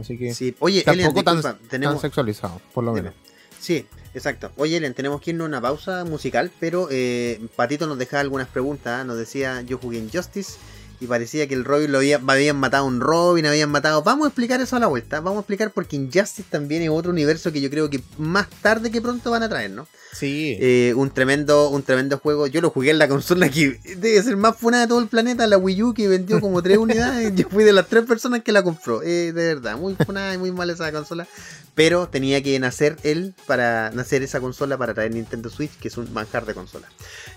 Así 0.00 0.16
que 0.16 0.34
Sí. 0.34 0.54
Oye, 0.60 0.82
tampoco 0.82 1.24
tan, 1.24 1.36
disculpa, 1.36 1.58
tan 1.58 1.68
tenemos... 1.68 2.00
sexualizado, 2.00 2.60
por 2.72 2.84
lo 2.84 2.92
menos. 2.92 3.14
Sí, 3.60 3.86
exacto. 4.14 4.52
Oye, 4.56 4.76
Elian, 4.76 4.94
tenemos 4.94 5.20
que 5.20 5.30
irnos 5.30 5.46
a 5.46 5.48
una 5.48 5.60
pausa 5.60 6.04
musical, 6.04 6.50
pero 6.60 6.88
eh, 6.90 7.40
Patito 7.56 7.86
nos 7.86 7.98
dejaba 7.98 8.20
algunas 8.20 8.48
preguntas. 8.48 9.02
¿eh? 9.02 9.04
Nos 9.04 9.18
decía, 9.18 9.62
yo 9.62 9.78
jugué 9.78 9.98
en 9.98 10.10
Justice 10.10 10.58
y 11.00 11.06
parecía 11.06 11.46
que 11.46 11.54
el 11.54 11.64
Robin 11.64 11.92
lo 11.92 11.98
había, 11.98 12.20
habían 12.26 12.56
matado 12.56 12.84
a 12.84 12.86
un 12.86 13.00
Robin, 13.00 13.46
habían 13.46 13.70
matado... 13.70 14.02
Vamos 14.02 14.26
a 14.26 14.28
explicar 14.28 14.60
eso 14.60 14.76
a 14.76 14.80
la 14.80 14.86
vuelta. 14.86 15.20
Vamos 15.20 15.38
a 15.38 15.40
explicar 15.40 15.70
porque 15.72 15.96
Injustice 15.96 16.44
también 16.50 16.82
es 16.82 16.90
otro 16.90 17.10
universo 17.12 17.52
que 17.52 17.60
yo 17.60 17.70
creo 17.70 17.88
que 17.88 18.02
más 18.18 18.48
tarde 18.62 18.90
que 18.90 19.00
pronto 19.00 19.30
van 19.30 19.42
a 19.42 19.48
traer, 19.48 19.70
¿no? 19.70 19.86
Sí. 20.12 20.56
Eh, 20.60 20.94
un 20.96 21.10
tremendo 21.10 21.68
un 21.70 21.82
tremendo 21.82 22.18
juego. 22.18 22.46
Yo 22.46 22.60
lo 22.60 22.70
jugué 22.70 22.90
en 22.90 22.98
la 22.98 23.08
consola 23.08 23.48
que 23.48 23.78
debe 23.96 24.22
ser 24.22 24.36
más 24.36 24.56
funada 24.56 24.84
de 24.84 24.88
todo 24.88 25.00
el 25.00 25.08
planeta, 25.08 25.46
la 25.46 25.58
Wii 25.58 25.82
U, 25.82 25.94
que 25.94 26.08
vendió 26.08 26.40
como 26.40 26.62
tres 26.62 26.78
unidades. 26.78 27.32
Yo 27.34 27.48
fui 27.48 27.64
de 27.64 27.72
las 27.72 27.86
tres 27.88 28.04
personas 28.04 28.42
que 28.42 28.52
la 28.52 28.62
compró. 28.62 29.02
Eh, 29.02 29.32
de 29.32 29.54
verdad, 29.54 29.76
muy 29.76 29.94
funada 29.94 30.34
y 30.34 30.38
muy 30.38 30.50
mala 30.50 30.72
esa 30.72 30.90
consola. 30.90 31.26
Pero 31.74 32.08
tenía 32.08 32.42
que 32.42 32.58
nacer 32.58 32.96
él 33.04 33.34
para 33.46 33.90
nacer 33.92 34.24
esa 34.24 34.40
consola 34.40 34.76
para 34.76 34.94
traer 34.94 35.12
Nintendo 35.14 35.48
Switch, 35.48 35.78
que 35.78 35.86
es 35.86 35.96
un 35.96 36.12
manjar 36.12 36.44
de 36.44 36.54
consola. 36.54 36.88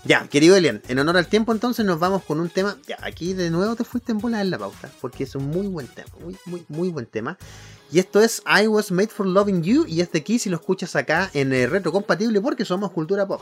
Ya, 0.04 0.26
querido 0.26 0.56
Elian, 0.56 0.82
en 0.88 0.98
honor 0.98 1.16
al 1.16 1.28
tiempo, 1.28 1.52
entonces 1.52 1.86
nos 1.86 2.00
vamos 2.00 2.24
con 2.24 2.40
un 2.40 2.50
tema. 2.50 2.76
Ya, 2.88 2.98
aquí 3.02 3.34
de 3.34 3.50
nuevo 3.52 3.76
te 3.76 3.84
fuiste 3.84 4.12
en 4.12 4.18
bola 4.18 4.40
en 4.40 4.50
la 4.50 4.58
pauta, 4.58 4.90
porque 5.00 5.24
es 5.24 5.34
un 5.34 5.46
muy 5.46 5.68
buen 5.68 5.86
tema, 5.86 6.10
muy, 6.20 6.36
muy, 6.46 6.64
muy 6.68 6.88
buen 6.88 7.06
tema. 7.06 7.38
Y 7.92 7.98
esto 7.98 8.20
es 8.20 8.42
I 8.46 8.66
Was 8.66 8.90
Made 8.90 9.08
for 9.08 9.26
Loving 9.26 9.62
You. 9.62 9.84
Y 9.86 10.00
este 10.00 10.18
aquí 10.18 10.38
si 10.38 10.48
lo 10.48 10.56
escuchas 10.56 10.96
acá 10.96 11.30
en 11.34 11.52
eh, 11.52 11.66
Retro 11.66 11.92
Compatible 11.92 12.40
porque 12.40 12.64
somos 12.64 12.90
cultura 12.90 13.26
pop. 13.26 13.40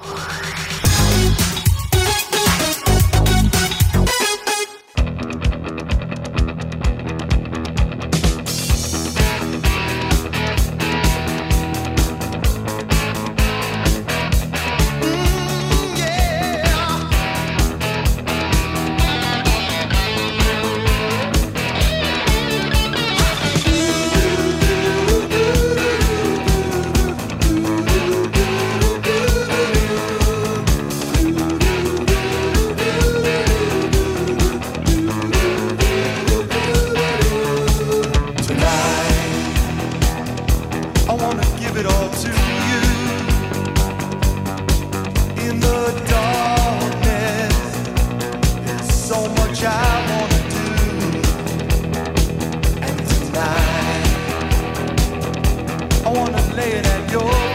your 57.12 57.49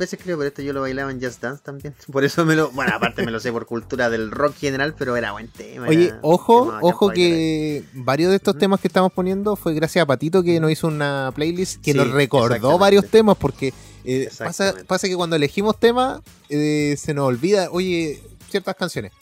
veces 0.00 0.18
creo, 0.22 0.36
pero 0.36 0.48
esto 0.48 0.62
yo 0.62 0.72
lo 0.72 0.80
bailaba 0.80 1.10
en 1.10 1.22
Just 1.22 1.40
Dance 1.40 1.62
también. 1.64 1.94
Por 2.12 2.24
eso 2.24 2.44
me 2.44 2.56
lo, 2.56 2.70
bueno, 2.72 2.92
aparte 2.94 3.24
me 3.24 3.30
lo 3.30 3.38
sé 3.38 3.52
por 3.52 3.66
cultura 3.66 4.10
del 4.10 4.30
rock 4.30 4.56
general, 4.56 4.94
pero 4.98 5.16
era 5.16 5.32
buen 5.32 5.48
tema. 5.48 5.86
Oye, 5.86 6.06
era 6.06 6.18
ojo, 6.22 6.76
ojo 6.82 7.10
que 7.10 7.84
varios 7.92 8.30
de 8.30 8.36
estos 8.36 8.58
temas 8.58 8.80
que 8.80 8.88
estamos 8.88 9.12
poniendo 9.12 9.54
fue 9.56 9.74
gracias 9.74 10.02
a 10.02 10.06
Patito 10.06 10.42
que 10.42 10.58
nos 10.58 10.72
hizo 10.72 10.88
una 10.88 11.30
playlist 11.34 11.80
que 11.80 11.92
Sí, 11.92 11.98
nos 11.98 12.10
recordó 12.10 12.78
varios 12.78 13.06
temas 13.08 13.36
porque 13.36 13.72
eh, 14.04 14.28
pasa, 14.38 14.74
pasa 14.86 15.08
que 15.08 15.16
cuando 15.16 15.36
elegimos 15.36 15.78
temas 15.78 16.20
eh, 16.48 16.96
se 16.98 17.14
nos 17.14 17.26
olvida, 17.26 17.68
oye, 17.70 18.22
ciertas 18.48 18.74
canciones. 18.74 19.12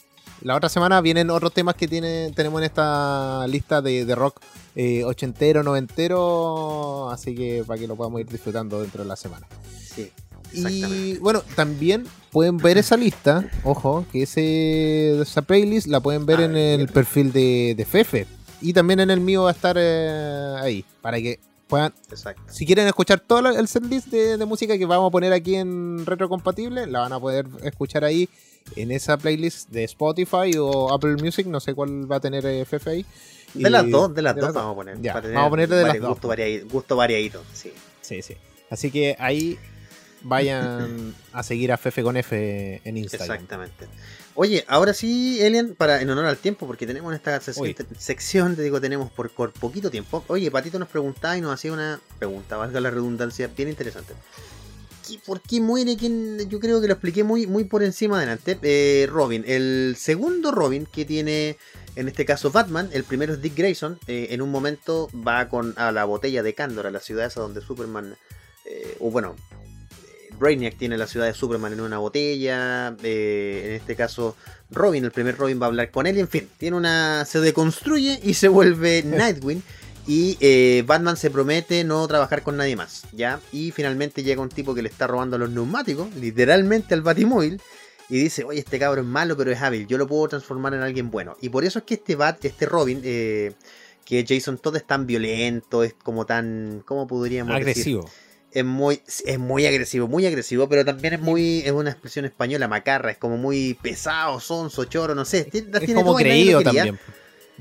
La 0.41 0.55
otra 0.55 0.69
semana 0.69 1.01
vienen 1.01 1.29
otros 1.29 1.53
temas 1.53 1.75
que 1.75 1.87
tiene, 1.87 2.31
tenemos 2.33 2.61
en 2.61 2.65
esta 2.65 3.45
lista 3.47 3.81
de, 3.81 4.05
de 4.05 4.15
rock 4.15 4.39
eh, 4.75 5.03
ochentero, 5.03 5.63
noventero, 5.63 7.09
así 7.09 7.35
que 7.35 7.63
para 7.67 7.79
que 7.79 7.87
lo 7.87 7.97
podamos 7.97 8.21
ir 8.21 8.27
disfrutando 8.27 8.81
dentro 8.81 9.03
de 9.03 9.09
la 9.09 9.17
semana. 9.17 9.45
Sí. 9.77 10.11
Y 10.53 11.17
bueno, 11.17 11.41
también 11.55 12.05
pueden 12.31 12.57
ver 12.57 12.77
esa 12.77 12.97
lista, 12.97 13.49
ojo, 13.63 14.05
que 14.11 14.23
ese, 14.23 15.19
esa 15.21 15.41
playlist 15.41 15.87
la 15.87 15.99
pueden 15.99 16.25
ver 16.25 16.39
Ah, 16.39 16.45
en 16.45 16.55
el 16.57 16.77
bien. 16.77 16.89
perfil 16.93 17.31
de, 17.31 17.73
de 17.77 17.85
Fefe. 17.85 18.27
Y 18.61 18.73
también 18.73 18.99
en 18.99 19.09
el 19.09 19.19
mío 19.21 19.43
va 19.43 19.49
a 19.49 19.53
estar 19.53 19.75
eh, 19.79 20.55
ahí, 20.59 20.83
para 21.01 21.17
que 21.19 21.39
puedan, 21.67 21.93
Exacto. 22.09 22.41
si 22.51 22.65
quieren 22.65 22.87
escuchar 22.87 23.19
todo 23.19 23.47
el 23.47 23.67
setlist 23.67 24.07
de, 24.07 24.37
de 24.37 24.45
música 24.45 24.77
que 24.77 24.85
vamos 24.85 25.07
a 25.09 25.11
poner 25.11 25.31
aquí 25.33 25.55
en 25.55 26.05
Retrocompatible, 26.05 26.87
la 26.87 26.99
van 27.01 27.13
a 27.13 27.19
poder 27.19 27.45
escuchar 27.63 28.03
ahí 28.03 28.27
en 28.75 28.91
esa 28.91 29.17
playlist 29.17 29.69
de 29.69 29.83
Spotify 29.85 30.51
o 30.59 30.93
Apple 30.93 31.15
Music, 31.21 31.47
no 31.47 31.59
sé 31.59 31.73
cuál 31.73 32.11
va 32.11 32.17
a 32.17 32.19
tener 32.19 32.45
eh, 32.45 32.65
Fefe 32.65 32.89
ahí. 32.89 33.05
De 33.53 33.69
Y- 33.69 33.71
las 33.71 33.89
dos, 33.89 34.13
de 34.13 34.21
las 34.21 34.35
de 34.35 34.41
dos 34.41 34.47
las 34.49 34.55
vamos 34.55 34.73
a 34.73 34.75
poner. 34.75 35.01
Ya, 35.01 35.13
para 35.13 35.21
tener 35.21 35.35
vamos 35.35 35.47
a 35.47 35.49
poner 35.51 35.69
de 35.69 35.75
las 35.83 35.99
dos. 36.01 36.19
Variadito, 36.21 36.67
gusto 36.69 36.95
variadito, 36.95 37.43
sí. 37.53 37.71
Sí, 38.01 38.21
sí. 38.21 38.33
Así 38.69 38.91
que 38.91 39.15
ahí 39.19 39.57
vayan 40.21 41.13
a 41.33 41.43
seguir 41.43 41.71
a 41.71 41.77
Fefe 41.77 42.03
con 42.03 42.17
F 42.17 42.81
en 42.83 42.97
Instagram. 42.97 43.31
Exactamente. 43.31 43.87
Oye, 44.35 44.63
ahora 44.67 44.93
sí, 44.93 45.41
Elian, 45.41 45.75
para 45.77 46.01
en 46.01 46.09
honor 46.09 46.25
al 46.25 46.37
tiempo, 46.37 46.65
porque 46.65 46.87
tenemos 46.87 47.11
en 47.11 47.17
esta 47.17 47.39
sesión- 47.41 47.75
sección, 47.97 48.55
te 48.55 48.61
digo, 48.63 48.79
tenemos 48.79 49.11
por, 49.11 49.29
por 49.31 49.51
poquito 49.51 49.89
tiempo. 49.91 50.23
Oye, 50.27 50.49
Patito 50.49 50.79
nos 50.79 50.87
preguntaba 50.87 51.37
y 51.37 51.41
nos 51.41 51.53
hacía 51.53 51.73
una 51.73 51.99
pregunta, 52.19 52.55
valga 52.55 52.79
la 52.79 52.89
redundancia, 52.89 53.47
bien 53.55 53.69
interesante. 53.69 54.13
¿Qué- 55.07 55.19
¿Por 55.25 55.41
qué 55.41 55.59
muere 55.59 55.97
quien 55.97 56.47
yo 56.49 56.59
creo 56.59 56.79
que 56.79 56.87
lo 56.87 56.93
expliqué 56.93 57.23
muy, 57.23 57.47
muy 57.47 57.65
por 57.65 57.83
encima 57.83 58.17
adelante? 58.17 58.57
Eh, 58.61 59.07
Robin, 59.11 59.43
el 59.47 59.95
segundo 59.97 60.51
Robin 60.51 60.85
que 60.85 61.03
tiene, 61.03 61.57
en 61.97 62.07
este 62.07 62.25
caso 62.25 62.51
Batman, 62.51 62.89
el 62.93 63.03
primero 63.03 63.33
es 63.33 63.41
Dick 63.41 63.55
Grayson, 63.57 63.99
eh, 64.07 64.27
en 64.31 64.41
un 64.41 64.51
momento 64.51 65.09
va 65.15 65.49
con 65.49 65.73
a 65.77 65.91
la 65.91 66.05
botella 66.05 66.43
de 66.43 66.53
Cándor, 66.53 66.87
a 66.87 66.91
la 66.91 66.99
ciudad 67.01 67.25
esa 67.25 67.41
donde 67.41 67.59
Superman, 67.59 68.15
eh, 68.65 68.95
o 68.99 69.09
bueno, 69.11 69.35
Brainiac 70.39 70.77
tiene 70.77 70.97
la 70.97 71.07
ciudad 71.07 71.25
de 71.25 71.33
Superman 71.33 71.73
en 71.73 71.81
una 71.81 71.97
botella, 71.97 72.95
eh, 73.03 73.63
en 73.65 73.71
este 73.73 73.95
caso 73.95 74.35
Robin, 74.71 75.03
el 75.03 75.11
primer 75.11 75.37
Robin 75.37 75.59
va 75.61 75.65
a 75.65 75.69
hablar 75.69 75.91
con 75.91 76.07
él 76.07 76.17
y 76.17 76.21
en 76.21 76.27
fin, 76.27 76.47
tiene 76.57 76.77
una 76.77 77.25
se 77.25 77.39
deconstruye 77.39 78.19
y 78.23 78.33
se 78.33 78.47
vuelve 78.47 79.03
Nightwing 79.05 79.61
y 80.07 80.37
eh, 80.39 80.83
Batman 80.87 81.17
se 81.17 81.29
promete 81.29 81.83
no 81.83 82.07
trabajar 82.07 82.41
con 82.41 82.57
nadie 82.57 82.75
más, 82.75 83.03
¿ya? 83.11 83.39
Y 83.51 83.71
finalmente 83.71 84.23
llega 84.23 84.41
un 84.41 84.49
tipo 84.49 84.73
que 84.73 84.81
le 84.81 84.89
está 84.89 85.05
robando 85.05 85.37
los 85.37 85.51
neumáticos, 85.51 86.13
literalmente 86.15 86.95
al 86.95 87.01
Batimóvil 87.01 87.61
y 88.09 88.17
dice, 88.17 88.43
"Oye, 88.43 88.59
este 88.59 88.79
cabro 88.79 89.01
es 89.01 89.07
malo, 89.07 89.37
pero 89.37 89.51
es 89.51 89.61
hábil, 89.61 89.85
yo 89.85 89.99
lo 89.99 90.07
puedo 90.07 90.27
transformar 90.27 90.73
en 90.73 90.81
alguien 90.81 91.11
bueno." 91.11 91.37
Y 91.41 91.49
por 91.49 91.63
eso 91.63 91.79
es 91.79 91.85
que 91.85 91.93
este 91.95 92.15
Bat, 92.15 92.43
este 92.45 92.65
Robin 92.65 93.01
eh, 93.03 93.53
que 94.03 94.25
Jason 94.27 94.57
Todd 94.57 94.77
es 94.77 94.87
tan 94.87 95.05
violento, 95.05 95.83
es 95.83 95.93
como 95.93 96.25
tan, 96.25 96.81
¿cómo 96.85 97.05
podríamos 97.05 97.53
decir? 97.53 97.69
Agresivo. 97.69 98.09
Es 98.51 98.65
muy 98.65 99.01
es 99.25 99.39
muy 99.39 99.65
agresivo, 99.65 100.07
muy 100.07 100.25
agresivo, 100.25 100.67
pero 100.69 100.83
también 100.85 101.13
es 101.15 101.19
muy 101.21 101.59
es 101.65 101.71
una 101.71 101.89
expresión 101.91 102.25
española 102.25 102.67
macarra, 102.67 103.11
es 103.11 103.17
como 103.17 103.37
muy 103.37 103.75
pesado, 103.81 104.39
sonso, 104.39 104.85
choro, 104.85 105.15
no 105.15 105.25
sé, 105.25 105.43
tiene- 105.45 105.67
Es 105.73 105.85
tiene 105.85 105.93
como 105.95 106.15
creído 106.15 106.61
también. 106.63 106.99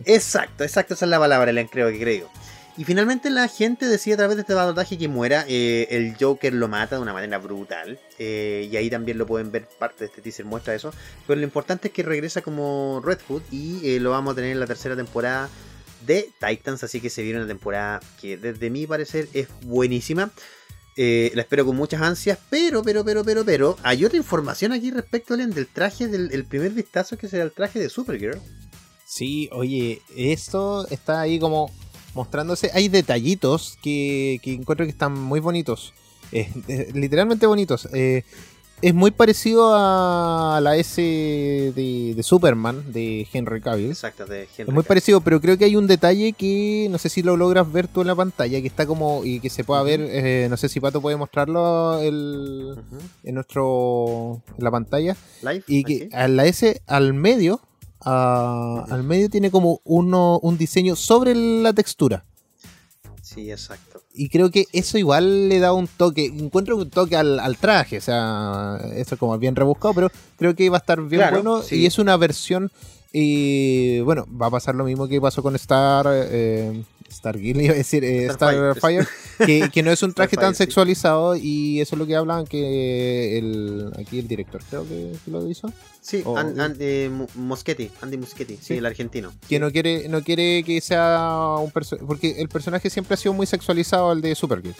Exacto, 0.04 0.64
exacto, 0.64 0.94
esa 0.94 1.04
es 1.06 1.10
la 1.10 1.18
palabra, 1.18 1.52
le 1.52 1.66
creo 1.66 1.88
que 1.90 1.98
creo. 1.98 2.30
Y 2.76 2.84
finalmente 2.84 3.28
la 3.30 3.48
gente 3.48 3.86
decide 3.86 4.14
a 4.14 4.18
través 4.18 4.36
de 4.36 4.42
este 4.42 4.54
balotaje 4.54 4.96
que 4.96 5.08
muera. 5.08 5.44
eh, 5.48 5.88
el 5.90 6.14
Joker 6.18 6.54
lo 6.54 6.68
mata 6.68 6.94
de 6.94 7.02
una 7.02 7.12
manera 7.12 7.38
brutal. 7.38 7.98
eh, 8.20 8.68
y 8.70 8.76
ahí 8.76 8.88
también 8.88 9.18
lo 9.18 9.26
pueden 9.26 9.50
ver, 9.50 9.66
parte 9.80 10.00
de 10.00 10.06
este 10.06 10.22
teaser 10.22 10.44
muestra 10.46 10.74
eso. 10.76 10.92
Pero 11.26 11.40
lo 11.40 11.44
importante 11.44 11.88
es 11.88 11.94
que 11.94 12.04
regresa 12.04 12.40
como 12.40 13.02
Red 13.04 13.18
Hood 13.28 13.42
y 13.50 13.80
eh, 13.96 13.98
lo 14.00 14.10
vamos 14.10 14.32
a 14.32 14.36
tener 14.36 14.52
en 14.52 14.60
la 14.60 14.66
tercera 14.68 14.94
temporada 14.94 15.48
de 16.06 16.28
Titans. 16.38 16.84
Así 16.84 17.00
que 17.00 17.10
se 17.10 17.22
viene 17.24 17.38
una 17.40 17.48
temporada 17.48 17.98
que 18.20 18.36
desde 18.36 18.70
mi 18.70 18.86
parecer 18.86 19.26
es 19.34 19.48
buenísima. 19.62 20.30
Eh, 21.00 21.30
la 21.34 21.42
espero 21.42 21.64
con 21.64 21.76
muchas 21.76 22.02
ansias, 22.02 22.36
pero, 22.50 22.82
pero, 22.82 23.04
pero, 23.04 23.22
pero, 23.22 23.44
pero, 23.44 23.76
hay 23.84 24.04
otra 24.04 24.18
información 24.18 24.72
aquí 24.72 24.90
respecto 24.90 25.36
Len, 25.36 25.50
del 25.50 25.68
traje, 25.68 26.08
del 26.08 26.32
el 26.32 26.44
primer 26.44 26.72
vistazo 26.72 27.16
que 27.16 27.28
será 27.28 27.44
el 27.44 27.52
traje 27.52 27.78
de 27.78 27.88
Supergirl. 27.88 28.40
Sí, 29.06 29.48
oye, 29.52 30.02
esto 30.16 30.88
está 30.88 31.20
ahí 31.20 31.38
como 31.38 31.70
mostrándose. 32.14 32.72
Hay 32.74 32.88
detallitos 32.88 33.78
que, 33.80 34.40
que 34.42 34.54
encuentro 34.54 34.86
que 34.86 34.90
están 34.90 35.14
muy 35.14 35.38
bonitos. 35.38 35.94
Eh, 36.32 36.52
eh, 36.66 36.90
literalmente 36.92 37.46
bonitos. 37.46 37.88
Eh, 37.92 38.24
es 38.80 38.94
muy 38.94 39.10
parecido 39.10 39.72
a 39.74 40.60
la 40.62 40.76
S 40.76 41.00
de, 41.02 42.12
de 42.14 42.22
Superman 42.22 42.92
de 42.92 43.26
Henry 43.32 43.60
Cavill. 43.60 43.90
Exacto, 43.90 44.24
de 44.26 44.42
Henry 44.42 44.68
Es 44.68 44.72
muy 44.72 44.82
parecido, 44.84 45.20
pero 45.20 45.40
creo 45.40 45.58
que 45.58 45.64
hay 45.64 45.76
un 45.76 45.86
detalle 45.86 46.32
que 46.32 46.86
no 46.90 46.98
sé 46.98 47.08
si 47.08 47.22
lo 47.22 47.36
logras 47.36 47.70
ver 47.70 47.88
tú 47.88 48.00
en 48.02 48.06
la 48.06 48.14
pantalla, 48.14 48.60
que 48.60 48.66
está 48.66 48.86
como 48.86 49.24
y 49.24 49.40
que 49.40 49.50
se 49.50 49.64
pueda 49.64 49.82
ver, 49.82 50.00
eh, 50.00 50.46
no 50.48 50.56
sé 50.56 50.68
si 50.68 50.80
Pato 50.80 51.00
puede 51.00 51.16
mostrarlo 51.16 51.98
el- 52.00 52.76
en 53.24 53.34
nuestro 53.34 54.42
en 54.56 54.64
la 54.64 54.70
pantalla 54.70 55.16
Live. 55.42 55.64
y 55.66 55.84
que 55.84 55.94
aquí. 56.04 56.08
a 56.14 56.28
la 56.28 56.46
S 56.46 56.80
al 56.86 57.14
medio 57.14 57.60
a- 58.00 58.84
al 58.90 59.02
medio 59.02 59.28
tiene 59.28 59.50
como 59.50 59.80
uno 59.84 60.38
un 60.40 60.56
diseño 60.56 60.94
sobre 60.94 61.34
la 61.34 61.72
textura 61.72 62.24
Sí, 63.22 63.50
exacto. 63.50 63.97
Y 64.20 64.28
creo 64.30 64.50
que 64.50 64.66
eso 64.72 64.98
igual 64.98 65.48
le 65.48 65.58
da 65.60 65.72
un 65.72 65.86
toque 65.86 66.26
encuentro 66.26 66.76
un 66.76 66.90
toque 66.90 67.14
al, 67.16 67.38
al 67.38 67.56
traje 67.56 67.98
o 67.98 68.00
sea 68.00 68.78
eso 68.96 69.14
es 69.14 69.18
como 69.18 69.38
bien 69.38 69.54
rebuscado 69.54 69.94
pero 69.94 70.10
creo 70.36 70.54
que 70.56 70.68
va 70.70 70.78
a 70.78 70.80
estar 70.80 71.00
bien 71.00 71.20
Claro, 71.22 71.36
bueno 71.42 71.62
sí. 71.62 71.76
y 71.76 71.86
es 71.86 71.98
una 71.98 72.16
versión 72.16 72.70
y 73.12 74.00
bueno 74.00 74.26
va 74.30 74.46
a 74.46 74.50
pasar 74.50 74.74
lo 74.74 74.84
mismo 74.84 75.08
que 75.08 75.20
pasó 75.20 75.42
con 75.42 75.54
Star 75.56 76.06
eh, 76.10 76.82
Stargirl 77.10 77.60
iba 77.62 77.74
a 77.74 77.76
decir 77.76 78.04
eh, 78.04 78.28
Starfire. 78.30 78.72
Starfire 78.74 79.06
que, 79.46 79.70
que 79.72 79.82
no 79.82 79.90
es 79.90 80.02
un 80.02 80.12
traje 80.12 80.36
tan 80.36 80.54
Starfire, 80.54 80.66
sexualizado 80.66 81.36
y 81.36 81.80
eso 81.80 81.94
es 81.94 81.98
lo 81.98 82.06
que 82.06 82.16
hablan 82.16 82.46
que 82.46 83.38
el 83.38 83.90
aquí 83.98 84.18
el 84.18 84.28
director 84.28 84.62
creo 84.68 84.86
que, 84.86 85.12
lo 85.26 85.48
hizo 85.48 85.72
Sí, 86.00 86.22
O- 86.24 86.36
eh, 86.38 87.10
Moschetti, 87.34 87.90
Andy 88.00 88.16
Muschietti, 88.16 88.54
sí, 88.56 88.62
Sí. 88.62 88.74
el 88.74 88.86
argentino. 88.86 89.32
que 89.48 89.58
no 89.58 89.70
quiere 89.70 90.08
no 90.08 90.22
quiere 90.22 90.62
que 90.64 90.80
sea 90.80 91.56
un 91.60 91.70
personaje 91.70 92.06
porque 92.06 92.40
el 92.40 92.48
personaje 92.48 92.88
siempre 92.90 93.14
ha 93.14 93.16
sido 93.16 93.32
muy 93.34 93.46
sexualizado 93.46 94.12
el 94.12 94.20
de 94.20 94.34
Supergirl 94.34 94.74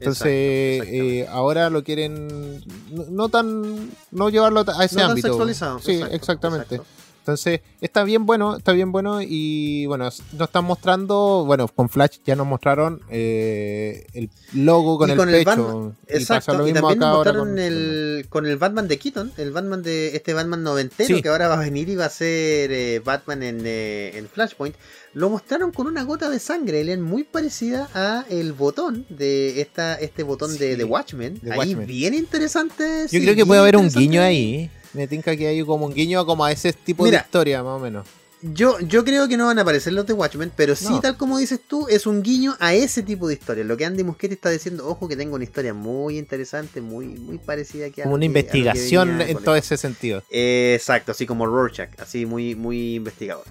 entonces 0.00 0.26
eh, 0.28 1.26
ahora 1.30 1.70
lo 1.70 1.82
quieren 1.82 2.58
no, 2.90 3.04
no 3.10 3.28
tan 3.28 3.90
no 4.12 4.28
llevarlo 4.30 4.64
a 4.66 4.84
ese 4.84 4.94
No 4.96 5.02
tan 5.02 5.10
ámbito 5.10 5.28
sexualizado, 5.28 5.78
sí 5.80 5.92
exacto, 5.94 6.14
exactamente 6.16 6.74
exacto. 6.76 6.97
Entonces 7.28 7.60
está 7.82 8.04
bien 8.04 8.24
bueno 8.24 8.56
está 8.56 8.72
bien 8.72 8.90
bueno 8.90 9.20
y 9.20 9.84
bueno 9.86 10.04
nos 10.04 10.22
están 10.40 10.64
mostrando 10.64 11.44
bueno 11.44 11.68
con 11.68 11.88
Flash 11.90 12.18
ya 12.24 12.34
nos 12.36 12.46
mostraron 12.46 13.02
eh, 13.10 14.06
el 14.14 14.30
logo 14.54 14.96
con 14.96 15.10
Y 15.10 15.12
el 15.12 15.18
con 15.18 15.28
el 15.28 15.44
pecho 15.44 15.94
y 16.08 16.14
Exacto, 16.16 16.54
lo 16.56 16.66
y 16.66 16.72
mismo 16.72 16.88
también 16.88 16.98
nos 17.00 17.08
acá 17.08 17.16
ahora 17.16 17.32
mostraron 17.32 17.48
con 17.50 17.58
el, 17.58 18.26
con 18.30 18.46
el 18.46 18.56
Batman 18.56 18.88
de 18.88 18.98
Keaton, 18.98 19.32
el 19.36 19.52
Batman 19.52 19.82
de 19.82 20.16
este 20.16 20.32
Batman 20.32 20.62
noventero 20.62 21.16
Sí. 21.16 21.22
que 21.22 21.28
ahora 21.28 21.48
va 21.48 21.54
a 21.54 21.60
venir 21.60 21.88
y 21.90 21.96
va 21.96 22.06
a 22.06 22.10
ser 22.10 22.72
eh, 22.72 23.00
Batman 23.04 23.42
en, 23.42 23.60
eh, 23.64 24.12
en 24.16 24.26
Flashpoint. 24.28 24.74
Lo 25.14 25.30
mostraron 25.30 25.72
con 25.72 25.86
una 25.86 26.04
gota 26.04 26.28
de 26.28 26.38
sangre, 26.38 26.80
Elian, 26.82 27.00
muy 27.02 27.24
parecida 27.24 27.88
a 27.94 28.24
el 28.28 28.52
botón 28.52 29.06
de 29.08 29.60
esta 29.60 29.94
este 29.94 30.22
botón 30.22 30.56
de 30.58 30.76
The 30.76 30.84
Watchmen. 30.84 31.40
de 31.42 31.52
Ahí 31.52 31.74
bien 31.74 32.14
interesante. 32.14 33.02
yo 33.04 33.08
sí, 33.08 33.22
creo 33.22 33.34
que 33.34 33.46
puede 33.46 33.60
haber 33.60 33.76
un 33.76 33.88
guiño 33.90 34.22
ahí 34.22 34.70
me 34.98 35.06
tinca 35.08 35.34
que 35.36 35.46
hay 35.46 35.62
como 35.64 35.86
un 35.86 35.94
guiño 35.94 36.26
como 36.26 36.44
a 36.44 36.52
ese 36.52 36.72
tipo 36.74 37.04
Mira. 37.04 37.20
de 37.20 37.24
historia 37.24 37.62
más 37.62 37.76
o 37.76 37.78
menos 37.78 38.06
Yo, 38.40 38.78
yo 38.78 39.04
creo 39.04 39.26
que 39.26 39.36
no 39.36 39.46
van 39.46 39.58
a 39.58 39.62
aparecer 39.62 39.92
los 39.94 40.06
de 40.06 40.12
Watchmen, 40.12 40.52
pero 40.54 40.76
sí, 40.76 40.90
No. 40.90 41.00
tal 41.00 41.16
como 41.16 41.38
dices 41.38 41.58
tú, 41.66 41.88
es 41.88 42.06
un 42.06 42.22
guiño 42.22 42.54
a 42.60 42.72
ese 42.72 43.02
tipo 43.02 43.26
de 43.26 43.34
historia. 43.34 43.64
Lo 43.64 43.76
que 43.76 43.84
Andy 43.84 44.04
Muschietti 44.04 44.34
está 44.34 44.48
diciendo, 44.50 44.86
ojo 44.86 45.08
que 45.08 45.16
tengo 45.16 45.34
una 45.34 45.42
historia 45.42 45.74
muy 45.74 46.18
interesante, 46.18 46.80
muy, 46.80 47.06
muy 47.08 47.38
parecida 47.38 47.90
que 47.90 48.02
a 48.02 48.04
como 48.04 48.14
una 48.14 48.20
que- 48.20 48.26
a 48.26 48.28
investigación 48.28 49.18
venía 49.18 49.32
en 49.32 49.38
todo 49.42 49.56
ese 49.56 49.76
sentido 49.76 50.22
Eh, 50.30 50.74
exacto, 50.78 51.10
así 51.10 51.26
como 51.26 51.46
Rorschach, 51.46 51.90
así 52.00 52.26
muy, 52.26 52.54
muy 52.54 52.94
investigador. 52.94 53.42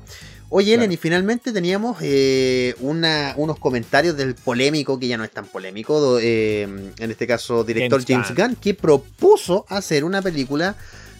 Oye, 0.49 0.67
Ellen, 0.69 0.79
Claro. 0.85 0.93
y 0.93 0.97
finalmente 0.97 1.51
teníamos 1.51 1.97
eh, 1.99 2.73
una, 2.79 3.33
unos 3.35 3.59
comentarios 3.59 4.15
del 4.15 4.35
polémico, 4.35 4.97
que 4.97 5.09
ya 5.09 5.17
no 5.17 5.25
es 5.25 5.31
tan 5.31 5.47
polémico, 5.47 6.17
eh, 6.21 6.61
en 6.97 7.11
este 7.11 7.27
caso 7.27 7.65
director 7.65 8.01
James 8.07 8.27
James, 8.27 8.39
Gunn. 8.51 8.55
que 8.55 8.73
propuso 8.73 9.65
hacer 9.67 10.05
una 10.05 10.21
película 10.21 10.77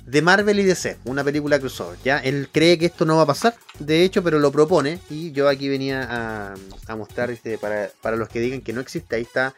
de 0.07 0.21
Marvel 0.21 0.57
y 0.59 0.63
DC, 0.63 0.97
una 1.05 1.23
película 1.23 1.59
crossover. 1.59 1.99
¿ya? 2.03 2.17
Él 2.19 2.47
cree 2.51 2.77
que 2.79 2.87
esto 2.87 3.05
no 3.05 3.17
va 3.17 3.23
a 3.23 3.27
pasar, 3.27 3.53
de 3.77 4.03
hecho, 4.03 4.23
pero 4.23 4.39
lo 4.39 4.51
propone. 4.51 4.99
Y 5.09 5.31
yo 5.33 5.47
aquí 5.49 5.67
venía 5.69 6.01
a, 6.09 6.55
a 6.87 6.95
mostrar 6.95 7.29
este, 7.29 7.57
para, 7.57 7.89
para 8.01 8.15
los 8.17 8.29
que 8.29 8.39
digan 8.39 8.61
que 8.61 8.73
no 8.73 8.81
existe. 8.81 9.15
Ahí 9.17 9.21
está. 9.23 9.53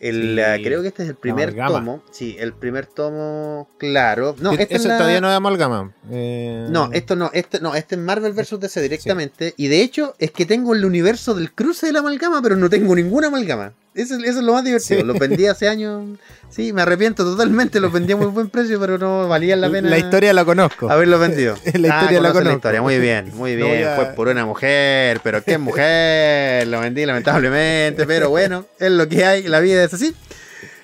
El, 0.00 0.40
Sí. 0.56 0.62
creo 0.62 0.80
que 0.82 0.88
este 0.88 1.02
es 1.02 1.08
el 1.08 1.16
primer 1.16 1.56
tomo. 1.56 2.04
Sí, 2.12 2.36
el 2.38 2.52
primer 2.52 2.86
tomo, 2.86 3.68
claro. 3.78 4.36
No, 4.38 4.52
este 4.52 4.76
es 4.76 4.80
Eso 4.82 4.88
la- 4.90 4.96
todavía 4.98 5.20
no 5.20 5.28
es 5.28 5.34
amalgama. 5.36 5.92
Eh, 6.08 6.68
no, 6.70 6.90
esto 6.92 7.16
no, 7.16 7.30
este 7.34 7.58
no, 7.60 7.74
este 7.74 7.96
es 7.96 8.00
Marvel 8.00 8.32
vs 8.32 8.60
DC 8.60 8.80
directamente. 8.80 9.54
Y 9.56 9.66
de 9.66 9.82
hecho, 9.82 10.14
es 10.20 10.30
que 10.30 10.46
tengo 10.46 10.72
el 10.72 10.84
universo 10.84 11.34
del 11.34 11.52
cruce 11.52 11.86
de 11.86 11.92
la 11.92 11.98
amalgama, 11.98 12.40
pero 12.40 12.54
no 12.54 12.70
tengo 12.70 12.94
ninguna 12.94 13.26
amalgama. 13.26 13.72
Eso, 13.94 14.14
es- 14.16 14.22
eso 14.24 14.38
es 14.38 14.44
lo 14.44 14.52
más 14.52 14.64
divertido. 14.64 15.00
Sí. 15.00 15.06
Lo 15.06 15.14
vendí 15.14 15.46
hace 15.46 15.68
años. 15.68 16.18
Sí, 16.50 16.72
me 16.72 16.82
arrepiento 16.82 17.24
totalmente. 17.24 17.80
Lo 17.80 17.90
vendí 17.90 18.12
a 18.12 18.16
muy 18.16 18.26
buen 18.26 18.48
precio, 18.48 18.78
pero 18.78 18.96
no 18.98 19.28
valía 19.28 19.56
la 19.56 19.70
pena. 19.70 19.90
La 19.90 19.98
historia 19.98 20.32
la 20.32 20.44
conozco. 20.44 20.90
Haberlo 20.90 21.18
vendido. 21.18 21.56
La 21.74 21.88
historia 21.88 22.20
la 22.20 22.32
conozco. 22.32 22.56
historia. 22.56 22.80
Muy 22.82 22.98
bien, 22.98 23.30
muy 23.34 23.56
bien. 23.56 23.86
a- 23.86 23.96
Fue 23.96 24.04
por 24.14 24.28
una 24.28 24.46
mujer, 24.46 25.20
pero 25.24 25.42
qué 25.42 25.58
mujer. 25.58 26.66
Lo 26.68 26.80
vendí 26.80 27.04
lamentablemente, 27.06 28.06
pero 28.06 28.30
bueno, 28.30 28.66
es 28.78 28.90
lo 28.90 29.08
que 29.08 29.24
hay. 29.24 29.42
La 29.48 29.60
vida 29.60 29.82
es 29.84 29.92
así. 29.94 30.14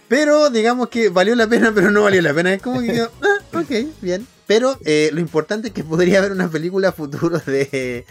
Pero 0.08 0.50
digamos 0.50 0.88
que 0.88 1.08
valió 1.08 1.34
la 1.34 1.46
pena, 1.46 1.72
pero 1.74 1.90
no 1.90 2.02
valió 2.02 2.20
la 2.20 2.34
pena. 2.34 2.52
Es 2.52 2.60
como 2.62 2.80
que 2.82 3.00
ah, 3.00 3.08
ok, 3.58 3.70
bien. 4.02 4.26
Pero 4.46 4.78
eh, 4.84 5.08
lo 5.12 5.20
importante 5.20 5.68
es 5.68 5.74
que 5.74 5.82
podría 5.84 6.18
haber 6.18 6.32
una 6.32 6.48
película 6.48 6.92
futuro 6.92 7.38
de. 7.46 8.04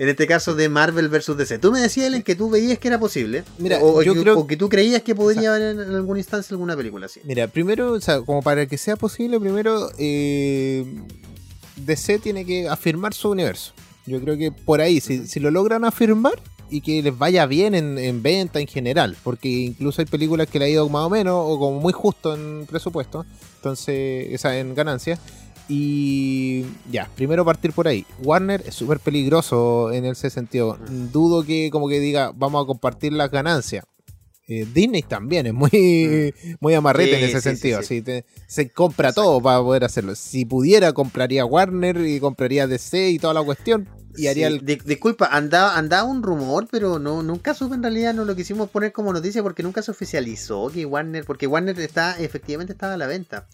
En 0.00 0.08
este 0.08 0.26
caso 0.26 0.54
de 0.54 0.68
Marvel 0.70 1.08
vs 1.10 1.36
DC. 1.36 1.58
Tú 1.58 1.70
me 1.72 1.78
decías, 1.78 2.06
Ellen, 2.06 2.22
que 2.22 2.34
tú 2.34 2.48
veías 2.48 2.78
que 2.78 2.88
era 2.88 2.98
posible. 2.98 3.44
Mira, 3.58 3.78
o, 3.80 3.98
o 3.98 4.02
yo 4.02 4.14
que, 4.14 4.22
creo- 4.22 4.38
o 4.38 4.46
que 4.46 4.56
tú 4.56 4.68
creías 4.70 5.02
que 5.02 5.14
podría 5.14 5.50
haber 5.54 5.76
en, 5.76 5.80
en 5.80 5.94
alguna 5.94 6.18
instancia 6.18 6.54
alguna 6.54 6.74
película 6.74 7.04
así. 7.04 7.20
Mira, 7.24 7.46
primero, 7.48 7.92
o 7.92 8.00
sea, 8.00 8.22
como 8.22 8.40
para 8.40 8.64
que 8.66 8.78
sea 8.78 8.96
posible, 8.96 9.38
primero 9.38 9.90
eh, 9.98 10.86
DC 11.76 12.18
tiene 12.18 12.44
que 12.44 12.66
afirmar 12.68 13.14
su 13.14 13.30
universo. 13.30 13.72
Yo 14.06 14.20
creo 14.20 14.36
que 14.38 14.50
por 14.50 14.80
ahí, 14.80 15.00
si, 15.00 15.26
si 15.26 15.38
lo 15.38 15.50
logran 15.50 15.84
afirmar 15.84 16.40
y 16.70 16.80
que 16.80 17.02
les 17.02 17.16
vaya 17.18 17.44
bien 17.46 17.74
en, 17.74 17.98
en 17.98 18.22
venta 18.22 18.58
en 18.60 18.66
general, 18.68 19.16
porque 19.22 19.48
incluso 19.48 20.00
hay 20.00 20.06
películas 20.06 20.48
que 20.48 20.58
le 20.58 20.64
ha 20.64 20.68
ido 20.68 20.88
más 20.88 21.04
o 21.04 21.10
menos 21.10 21.34
o 21.36 21.58
como 21.58 21.78
muy 21.80 21.92
justo 21.92 22.34
en 22.34 22.64
presupuesto, 22.66 23.26
entonces, 23.56 24.34
o 24.34 24.38
sea, 24.38 24.58
en 24.58 24.74
ganancias. 24.74 25.18
Y 25.72 26.64
ya, 26.90 27.08
primero 27.14 27.44
partir 27.44 27.72
por 27.72 27.86
ahí. 27.86 28.04
Warner 28.24 28.60
es 28.66 28.74
súper 28.74 28.98
peligroso 28.98 29.92
en 29.92 30.04
ese 30.04 30.28
sentido. 30.28 30.76
Dudo 31.12 31.44
que 31.44 31.70
como 31.70 31.88
que 31.88 32.00
diga, 32.00 32.32
vamos 32.34 32.64
a 32.64 32.66
compartir 32.66 33.12
las 33.12 33.30
ganancias. 33.30 33.84
Eh, 34.48 34.66
Disney 34.74 35.02
también 35.02 35.46
es 35.46 35.54
muy, 35.54 36.34
muy 36.58 36.74
amarrete. 36.74 37.18
Sí, 37.18 37.22
en 37.22 37.28
ese 37.28 37.40
sí, 37.40 37.48
sentido. 37.50 37.78
sí. 37.78 37.84
así 37.84 38.02
te- 38.02 38.24
se 38.48 38.68
compra 38.70 39.12
todo 39.12 39.40
para 39.40 39.60
poder 39.62 39.84
hacerlo. 39.84 40.16
Si 40.16 40.44
pudiera, 40.44 40.92
compraría 40.92 41.44
Warner 41.44 42.04
y 42.04 42.18
compraría 42.18 42.66
DC 42.66 43.10
y 43.10 43.20
toda 43.20 43.32
la 43.34 43.42
cuestión. 43.44 43.88
Y 44.16 44.26
haría 44.26 44.48
el. 44.48 44.64
di- 44.66 44.80
disculpa, 44.84 45.26
andaba, 45.30 45.78
andaba 45.78 46.02
un 46.02 46.24
rumor, 46.24 46.66
pero 46.68 46.98
no 46.98 47.22
nunca 47.22 47.54
supe 47.54 47.76
en 47.76 47.82
realidad, 47.84 48.12
no 48.12 48.24
lo 48.24 48.34
quisimos 48.34 48.68
poner 48.70 48.90
como 48.90 49.12
noticia 49.12 49.40
porque 49.40 49.62
nunca 49.62 49.82
se 49.82 49.92
oficializó 49.92 50.68
que 50.74 50.84
Warner, 50.84 51.24
porque 51.24 51.46
Warner 51.46 51.78
está, 51.78 52.18
efectivamente 52.18 52.72
estaba 52.72 52.94
a 52.94 52.96
la 52.96 53.06
venta. 53.06 53.46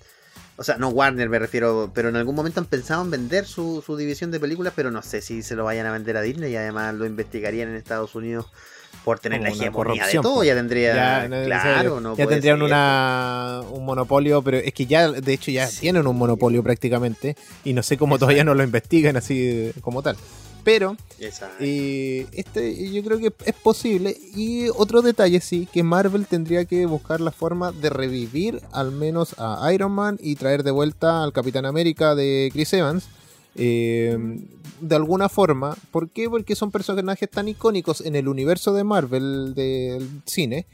O 0.59 0.65
sea, 0.65 0.77
no 0.79 0.89
Warner 0.89 1.29
me 1.29 1.39
refiero, 1.39 1.91
pero 1.95 2.09
en 2.09 2.17
algún 2.17 2.35
momento 2.35 2.61
han 2.61 2.67
pensado 2.67 3.03
en 3.05 3.11
vender 3.11 3.45
su, 3.47 3.83
su 3.85 3.97
división 3.97 4.31
de 4.31 4.41
películas, 4.41 4.73
pero 4.75 4.91
no 4.91 5.03
sé 5.03 5.21
si 5.21 5.43
se 5.43 5.55
lo 5.55 5.65
vayan 5.65 5.87
a 5.87 5.93
vender 5.93 6.17
a 6.17 6.23
Disney 6.23 6.53
y 6.53 6.57
además 6.57 6.95
lo 6.95 7.05
investigarían 7.05 7.69
en 7.69 7.75
Estados 7.77 8.15
Unidos 8.15 8.47
por 9.05 9.19
tener 9.21 9.39
Como 9.41 9.51
la 9.51 9.55
hegemonía 9.55 10.07
de 10.07 10.13
todo, 10.15 10.35
pues. 10.37 10.49
ya 10.49 10.55
tendría, 10.55 10.95
Ya, 10.95 11.29
no, 11.29 11.45
claro, 11.45 11.91
o 11.97 12.01
sea, 12.01 12.01
no 12.01 12.17
ya 12.17 12.27
tendrían 12.27 12.63
una, 12.63 13.61
un 13.71 13.85
monopolio, 13.85 14.43
pero 14.43 14.57
es 14.57 14.73
que 14.73 14.87
ya, 14.87 15.13
de 15.13 15.33
hecho, 15.33 15.51
ya 15.51 15.67
Sí. 15.69 15.81
tienen 15.83 16.07
un 16.07 16.17
monopolio 16.17 16.63
prácticamente. 16.63 17.37
Y 17.63 17.73
no 17.73 17.83
sé 17.85 17.97
cómo 17.99 18.19
todavía 18.19 18.43
no 18.43 18.55
lo 18.55 18.65
investigan 18.65 19.17
así 19.17 19.73
como 19.81 20.03
tal. 20.03 20.17
Pero. 20.67 20.97
Eh, 21.61 22.27
este 22.33 22.93
yo 22.93 23.05
creo 23.05 23.19
que 23.21 23.33
es 23.45 23.55
posible. 23.55 24.17
Y 24.35 24.69
otro 24.71 25.01
detalle 25.01 25.41
sí, 25.41 25.69
que 25.73 25.85
Marvel 25.85 26.27
tendría 26.27 26.65
que 26.65 26.87
buscar 26.87 27.21
la 27.21 27.31
forma 27.31 27.71
de 27.71 27.89
revivir 27.89 28.61
al 28.73 28.91
menos 28.91 29.37
a 29.39 29.73
Iron 29.73 29.93
Man 29.93 30.19
y 30.21 30.35
traer 30.35 30.65
de 30.65 30.73
vuelta 30.73 31.23
al 31.23 31.33
Capitán 31.33 31.67
América 31.67 32.17
de 32.17 32.51
Chris 32.53 32.73
Evans. 32.73 33.05
eh, 33.55 34.19
de 34.81 34.97
alguna 34.97 35.29
forma. 35.29 35.77
¿Por 35.93 36.11
qué? 36.11 36.29
Porque 36.29 36.57
son 36.57 36.73
personajes 36.73 37.31
tan 37.31 37.47
icónicos 37.49 38.01
en 38.01 38.17
el 38.17 38.27
universo 38.27 38.75
de 38.75 38.83
Marvel 38.83 39.55
del 39.55 40.21
cine. 40.27 40.67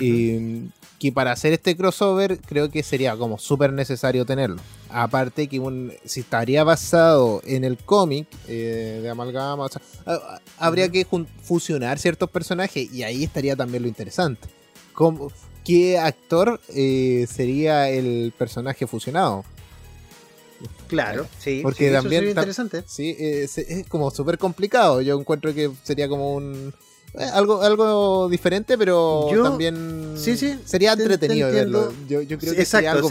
eh, 0.00 0.68
que 1.04 1.12
para 1.12 1.32
hacer 1.32 1.52
este 1.52 1.76
crossover 1.76 2.38
creo 2.40 2.70
que 2.70 2.82
sería 2.82 3.14
como 3.14 3.36
súper 3.38 3.74
necesario 3.74 4.24
tenerlo. 4.24 4.56
Aparte 4.88 5.48
que 5.48 5.60
un, 5.60 5.92
si 6.06 6.20
estaría 6.20 6.64
basado 6.64 7.42
en 7.44 7.62
el 7.62 7.76
cómic 7.76 8.26
eh, 8.48 9.00
de 9.02 9.10
Amalgama, 9.10 9.64
o 9.64 9.68
sea, 9.68 9.82
a- 10.06 10.12
a- 10.14 10.40
habría 10.56 10.88
que 10.88 11.06
fusionar 11.42 11.98
ciertos 11.98 12.30
personajes 12.30 12.90
y 12.90 13.02
ahí 13.02 13.22
estaría 13.24 13.54
también 13.54 13.82
lo 13.82 13.88
interesante. 13.88 14.48
¿Cómo- 14.94 15.30
¿Qué 15.62 15.98
actor 15.98 16.58
eh, 16.74 17.26
sería 17.30 17.90
el 17.90 18.32
personaje 18.38 18.86
fusionado? 18.86 19.44
Claro, 20.86 21.26
sí, 21.38 21.60
Porque 21.62 21.80
sí, 21.80 21.84
eso 21.86 21.94
también 21.96 22.20
sería 22.20 22.30
interesante. 22.30 22.84
Sí, 22.86 23.14
eh, 23.18 23.46
se- 23.46 23.80
es 23.80 23.86
como 23.88 24.10
súper 24.10 24.38
complicado. 24.38 25.02
Yo 25.02 25.20
encuentro 25.20 25.52
que 25.52 25.70
sería 25.82 26.08
como 26.08 26.32
un... 26.34 26.72
eh, 27.18 27.24
algo, 27.32 27.62
algo 27.62 28.28
diferente, 28.28 28.76
pero 28.76 29.30
Yo- 29.32 29.42
también 29.42 30.14
sí, 30.16 30.36
sí, 30.36 30.58
sería 30.64 30.96
te- 30.96 31.02
entretenido 31.02 31.48
te 31.48 31.54
verlo. 31.54 31.92
Yo, 32.08 32.22
yo 32.22 32.38
creo 32.38 32.54
que 32.54 32.64
sería 32.64 32.92
algo 32.92 33.08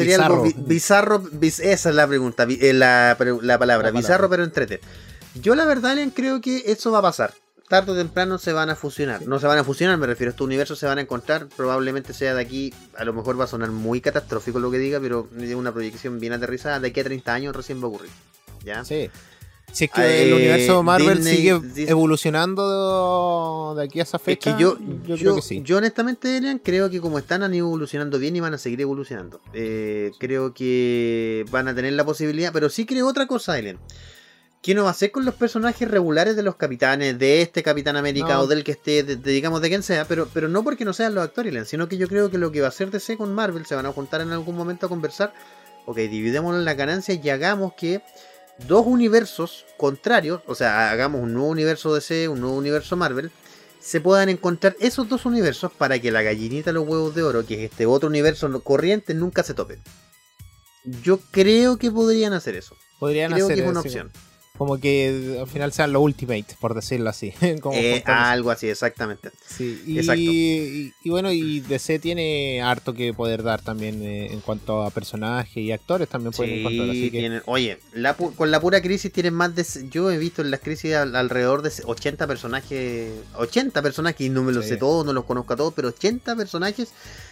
bizarro. 0.65 1.23
esa 1.41 1.89
es 1.89 1.95
la 1.95 2.07
pregunta, 2.07 2.45
eh, 2.49 2.73
la, 2.73 3.17
la 3.41 3.57
palabra, 3.59 3.91
La 3.91 3.97
bizarro 3.97 4.29
pero 4.29 4.43
entrete. 4.43 4.79
Yo 5.41 5.55
la 5.55 5.65
verdad, 5.65 5.97
creo 6.13 6.41
que 6.41 6.63
eso 6.67 6.91
va 6.91 6.99
a 6.99 7.03
pasar. 7.03 7.33
Tarde 7.69 7.93
o 7.93 7.95
temprano 7.95 8.37
se 8.37 8.53
van 8.53 8.69
a 8.69 8.75
fusionar. 8.75 9.25
No 9.25 9.39
se 9.39 9.47
van 9.47 9.57
a 9.57 9.63
fusionar, 9.63 9.97
me 9.97 10.05
refiero 10.05 10.29
a 10.29 10.31
estos 10.33 10.45
universos 10.45 10.77
se 10.77 10.85
van 10.85 10.97
a 10.97 11.01
encontrar. 11.01 11.47
Probablemente 11.47 12.13
sea 12.13 12.35
de 12.35 12.41
aquí, 12.41 12.73
a 12.97 13.03
lo 13.05 13.13
mejor 13.13 13.39
va 13.39 13.45
a 13.45 13.47
sonar 13.47 13.71
muy 13.71 14.01
catastrófico 14.01 14.59
lo 14.59 14.69
que 14.69 14.77
diga, 14.77 14.99
pero 14.99 15.27
es 15.39 15.55
una 15.55 15.71
proyección 15.71 16.19
bien 16.19 16.33
aterrizada. 16.33 16.79
De 16.79 16.89
aquí 16.89 16.99
a 16.99 17.03
30 17.05 17.33
años 17.33 17.55
recién 17.55 17.79
va 17.81 17.85
a 17.85 17.87
ocurrir. 17.87 18.11
¿Ya? 18.63 18.83
Sí. 18.85 19.09
Si 19.73 19.85
es 19.85 19.91
que 19.91 20.23
el 20.23 20.29
eh, 20.29 20.33
universo 20.35 20.83
Marvel 20.83 21.17
Disney- 21.17 21.35
sigue 21.37 21.89
evolucionando 22.53 23.75
de, 23.75 23.83
aquí 23.83 23.99
a 23.99 24.03
esa 24.03 24.17
Es 24.17 24.23
fecha, 24.23 24.55
que 24.55 24.61
yo, 24.63 24.77
yo, 24.79 25.15
yo, 25.15 25.17
creo 25.17 25.35
que 25.35 25.41
sí. 25.41 25.61
yo 25.63 25.77
honestamente, 25.77 26.37
Elian, 26.37 26.59
creo 26.59 26.89
que 26.89 27.01
como 27.01 27.17
están 27.19 27.43
han 27.43 27.53
ido 27.53 27.65
evolucionando 27.67 28.19
bien 28.19 28.35
y 28.35 28.39
van 28.39 28.53
a 28.53 28.57
seguir 28.57 28.81
evolucionando. 28.81 29.41
Eh, 29.53 30.11
creo 30.19 30.53
que 30.53 31.45
van 31.51 31.67
a 31.67 31.75
tener 31.75 31.93
la 31.93 32.05
posibilidad, 32.05 32.51
pero 32.53 32.69
sí 32.69 32.85
creo 32.85 33.07
otra 33.07 33.27
cosa, 33.27 33.57
Elian. 33.57 33.77
¿Qué 34.61 34.73
no 34.73 34.83
va 34.83 34.89
a 34.89 34.91
hacer 34.91 35.11
con 35.11 35.25
los 35.25 35.35
personajes 35.35 35.89
regulares 35.91 36.37
de 36.37 36.43
los 36.43 36.55
capitanes, 36.55 37.19
de 37.19 37.41
este 37.41 37.63
Capitán 37.63 37.97
América 37.97 38.35
No. 38.35 38.41
o 38.41 38.47
del 38.47 38.63
que 38.63 38.71
esté, 38.71 39.03
de- 39.03 39.17
de, 39.17 39.31
digamos, 39.31 39.61
de 39.61 39.67
quien 39.67 39.83
sea? 39.83 40.05
Pero, 40.05 40.29
pero 40.33 40.47
no 40.47 40.63
porque 40.63 40.85
no 40.85 40.93
sean 40.93 41.13
los 41.13 41.23
actores, 41.23 41.49
Elian, 41.49 41.65
sino 41.65 41.89
que 41.89 41.97
yo 41.97 42.07
creo 42.07 42.29
que 42.31 42.37
lo 42.37 42.49
que 42.51 42.61
va 42.61 42.67
a 42.67 42.69
hacer 42.69 42.89
DC 42.89 43.17
con 43.17 43.33
Marvel 43.33 43.65
se 43.65 43.75
van 43.75 43.85
a 43.87 43.91
juntar 43.91 44.21
en 44.21 44.31
algún 44.31 44.55
momento 44.55 44.85
a 44.85 44.89
conversar. 44.89 45.33
Ok, 45.85 45.97
dividémoslo 45.97 46.59
en 46.59 46.63
la 46.63 46.75
ganancia 46.75 47.13
y 47.21 47.29
hagamos 47.29 47.73
que 47.73 48.01
dos 48.67 48.85
universos 48.85 49.65
contrarios, 49.77 50.41
o 50.47 50.55
sea, 50.55 50.91
hagamos 50.91 51.21
un 51.21 51.33
nuevo 51.33 51.49
universo 51.49 51.93
DC, 51.93 52.27
un 52.27 52.41
nuevo 52.41 52.55
universo 52.55 52.95
Marvel, 52.95 53.31
se 53.79 53.99
puedan 53.99 54.29
encontrar 54.29 54.75
esos 54.79 55.09
dos 55.09 55.25
universos 55.25 55.71
para 55.71 55.99
que 55.99 56.11
la 56.11 56.21
gallinita 56.21 56.69
de 56.69 56.75
los 56.75 56.87
huevos 56.87 57.15
de 57.15 57.23
oro, 57.23 57.45
que 57.45 57.55
es 57.65 57.71
este 57.71 57.85
otro 57.85 58.07
universo 58.07 58.63
corriente, 58.63 59.13
nunca 59.13 59.43
se 59.43 59.53
tope. 59.53 59.79
Yo 61.01 61.19
creo 61.31 61.77
que 61.77 61.91
podrían 61.91 62.33
hacer 62.33 62.55
eso. 62.55 62.75
Podrían 62.99 63.31
creo 63.31 63.45
hacer 63.45 63.57
que 63.57 63.63
es 63.63 63.69
una 63.69 63.81
opción. 63.81 64.11
Como 64.55 64.79
que 64.79 65.37
al 65.41 65.47
final 65.47 65.73
sean 65.73 65.91
los 65.91 66.03
Ultimate, 66.03 66.45
por 66.59 66.75
decirlo 66.75 67.09
así. 67.09 67.33
como 67.61 67.75
Eh, 67.75 68.03
algo 68.05 68.51
así, 68.51 68.69
exactamente. 68.69 69.31
Sí, 69.47 69.81
y, 69.87 69.99
y- 70.11 70.93
y 71.03 71.09
bueno, 71.09 71.31
y 71.31 71.59
DC 71.61 71.97
tiene 71.97 72.61
harto 72.61 72.93
que 72.93 73.15
poder 73.15 73.41
dar 73.41 73.63
también 73.63 74.03
eh, 74.03 74.31
en 74.31 74.41
cuanto 74.41 74.83
a 74.83 74.91
personajes 74.91 75.57
y 75.57 75.71
actores 75.71 76.07
también 76.07 76.33
pueden 76.33 76.59
encontrar. 76.59 76.87
Así 76.91 77.05
Sí, 77.05 77.09
que 77.11 77.19
tienen- 77.19 77.41
oye, 77.47 77.79
la 77.93 78.15
pu- 78.15 78.35
con 78.35 78.51
la 78.51 78.59
pura 78.59 78.79
crisis 78.83 79.11
tienen 79.11 79.33
más 79.33 79.55
de... 79.55 79.65
Yo 79.89 80.11
he 80.11 80.19
visto 80.19 80.43
en 80.43 80.51
las 80.51 80.59
crisis 80.59 80.93
al- 80.93 81.15
alrededor 81.15 81.63
de 81.63 81.71
80 81.83 82.27
personajes, 82.27 83.11
80 83.35 83.81
personajes, 83.81 84.21
y 84.21 84.29
no 84.29 84.43
me 84.43 84.51
los 84.51 84.65
Sí. 84.65 84.69
sé 84.71 84.77
todos, 84.77 85.03
no 85.03 85.13
los 85.13 85.25
conozco 85.25 85.53
a 85.53 85.57
todos, 85.57 85.73
pero 85.73 85.87
80 85.87 86.35
personajes, 86.35 86.89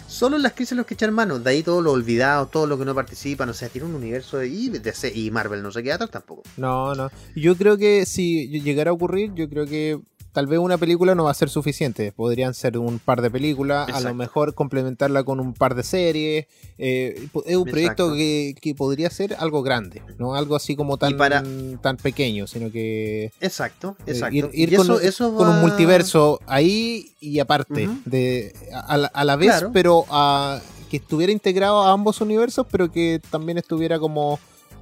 solo 0.07 0.37
en 0.37 0.41
las 0.41 0.53
crisis 0.53 0.75
los 0.75 0.87
que 0.87 0.95
echan 0.95 1.13
mano, 1.13 1.37
de 1.37 1.49
ahí 1.51 1.61
todos 1.61 1.83
los 1.83 1.93
olvidados, 1.93 2.49
todos 2.49 2.67
los 2.67 2.79
que 2.79 2.85
no 2.85 2.95
participan, 2.95 3.47
o 3.47 3.53
sea, 3.53 3.69
tiene 3.69 3.85
un 3.87 3.93
universo 3.93 4.37
de... 4.37 4.47
Y, 4.47 4.69
DC 4.69 5.11
y 5.13 5.29
Marvel 5.29 5.61
no 5.61 5.71
se 5.71 5.83
queda 5.83 5.95
atrás 5.95 6.09
tampoco. 6.09 6.41
No, 6.57 6.95
no. 6.95 7.10
Yo 7.35 7.55
creo 7.55 7.77
que 7.77 8.05
si 8.05 8.47
llegara 8.61 8.91
a 8.91 8.93
ocurrir, 8.93 9.33
yo 9.35 9.49
creo 9.49 9.65
que 9.65 9.99
tal 10.33 10.47
vez 10.47 10.59
una 10.59 10.77
película 10.77 11.13
no 11.13 11.25
va 11.25 11.31
a 11.31 11.33
ser 11.33 11.49
suficiente. 11.49 12.13
Podrían 12.13 12.53
ser 12.53 12.77
un 12.77 12.99
par 12.99 13.21
de 13.21 13.29
películas, 13.29 13.89
a 13.93 13.99
lo 13.99 14.13
mejor 14.15 14.53
complementarla 14.53 15.23
con 15.25 15.41
un 15.41 15.53
par 15.53 15.75
de 15.75 15.83
series. 15.83 16.45
Eh, 16.77 17.27
es 17.45 17.55
un 17.57 17.65
proyecto 17.65 18.13
que, 18.13 18.55
que 18.61 18.73
podría 18.73 19.09
ser 19.09 19.35
algo 19.39 19.61
grande, 19.61 20.01
no 20.17 20.33
algo 20.35 20.55
así 20.55 20.75
como 20.77 20.95
tan, 20.97 21.17
para- 21.17 21.43
tan 21.81 21.97
pequeño, 21.97 22.47
sino 22.47 22.71
que 22.71 23.31
Exacto, 23.41 23.97
eh, 24.07 24.11
exacto. 24.11 24.35
ir, 24.53 24.75
con, 24.77 25.01
eso- 25.03 25.29
un- 25.29 25.35
con 25.35 25.59
multiverso 25.59 26.39
ahí 26.47 27.11
y 27.19 27.39
aparte, 27.39 27.89
de 28.05 28.53
a, 28.87 28.95
la- 28.97 29.07
a 29.07 29.25
la 29.25 29.35
vez, 29.35 29.49
Claro. 29.49 29.71
pero 29.73 30.05
a, 30.09 30.61
que 30.89 30.97
estuviera 30.97 31.31
integrado 31.33 31.81
a 31.83 31.91
ambos 31.91 32.21
universos, 32.21 32.65
pero 32.71 32.89
que 32.91 33.21
también 33.29 33.57
estuviera 33.57 33.99
como 33.99 34.39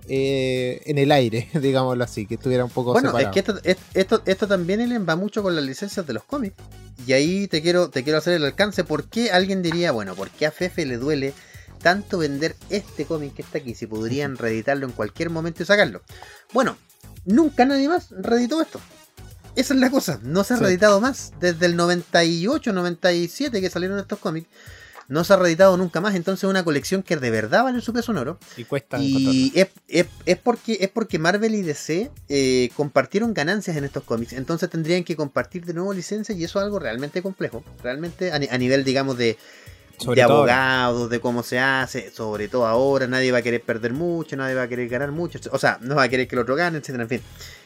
eh, 0.10 0.82
en 0.86 0.97
el 0.97 1.12
aire, 1.12 1.47
digámoslo 1.62 2.03
así, 2.03 2.26
que 2.26 2.36
estuviera 2.36 2.66
un 2.66 2.72
poco 2.72 2.93
Bueno, 2.93 3.10
separado. 3.10 3.30
es 3.30 3.34
que 3.34 3.39
esto, 3.39 3.60
es- 3.64 3.78
esto, 3.93 4.22
esto 4.26 4.47
también 4.47 5.05
va 5.07 5.16
mucho 5.16 5.41
con 5.43 5.55
las 5.55 5.64
licencias 5.64 6.05
de 6.05 6.14
los 6.14 6.24
cómics. 6.24 6.55
Y 7.07 7.14
ahí 7.14 7.47
te 7.47 7.62
quiero, 7.62 7.89
te 7.89 8.03
quiero 8.03 8.18
hacer 8.20 8.34
el 8.34 8.43
alcance. 8.43 8.84
¿Por 8.84 9.05
qué 9.07 9.32
alguien 9.32 9.62
diría, 9.62 9.91
bueno, 9.91 10.16
por 10.16 10.30
qué 10.32 10.45
a 10.47 10.51
Fefe 10.51 10.86
le 10.86 10.97
duele 10.97 11.34
tanto 11.82 12.18
vender 12.18 12.55
este 12.70 13.05
cómic 13.05 13.36
que 13.36 13.41
está 13.41 13.60
aquí 13.60 13.74
si 13.74 13.88
podrían 13.88 14.36
reeditarlo 14.36 14.86
en 14.86 14.91
cualquier 14.91 15.30
momento 15.30 15.64
y 15.64 15.66
sacarlo? 15.66 16.01
Bueno, 16.53 16.78
nunca 17.26 17.64
nadie 17.66 17.88
más 17.88 18.10
reeditó 18.12 18.62
esto. 18.62 18.82
Esa 19.55 19.74
es 19.74 19.80
la 19.80 19.89
cosa, 19.89 20.20
no 20.24 20.43
se 20.43 20.53
ha 20.53 20.57
Sí. 20.57 20.64
reeditado 20.64 20.99
más. 21.01 21.32
Desde 21.39 21.66
el 21.68 21.76
98, 21.76 22.74
97 22.74 23.62
que 23.62 23.70
salieron 23.70 23.97
estos 23.99 24.20
cómics, 24.20 24.47
no 25.10 25.24
se 25.26 25.34
ha 25.34 25.36
reeditado 25.36 25.76
nunca 25.76 25.99
más. 25.99 26.16
Entonces 26.16 26.45
es 26.45 26.49
una 26.49 26.64
colección 26.64 27.03
que 27.03 27.18
de 27.18 27.30
verdad 27.32 27.64
vale 27.66 27.82
su 27.82 27.91
peso 27.91 28.12
en 28.14 28.20
oro. 28.20 28.39
y 28.55 28.64
cuesta. 28.64 28.97
Y 28.99 29.51
es, 29.55 29.68
es- 29.88 30.07
es 30.26 30.38
porque, 30.38 30.78
es 30.80 30.88
porque 30.89 31.20
Marvel 31.20 31.53
y 31.55 31.62
DC 31.64 32.10
eh, 32.30 32.70
compartieron 32.76 33.34
ganancias 33.34 33.76
en 33.76 33.84
estos 33.84 34.03
cómics. 34.03 34.34
Entonces 34.34 34.70
tendrían 34.70 35.03
que 35.03 35.16
compartir 35.18 35.66
de 35.66 35.74
nuevo 35.74 35.93
licencias 35.93 36.38
y 36.38 36.43
eso 36.45 36.60
es 36.60 36.64
algo 36.66 36.80
realmente 36.80 37.22
complejo. 37.22 37.64
Realmente 37.84 38.32
a, 38.32 38.39
ni- 38.39 38.47
a 38.49 38.57
nivel, 38.57 38.84
digamos, 38.86 39.18
de, 39.18 39.38
Sobre 39.97 40.16
de 40.18 40.22
abogados, 40.24 41.10
de 41.10 41.20
cómo 41.20 41.43
se 41.43 41.60
hace. 41.60 42.12
Sobre 42.12 42.47
todo 42.47 42.66
ahora, 42.68 43.05
nadie 43.07 43.32
va 43.34 43.39
a 43.39 43.41
querer 43.41 43.62
perder 43.62 43.91
mucho, 43.93 44.38
nadie 44.38 44.55
va 44.55 44.64
a 44.64 44.68
querer 44.70 44.88
ganar 44.88 45.12
mucho. 45.12 45.39
O 45.51 45.57
sea, 45.57 45.78
no 45.82 45.95
va 45.95 46.03
a 46.03 46.10
querer 46.10 46.28
que 46.28 46.36
el 46.36 46.41
otro 46.41 46.55
gane, 46.55 46.78
etcétera. 46.78 47.03
En 47.03 47.10
fin, 47.10 47.22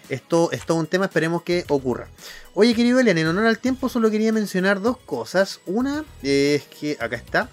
esto 0.10 0.52
es 0.52 0.66
todo 0.66 0.78
un 0.78 0.88
tema, 0.88 1.06
esperemos 1.06 1.44
que 1.44 1.66
ocurra. 1.70 2.08
Oye, 2.54 2.74
querido 2.76 3.00
Elian, 3.00 3.18
en 3.18 3.28
honor 3.28 3.48
al 3.48 3.60
tiempo 3.60 3.90
solo 3.90 4.12
quería 4.12 4.32
mencionar 4.32 4.82
dos 4.82 4.98
cosas. 4.98 5.60
Una 5.66 6.06
es 6.22 6.64
que 6.64 6.98
acá 7.00 7.16
está. 7.16 7.50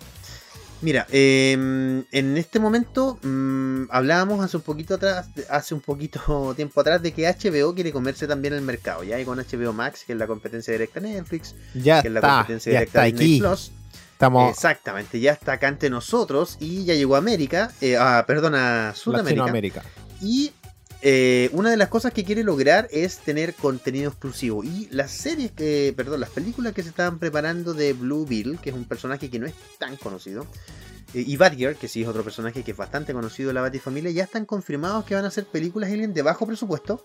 Mira, 0.82 1.07
eh, 1.11 1.53
en 1.53 2.36
este 2.38 2.59
momento 2.59 3.18
mm, 3.22 3.84
hablábamos 3.90 4.42
hace 4.42 4.57
un 4.57 4.62
poquito 4.62 4.94
atrás, 4.94 5.28
hace 5.51 5.74
un 5.74 5.80
poquito 5.80 6.55
tiempo 6.57 6.80
atrás 6.80 7.03
de 7.03 7.12
que 7.12 7.28
HBO 7.28 7.74
quiere 7.74 7.92
comerse 7.92 8.26
también 8.26 8.55
el 8.55 8.62
mercado, 8.62 9.05
ya 9.05 9.20
y 9.20 9.24
con 9.24 9.38
HBO 9.38 9.72
Max, 9.72 10.05
que 10.07 10.14
es 10.14 10.18
la 10.18 10.26
competencia 10.26 10.72
directa 10.72 11.01
de 11.01 11.09
Netflix, 11.11 11.55
Ya 11.74 12.01
que 12.01 12.09
es 12.09 12.14
la 12.14 12.20
está, 12.20 12.36
competencia 12.36 12.72
directa 12.72 13.07
está 13.07 13.18
de 13.18 13.24
aquí. 13.24 13.38
Plus. 13.40 13.72
Estamos 14.12 14.51
Exactamente, 14.51 15.20
ya 15.20 15.32
está 15.32 15.53
acá 15.53 15.68
ante 15.68 15.88
nosotros 15.90 16.57
y 16.61 16.84
ya 16.84 16.94
llegó 16.94 17.14
a 17.14 17.18
América, 17.18 17.72
eh, 17.80 17.96
ah, 17.98 18.24
perdón, 18.26 18.55
a 18.55 18.94
Sudamérica. 18.94 19.82
Y 20.22 20.53
eh, 21.03 21.48
una 21.53 21.70
de 21.70 21.76
las 21.76 21.88
cosas 21.88 22.12
que 22.12 22.24
quiere 22.24 22.44
lograr 22.44 22.88
es 22.90 23.18
tener 23.18 23.55
contenido 23.55 24.11
exclusivo. 24.11 24.64
Y 24.64 24.88
las 24.90 25.11
series 25.11 25.53
perdón, 25.96 26.20
las 26.20 26.30
películas 26.30 26.72
que 26.72 26.82
se 26.82 26.90
estaban 26.90 27.18
preparando 27.18 27.74
de 27.74 27.92
Blue 27.92 28.26
Beetle, 28.26 28.59
que 28.62 28.70
es 28.70 28.76
un 28.76 28.84
personaje 28.84 29.30
que 29.30 29.38
no 29.38 29.46
es 29.46 29.55
tan 29.78 29.96
conocido, 29.96 30.46
eh, 31.14 31.24
y 31.26 31.36
Batgirl, 31.36 31.76
que 31.76 31.88
sí 31.88 32.03
es 32.03 32.09
otro 32.09 32.22
personaje 32.22 32.62
que 32.62 32.70
es 32.70 32.76
bastante 32.76 33.12
conocido 33.12 33.48
de 33.48 33.55
la 33.55 33.62
Batifamilia, 33.62 34.11
ya 34.11 34.24
están 34.24 34.46
confirmados 34.46 35.05
que 35.05 35.14
van 35.14 35.24
a 35.24 35.30
ser 35.30 35.46
películas 35.46 35.90
alien 35.90 36.14
de 36.14 36.22
bajo 36.22 36.46
presupuesto. 36.46 37.05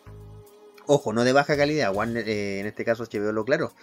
Ojo, 0.88 1.14
no 1.14 1.24
de 1.24 1.34
baja 1.34 1.58
calidad, 1.58 1.94
Warner, 1.94 2.30
eh, 2.30 2.60
en 2.60 2.68
este 2.68 2.86
caso 2.86 3.04
HBO 3.06 3.32
lo 3.32 3.44
claro. 3.44 3.74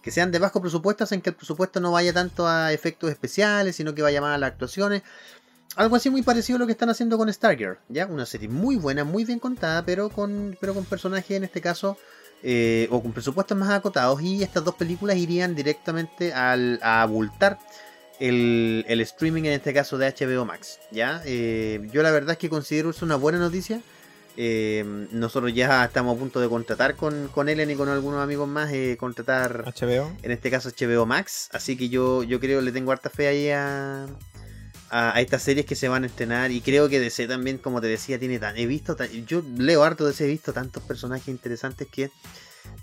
Que 0.00 0.10
sean 0.10 0.30
de 0.30 0.38
bajo 0.38 0.62
presupuesto, 0.62 1.04
hacen 1.04 1.20
que 1.20 1.30
el 1.30 1.36
presupuesto 1.36 1.80
no 1.80 1.92
vaya 1.92 2.12
tanto 2.14 2.46
a 2.46 2.72
efectos 2.72 3.10
especiales, 3.10 3.76
sino 3.76 3.94
que 3.94 4.02
vaya 4.02 4.20
más 4.22 4.34
a 4.34 4.38
las 4.38 4.52
actuaciones. 4.52 5.02
Algo 5.76 5.96
así 5.96 6.08
muy 6.08 6.22
parecido 6.22 6.56
a 6.56 6.60
lo 6.60 6.66
que 6.66 6.72
están 6.72 6.88
haciendo 6.88 7.18
con 7.18 7.30
Stargirl, 7.30 7.78
¿ya? 7.90 8.06
Una 8.06 8.24
serie 8.24 8.48
muy 8.48 8.76
buena, 8.76 9.04
muy 9.04 9.26
bien 9.26 9.38
contada, 9.38 9.84
pero 9.84 10.08
con, 10.08 10.56
pero 10.58 10.72
con 10.72 10.86
personajes 10.86 11.36
en 11.36 11.44
este 11.44 11.60
caso, 11.60 11.98
eh, 12.42 12.88
o 12.90 13.02
con 13.02 13.12
presupuestos 13.12 13.58
más 13.58 13.68
acotados, 13.68 14.22
y 14.22 14.42
estas 14.42 14.64
dos 14.64 14.74
películas 14.74 15.18
irían 15.18 15.54
directamente 15.54 16.32
al, 16.32 16.80
a 16.82 17.02
abultar 17.02 17.58
el, 18.18 18.86
el 18.88 19.02
streaming, 19.02 19.42
en 19.42 19.52
este 19.52 19.74
caso 19.74 19.98
de 19.98 20.08
HBO 20.08 20.46
Max, 20.46 20.78
¿ya? 20.92 21.20
Eh, 21.26 21.86
yo 21.92 22.02
la 22.02 22.10
verdad 22.10 22.32
es 22.32 22.38
que 22.38 22.48
considero 22.48 22.88
eso 22.88 23.04
una 23.04 23.16
buena 23.16 23.38
noticia. 23.38 23.82
Eh, 24.38 24.84
nosotros 25.12 25.52
ya 25.54 25.84
estamos 25.84 26.16
a 26.16 26.18
punto 26.18 26.40
de 26.40 26.48
contratar 26.48 26.94
con, 26.96 27.28
con 27.28 27.50
Ellen 27.50 27.70
y 27.70 27.74
con 27.74 27.90
algunos 27.90 28.22
amigos 28.22 28.48
más, 28.48 28.70
eh, 28.72 28.96
contratar 28.98 29.64
HBO. 29.64 30.10
en 30.22 30.30
este 30.30 30.50
caso 30.50 30.70
HBO 30.70 31.04
Max, 31.04 31.50
así 31.52 31.76
que 31.76 31.90
yo, 31.90 32.22
yo 32.22 32.40
creo 32.40 32.62
le 32.62 32.72
tengo 32.72 32.92
harta 32.92 33.08
fe 33.08 33.28
ahí 33.28 33.50
a, 33.50 34.06
a, 34.90 35.16
a 35.16 35.20
estas 35.20 35.42
series 35.42 35.66
que 35.66 35.74
se 35.74 35.88
van 35.88 36.04
a 36.04 36.06
estrenar 36.06 36.50
y 36.50 36.60
creo 36.60 36.88
que 36.88 37.00
DC 37.00 37.26
también, 37.26 37.58
como 37.58 37.80
te 37.80 37.86
decía, 37.88 38.18
tiene 38.18 38.38
tan, 38.38 38.56
he 38.56 38.66
visto, 38.66 38.96
tan- 38.96 39.10
yo 39.26 39.42
leo 39.58 39.82
harto 39.84 40.06
DC, 40.06 40.24
he 40.24 40.28
visto 40.28 40.52
tantos 40.52 40.82
personajes 40.82 41.28
interesantes 41.28 41.88
que 41.90 42.10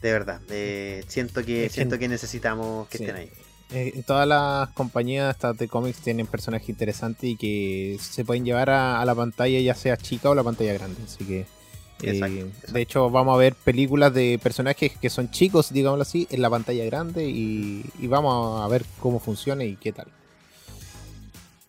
de 0.01 0.11
verdad, 0.11 0.41
eh, 0.49 1.03
siento 1.07 1.43
que 1.43 1.65
Es 1.65 1.73
siento 1.73 1.97
que 1.99 2.07
necesitamos 2.07 2.87
que 2.89 2.97
Sí. 2.97 3.03
estén 3.05 3.15
ahí. 3.17 3.29
Eh, 3.71 4.03
todas 4.05 4.27
las 4.27 4.69
compañías 4.69 5.35
de 5.57 5.67
cómics 5.67 5.99
tienen 5.99 6.27
personajes 6.27 6.69
interesantes 6.69 7.23
y 7.23 7.35
que 7.37 7.97
se 7.99 8.23
pueden 8.23 8.45
llevar 8.45 8.69
a, 8.69 9.01
a 9.01 9.05
la 9.05 9.15
pantalla, 9.15 9.59
ya 9.59 9.73
sea 9.73 9.97
chica 9.97 10.29
o 10.29 10.35
la 10.35 10.43
pantalla 10.43 10.73
grande. 10.73 11.01
Así 11.03 11.23
que. 11.25 11.39
eh, 11.39 11.47
Exacto, 12.01 12.35
exacto. 12.39 12.71
De 12.73 12.81
hecho, 12.81 13.09
vamos 13.09 13.33
a 13.33 13.37
ver 13.37 13.55
películas 13.55 14.13
de 14.13 14.39
personajes 14.43 14.91
que 15.01 15.09
son 15.09 15.31
chicos, 15.31 15.71
digámoslo 15.71 16.01
así, 16.03 16.27
en 16.29 16.41
la 16.41 16.49
pantalla 16.49 16.83
grande 16.85 17.25
y, 17.27 17.85
y 17.99 18.07
vamos 18.07 18.61
a 18.61 18.67
ver 18.67 18.85
cómo 18.99 19.19
funciona 19.19 19.63
y 19.63 19.77
qué 19.77 19.91
tal. 19.93 20.07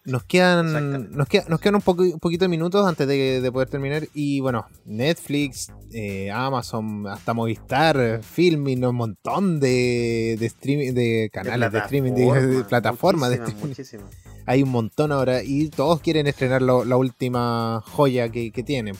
Nos 0.06 0.22
quedan, 0.24 1.10
nos, 1.16 1.26
queda- 1.28 1.46
nos 1.48 1.60
quedan 1.60 1.76
un, 1.76 1.80
poco, 1.80 2.02
un 2.02 2.18
poquito 2.20 2.44
de 2.44 2.48
minutos 2.50 2.86
antes 2.86 3.08
de, 3.08 3.40
de 3.40 3.52
poder 3.52 3.68
terminar. 3.70 4.06
Y 4.12 4.40
bueno, 4.40 4.66
Netflix, 4.84 5.72
eh, 5.92 6.30
Amazon, 6.30 7.06
hasta 7.06 7.32
Movistar, 7.32 8.20
Filming, 8.22 8.84
un 8.84 8.96
montón 8.96 9.60
de, 9.60 10.36
de, 10.38 10.46
streaming, 10.46 10.92
de 10.92 11.30
canales 11.32 11.72
de, 11.72 11.78
streaming, 11.86 12.12
de, 12.12 12.26
de 12.58 12.64
plataformas 12.68 13.30
de 13.30 13.36
streaming. 13.36 13.74
Hay 14.46 14.62
un 14.62 14.68
montón 14.70 15.10
ahora 15.10 15.42
y 15.42 15.68
todos 15.70 16.00
quieren 16.00 16.26
estrenar 16.26 16.60
lo- 16.60 16.84
la 16.84 16.96
última 16.98 17.82
joya 17.86 18.28
que, 18.28 18.50
que 18.50 18.62
tienen. 18.62 18.94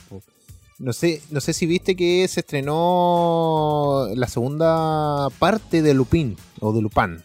No 0.79 0.91
sé, 0.91 1.21
no 1.29 1.39
sé 1.39 1.53
si 1.53 1.67
viste 1.67 1.95
que 1.95 2.27
se 2.27 2.39
estrenó 2.39 4.07
la 4.15 4.27
segunda 4.27 5.29
parte 5.39 5.81
de 5.81 5.93
Lupin 5.93 6.35
o 6.59 6.73
de 6.73 6.81
Lupin. 6.81 7.21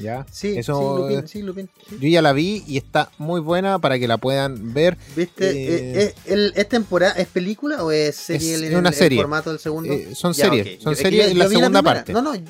¿Ya? 0.00 0.26
Sí, 0.30 0.54
Eso, 0.58 0.76
sí, 0.76 1.02
Lupin, 1.14 1.28
sí, 1.28 1.42
Lupin, 1.42 1.70
sí. 1.88 1.96
Yo 2.00 2.08
ya 2.08 2.20
la 2.22 2.32
vi 2.32 2.64
y 2.66 2.76
está 2.78 3.10
muy 3.18 3.40
buena 3.40 3.78
para 3.78 3.98
que 3.98 4.08
la 4.08 4.18
puedan 4.18 4.74
ver. 4.74 4.98
¿Viste? 5.14 5.50
eh, 5.50 5.54
Eh, 5.54 5.92
eh, 5.94 6.14
el- 6.26 6.52
¿Es 6.56 6.68
temporada, 6.68 7.12
es 7.14 7.28
película 7.28 7.82
o 7.84 7.90
es 7.92 8.16
serie 8.16 8.54
Es 8.54 8.62
en 8.62 8.76
una 8.76 8.88
el, 8.88 8.94
el 8.94 8.98
serie. 8.98 9.18
formato 9.18 9.50
del 9.50 9.58
segundo? 9.60 9.92
Eh, 9.92 10.08
son 10.14 10.32
Ya, 10.32 10.46
series, 10.50 10.82
son 10.82 10.96
series 10.96 11.30
en 11.30 11.38
la 11.38 11.48
segunda 11.48 11.82
parte. 11.82 12.12
No, 12.12 12.22
no. 12.22 12.34
yo- 12.34 12.42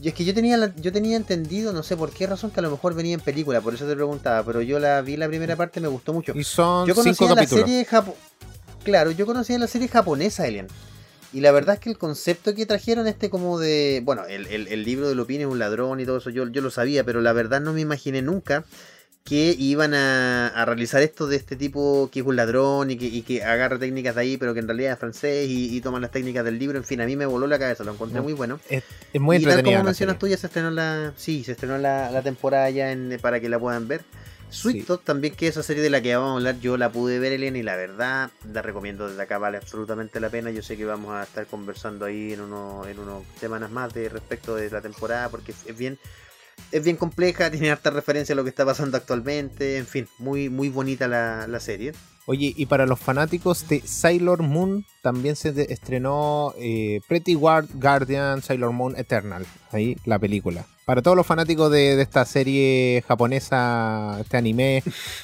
y 0.00 0.06
es 0.08 0.14
que 0.14 0.24
yo 0.24 0.32
tenía, 0.32 0.56
la- 0.56 0.72
yo 0.76 0.92
tenía 0.92 1.16
entendido, 1.16 1.72
no 1.72 1.82
sé 1.82 1.96
por 1.96 2.10
qué 2.12 2.26
razón, 2.28 2.52
que 2.52 2.60
a 2.60 2.62
lo 2.62 2.70
mejor 2.70 2.94
venía 2.94 3.14
en 3.14 3.20
película, 3.20 3.60
por 3.60 3.74
eso 3.74 3.84
te 3.84 3.94
preguntaba, 3.96 4.44
pero 4.44 4.62
yo 4.62 4.78
la 4.78 5.00
vi 5.02 5.16
la 5.16 5.26
primera 5.26 5.56
parte, 5.56 5.80
me 5.80 5.88
gustó 5.88 6.12
mucho. 6.12 6.32
Y 6.36 6.44
son 6.44 6.86
Yo 6.86 6.94
cinco 6.94 7.02
conocía 7.02 7.28
la 7.30 7.34
capítulos. 7.34 7.64
serie 7.64 7.84
japo- 7.84 8.14
Claro, 8.84 9.10
yo 9.10 9.26
conocía 9.26 9.58
la 9.58 9.66
serie 9.66 9.88
japonesa, 9.88 10.44
Alien. 10.44 10.68
Y 11.32 11.40
la 11.40 11.52
verdad 11.52 11.74
es 11.74 11.80
que 11.80 11.90
el 11.90 11.98
concepto 11.98 12.54
que 12.54 12.64
trajeron 12.66 13.06
este 13.06 13.28
como 13.30 13.58
de... 13.58 14.00
Bueno, 14.04 14.24
el, 14.26 14.46
el- 14.46 14.68
el 14.68 14.84
libro 14.84 15.08
de 15.08 15.14
Lupin 15.14 15.42
es 15.42 15.46
un 15.46 15.58
ladrón 15.58 16.00
y 16.00 16.06
todo 16.06 16.18
eso, 16.18 16.30
yo, 16.30 16.48
yo 16.48 16.62
lo 16.62 16.70
sabía, 16.70 17.04
pero 17.04 17.20
la 17.20 17.32
verdad 17.34 17.60
no 17.60 17.72
me 17.72 17.80
imaginé 17.82 18.22
nunca 18.22 18.64
que 19.24 19.54
iban 19.58 19.92
a, 19.92 20.48
a 20.48 20.64
realizar 20.64 21.02
esto 21.02 21.26
de 21.26 21.36
este 21.36 21.54
tipo 21.54 22.08
que 22.10 22.20
es 22.20 22.26
un 22.26 22.34
ladrón 22.36 22.90
y 22.90 22.96
que, 22.96 23.04
y 23.04 23.20
que 23.20 23.44
agarra 23.44 23.78
técnicas 23.78 24.14
de 24.14 24.22
ahí, 24.22 24.36
pero 24.38 24.54
que 24.54 24.60
en 24.60 24.68
realidad 24.68 24.94
es 24.94 24.98
francés 24.98 25.50
y, 25.50 25.76
y 25.76 25.80
toman 25.82 26.00
las 26.00 26.10
técnicas 26.12 26.46
del 26.46 26.58
libro. 26.58 26.78
En 26.78 26.84
fin, 26.84 27.02
a 27.02 27.04
mí 27.04 27.14
me 27.14 27.26
voló 27.26 27.46
la 27.46 27.58
cabeza, 27.58 27.84
lo 27.84 27.92
encontré 27.92 28.22
muy 28.22 28.32
bueno. 28.32 28.58
Es, 28.70 28.84
es 29.12 29.20
muy 29.20 29.36
y 29.36 29.40
tal 29.40 29.50
entretenida. 29.50 29.76
como 29.80 29.84
mencionas 29.84 30.14
serie. 30.14 30.20
tú, 30.20 30.26
ya 30.28 30.38
se 30.38 30.46
estrenó 30.46 30.70
la. 30.70 31.12
Sí, 31.18 31.44
se 31.44 31.52
estrenó 31.52 31.76
la, 31.76 32.10
la 32.10 32.22
temporada 32.22 32.70
ya 32.70 32.90
en, 32.90 33.18
para 33.20 33.38
que 33.38 33.50
la 33.50 33.58
puedan 33.58 33.86
ver. 33.86 34.00
Sweet 34.50 34.86
Sí. 34.86 34.98
También, 35.04 35.34
que 35.34 35.46
esa 35.48 35.62
serie 35.62 35.82
de 35.82 35.90
la 35.90 36.00
que 36.00 36.14
vamos 36.16 36.30
a 36.30 36.36
hablar, 36.36 36.58
yo 36.60 36.76
la 36.76 36.90
pude 36.90 37.18
ver, 37.18 37.32
Elena, 37.32 37.58
y 37.58 37.62
la 37.62 37.76
verdad, 37.76 38.30
la 38.52 38.62
recomiendo 38.62 39.08
desde 39.08 39.22
acá, 39.22 39.38
vale 39.38 39.56
absolutamente 39.58 40.20
la 40.20 40.30
pena. 40.30 40.50
Yo 40.50 40.62
sé 40.62 40.76
que 40.76 40.84
vamos 40.84 41.12
a 41.14 41.22
estar 41.24 41.46
conversando 41.46 42.04
ahí 42.04 42.32
en 42.32 42.40
unos 42.40 42.86
en 42.88 42.98
unos 42.98 43.24
semanas 43.40 43.70
más 43.70 43.92
de 43.94 44.08
respecto 44.08 44.54
de 44.56 44.70
la 44.70 44.80
temporada, 44.80 45.28
porque 45.28 45.52
es 45.52 45.76
bien 45.76 45.98
es 46.72 46.82
bien 46.84 46.96
compleja, 46.96 47.50
tiene 47.52 47.70
harta 47.70 47.90
referencia 47.90 48.32
a 48.32 48.36
lo 48.36 48.42
que 48.44 48.50
está 48.50 48.64
pasando 48.66 48.96
actualmente, 48.96 49.76
en 49.78 49.86
fin, 49.86 50.08
muy 50.18 50.48
muy 50.48 50.68
bonita 50.68 51.06
la, 51.08 51.46
la 51.46 51.60
serie. 51.60 51.92
Oye, 52.26 52.52
y 52.54 52.66
para 52.66 52.84
los 52.84 53.00
fanáticos 53.00 53.66
de 53.68 53.80
Sailor 53.86 54.42
Moon, 54.42 54.84
también 55.02 55.34
se 55.34 55.48
estrenó 55.72 56.52
eh, 56.58 57.00
Pretty 57.08 57.34
Guard- 57.34 57.70
Guardian 57.72 58.42
Sailor 58.42 58.72
Moon 58.72 58.94
Eternal. 58.98 59.46
Ahí 59.72 59.96
la 60.04 60.18
película. 60.18 60.66
Para 60.88 61.02
todos 61.02 61.18
los 61.18 61.26
fanáticos 61.26 61.70
de, 61.70 61.96
de 61.96 62.02
esta 62.02 62.24
serie 62.24 63.04
japonesa, 63.06 64.16
este 64.22 64.38
anime 64.38 64.82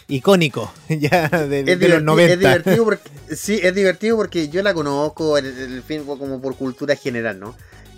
icónico, 0.08 0.70
ya 0.90 1.26
de, 1.30 1.60
Es, 1.60 1.80
de 1.80 1.88
los 1.88 2.02
diverti- 2.02 2.04
90. 2.04 2.32
es 2.34 2.38
divertido 2.38 2.84
porque 2.84 3.10
sí, 3.34 3.60
es 3.62 3.74
divertido 3.74 4.16
porque 4.18 4.50
yo 4.50 4.62
la 4.62 4.74
conozco 4.74 5.38
el, 5.38 5.82
fin 5.82 6.04
como 6.04 6.38
por 6.42 6.54
cultura 6.56 6.96
general, 6.96 7.40
¿no? 7.40 7.54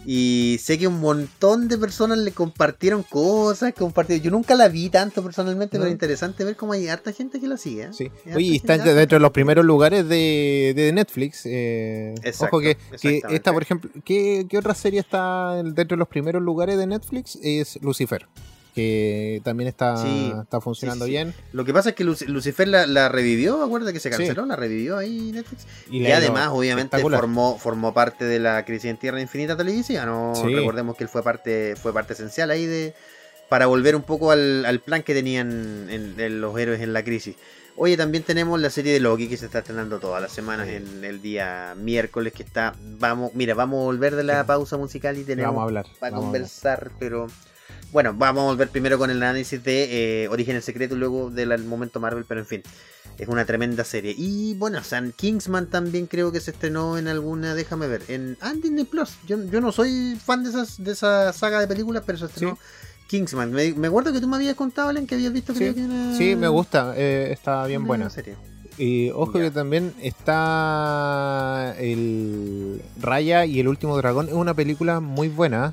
Y 0.09 0.59
sé 0.63 0.79
que 0.79 0.87
un 0.87 1.01
montón 1.01 1.67
de 1.69 1.77
personas 1.79 2.19
le 2.19 2.31
compartieron 2.31 3.03
cosas, 3.03 3.75
compartieron. 3.75 4.23
Yo 4.25 4.31
nunca 4.31 4.55
la 4.55 4.69
vi 4.69 4.89
tanto 4.89 5.23
personalmente, 5.23 5.77
No. 5.79 5.83
pero 5.83 5.93
interesante 5.93 6.45
ver 6.45 6.55
cómo 6.57 6.73
hay 6.75 6.87
harta 6.89 7.13
gente 7.13 7.41
que 7.41 7.49
la 7.49 7.57
sigue. 7.57 7.83
¿eh? 7.85 7.91
Sí. 7.93 8.11
Oye, 8.35 8.47
y 8.47 8.57
está 8.57 8.79
dentro 8.79 9.17
de 9.17 9.21
los 9.21 9.33
primeros 9.33 9.65
lugares 9.65 10.09
de, 10.09 10.73
de 10.77 10.93
Netflix. 10.93 11.43
eh, 11.45 12.15
Exacto, 12.23 12.57
ojo 12.57 12.61
que, 12.61 12.77
que 13.01 13.21
esta, 13.31 13.53
por 13.53 13.63
ejemplo, 13.63 13.91
¿qué, 14.05 14.47
qué 14.49 14.59
otra 14.59 14.75
serie 14.75 15.01
está 15.01 15.55
dentro 15.63 15.85
de 15.85 15.97
los 15.97 16.09
primeros 16.09 16.41
lugares 16.41 16.79
de 16.79 16.87
Netflix? 16.87 17.39
Es 17.43 17.79
Lucifer. 17.83 18.27
Que 18.77 19.41
también 19.43 19.69
está, 19.69 19.97
Sí, 19.97 20.33
está 20.43 20.61
funcionando 20.61 21.07
sí, 21.07 21.11
sí. 21.11 21.17
bien. 21.17 21.35
Lo 21.53 21.65
que 21.65 21.73
pasa 21.73 21.89
es 21.89 21.95
que 21.97 22.05
Luc- 22.05 22.27
Lucifer 22.29 22.69
la, 22.69 22.87
la 22.87 23.09
revivió, 23.09 23.63
acuérdate 23.65 23.95
que 23.95 24.01
se 24.01 24.11
canceló, 24.11 24.45
la 24.45 24.55
revivió 24.55 24.99
ahí 24.99 25.33
Netflix. 25.33 25.67
Y, 25.91 26.07
además, 26.13 26.51
obviamente, 26.53 26.99
formó, 26.99 27.59
formó 27.59 27.95
parte 27.95 28.27
de 28.27 28.39
la 28.39 28.65
crisis 28.67 28.91
en 28.91 28.99
Tierra 28.99 29.21
Infinita 29.21 29.57
televisiva, 29.57 30.05
¿no? 30.05 30.35
Recordemos 30.45 30.95
que 30.97 31.05
él 31.05 31.09
fue 31.09 31.23
parte, 31.23 31.75
fue 31.75 31.93
parte 31.95 32.13
esencial 32.13 32.51
ahí 32.51 32.67
de 32.67 32.95
para 33.49 33.67
volver 33.67 33.97
un 33.97 34.03
poco 34.03 34.31
al, 34.33 34.67
al 34.67 34.81
plan 34.81 35.03
que 35.03 35.15
tenían 35.15 35.89
en, 35.89 36.21
en 36.21 36.41
los 36.41 36.59
héroes 36.59 36.81
en 36.83 36.93
la 36.93 37.03
crisis. 37.03 37.37
Oye, 37.77 37.97
también 37.97 38.25
tenemos 38.25 38.61
la 38.61 38.71
serie 38.71 38.93
de 38.93 39.01
Loki 39.01 39.29
que 39.29 39.37
se 39.37 39.47
está 39.47 39.61
estrenando 39.61 39.99
todas 40.01 40.21
las 40.21 40.33
semanas 40.33 40.67
Sí. 40.69 40.75
en 40.75 41.03
el 41.05 41.23
día 41.23 41.75
miércoles 41.79 42.33
que 42.35 42.43
está. 42.43 42.75
Vamos, 42.99 43.33
mira, 43.35 43.55
vamos 43.55 43.81
a 43.81 43.85
volver 43.85 44.17
de 44.17 44.25
la 44.25 44.45
pausa 44.45 44.77
musical 44.77 45.17
y 45.17 45.25
tenemos 45.25 45.51
Vamos 45.55 45.61
a 45.63 45.65
hablar. 45.65 45.85
para 46.01 46.11
vamos 46.13 46.25
a 46.25 46.29
hablar. 46.29 46.41
conversar, 46.43 46.91
pero 46.99 47.27
bueno, 47.93 48.15
vamos 48.15 48.43
a 48.43 48.47
volver 48.47 48.69
primero 48.69 48.99
con 48.99 49.11
el 49.11 49.23
análisis 49.23 49.63
de 49.63 50.25
eh, 50.25 50.29
Origen 50.29 50.57
el 50.57 50.63
Secreto 50.63 50.95
y 50.95 50.99
luego 50.99 51.31
del 51.31 51.57
momento 51.65 52.01
Marvel, 52.01 52.25
pero 52.29 52.41
en 52.41 52.47
fin, 52.47 52.63
es 53.19 53.29
una 53.29 53.45
tremenda 53.47 53.85
serie. 53.85 54.15
Y 54.17 54.55
bueno, 54.55 54.83
San 54.85 55.13
Kingsman 55.13 55.67
también 55.69 56.07
creo 56.07 56.33
que 56.33 56.41
se 56.41 56.51
estrenó 56.51 56.99
en 56.99 57.09
alguna, 57.09 57.55
déjame 57.55 57.87
ver, 57.87 58.03
en 58.09 58.37
ah, 58.41 58.53
Disney 58.55 58.85
Plus. 58.85 59.11
Yo, 59.27 59.43
yo 59.45 59.61
no 59.61 59.73
soy 59.73 60.19
fan 60.23 60.43
de 60.45 60.51
esas 60.51 60.83
de 60.83 60.93
esa 60.93 61.33
saga 61.33 61.61
de 61.61 61.67
películas, 61.67 62.03
pero 62.05 62.19
se 62.19 62.27
estrenó 62.27 62.59
Kingsman. 63.09 63.53
Me, 63.53 63.73
me 63.75 63.87
acuerdo 63.87 64.13
que 64.13 64.21
tú 64.21 64.27
me 64.29 64.37
habías 64.37 64.57
contado, 64.57 64.89
Alan, 64.89 65.07
que 65.07 65.15
habías 65.15 65.33
visto 65.33 65.53
Sí, 65.55 65.61
creo 65.61 65.75
que 65.75 65.81
una- 65.85 66.17
Sí, 66.17 66.35
me 66.37 66.49
gusta, 66.49 66.93
eh, 66.97 67.29
está 67.33 67.65
bien 67.67 67.83
una 67.83 67.89
buena. 67.89 68.11
serie. 68.11 68.37
Y 68.79 69.09
ojo 69.11 69.39
Ya. 69.39 69.45
que 69.45 69.51
también 69.53 69.95
está 70.03 71.75
el 71.79 72.83
Raya 73.01 73.47
y 73.47 73.61
el 73.61 73.69
último 73.69 73.97
dragón. 73.97 74.29
Es 74.29 74.35
una 74.35 74.55
película 74.55 75.01
muy 75.01 75.29
buena 75.29 75.73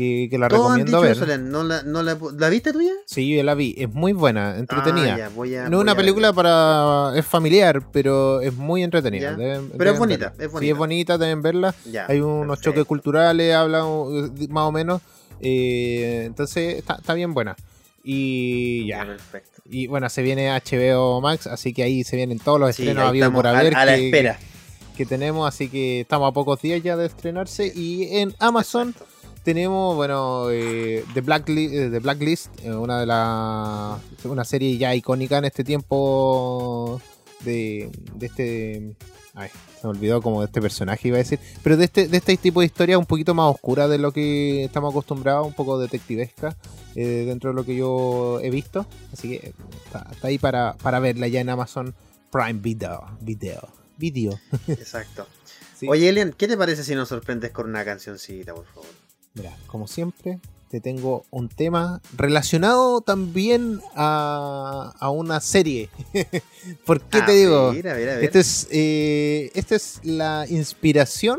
que, 0.00 0.28
que 0.30 0.38
la 0.38 0.48
Todos 0.48 0.70
han 0.72 0.78
recomiendo 0.78 1.02
dicho 1.02 1.22
ver. 1.22 1.34
eso, 1.34 1.38
¿No 1.42 1.62
la, 1.62 1.82
no 1.82 2.02
la, 2.02 2.18
¿la 2.38 2.48
viste 2.48 2.72
tuya? 2.72 2.92
Sí, 3.06 3.36
yo 3.36 3.42
la 3.42 3.54
vi. 3.54 3.74
Es 3.78 3.92
muy 3.92 4.12
buena, 4.12 4.56
entretenida. 4.58 5.14
Ah, 5.14 5.18
ya, 5.18 5.28
voy 5.28 5.54
a- 5.54 5.68
no 5.68 5.76
es 5.78 5.82
una 5.82 5.92
a 5.92 5.96
película 5.96 6.32
para. 6.32 7.12
es 7.16 7.26
familiar, 7.26 7.82
pero 7.92 8.40
es 8.40 8.54
muy 8.54 8.82
entretenida. 8.82 9.36
Deben- 9.36 9.70
Pero 9.76 9.90
es 9.92 9.98
bonita, 9.98 10.30
verla. 10.30 10.44
es 10.44 10.48
Sí, 10.50 10.52
bonita. 10.54 10.72
es 10.72 10.78
bonita, 10.78 11.18
deben 11.18 11.42
verla. 11.42 11.74
Ya, 11.90 12.06
Hay 12.08 12.20
unos 12.20 12.58
perfecto. 12.58 12.70
choques 12.70 12.84
culturales, 12.86 13.54
hablan 13.54 13.84
uh, 13.84 14.30
más 14.48 14.64
o 14.64 14.72
menos. 14.72 15.02
eh, 15.40 16.24
entonces 16.26 16.76
está, 16.78 16.94
está 16.96 17.14
bien 17.14 17.32
buena. 17.34 17.56
Y 18.02 18.86
ya. 18.88 19.04
perfecto. 19.04 19.62
Y 19.68 19.86
bueno, 19.86 20.08
se 20.08 20.22
viene 20.22 20.48
HBO 20.50 21.20
Max, 21.20 21.46
así 21.46 21.72
que 21.72 21.82
ahí 21.82 22.02
se 22.04 22.16
vienen 22.16 22.38
todos 22.38 22.58
los 22.58 22.74
Sí, 22.74 22.82
estrenos 22.82 23.08
habidos 23.08 23.32
por 23.32 23.46
a- 23.46 23.58
haber. 23.58 23.74
a 23.76 23.84
la 23.84 23.94
que- 23.96 24.06
espera. 24.06 24.38
que 24.96 25.06
tenemos, 25.06 25.48
así 25.48 25.68
que 25.68 26.00
estamos 26.00 26.28
a 26.28 26.32
pocos 26.32 26.60
días 26.60 26.82
ya 26.82 26.94
de 26.96 27.06
estrenarse. 27.06 27.72
Y 27.74 28.16
en 28.18 28.34
Amazon. 28.38 28.94
Tenemos, 29.42 29.96
bueno, 29.96 30.50
eh, 30.50 31.04
The, 31.14 31.20
Blacklist, 31.20 31.74
eh, 31.74 31.90
The 31.90 31.98
Blacklist, 32.00 32.46
eh, 32.64 32.72
una 32.72 33.00
de 33.00 33.06
las. 33.06 34.00
Una 34.24 34.44
serie 34.44 34.76
ya 34.78 34.94
icónica 34.94 35.38
en 35.38 35.44
este 35.46 35.64
tiempo 35.64 37.00
de, 37.44 37.90
de 38.14 38.26
este. 38.26 38.96
Ay, 39.34 39.48
se 39.80 39.86
me 39.86 39.90
olvidó 39.90 40.20
como 40.20 40.40
de 40.40 40.46
este 40.46 40.60
personaje 40.60 41.08
iba 41.08 41.16
a 41.16 41.18
decir. 41.18 41.38
Pero 41.62 41.76
de 41.76 41.84
este, 41.84 42.08
de 42.08 42.16
este 42.16 42.36
tipo 42.36 42.60
de 42.60 42.66
historia 42.66 42.98
un 42.98 43.06
poquito 43.06 43.32
más 43.34 43.50
oscura 43.54 43.88
de 43.88 43.98
lo 43.98 44.12
que 44.12 44.64
estamos 44.64 44.92
acostumbrados, 44.92 45.46
un 45.46 45.54
poco 45.54 45.78
detectivesca. 45.78 46.56
eh, 46.96 47.24
dentro 47.26 47.50
de 47.50 47.54
lo 47.56 47.64
que 47.64 47.76
yo 47.76 48.40
he 48.40 48.50
visto. 48.50 48.86
Así 49.12 49.28
que 49.28 49.46
eh, 49.48 49.54
está, 49.84 50.06
está 50.10 50.28
ahí 50.28 50.38
para, 50.38 50.74
para 50.82 50.98
verla 51.00 51.28
ya 51.28 51.40
en 51.40 51.48
Amazon 51.48 51.94
Prime 52.32 52.60
Video. 52.60 53.16
Video. 53.20 53.68
Video. 53.96 54.38
Exacto. 54.68 55.26
Sí. 55.76 55.86
Oye, 55.88 56.08
Elian, 56.08 56.32
¿qué 56.36 56.46
te 56.48 56.56
parece 56.56 56.84
si 56.84 56.94
nos 56.94 57.08
sorprendes 57.08 57.52
con 57.52 57.68
una 57.68 57.84
cancioncita, 57.84 58.52
por 58.52 58.66
favor? 58.66 58.88
Mira, 59.40 59.56
como 59.68 59.88
siempre, 59.88 60.38
te 60.70 60.80
tengo 60.80 61.24
un 61.30 61.48
tema 61.48 62.00
relacionado 62.16 63.00
también 63.00 63.80
a, 63.96 64.92
a 64.98 65.10
una 65.10 65.40
serie. 65.40 65.88
¿Por 66.84 67.00
qué 67.00 67.18
Ah, 67.18 67.26
te 67.26 67.32
digo? 67.32 67.72
Mira, 67.72 67.94
mira. 67.94 68.20
Este 68.20 68.40
es, 68.40 68.68
eh, 68.70 69.50
esta 69.54 69.76
es 69.76 70.00
la 70.02 70.44
inspiración 70.48 71.38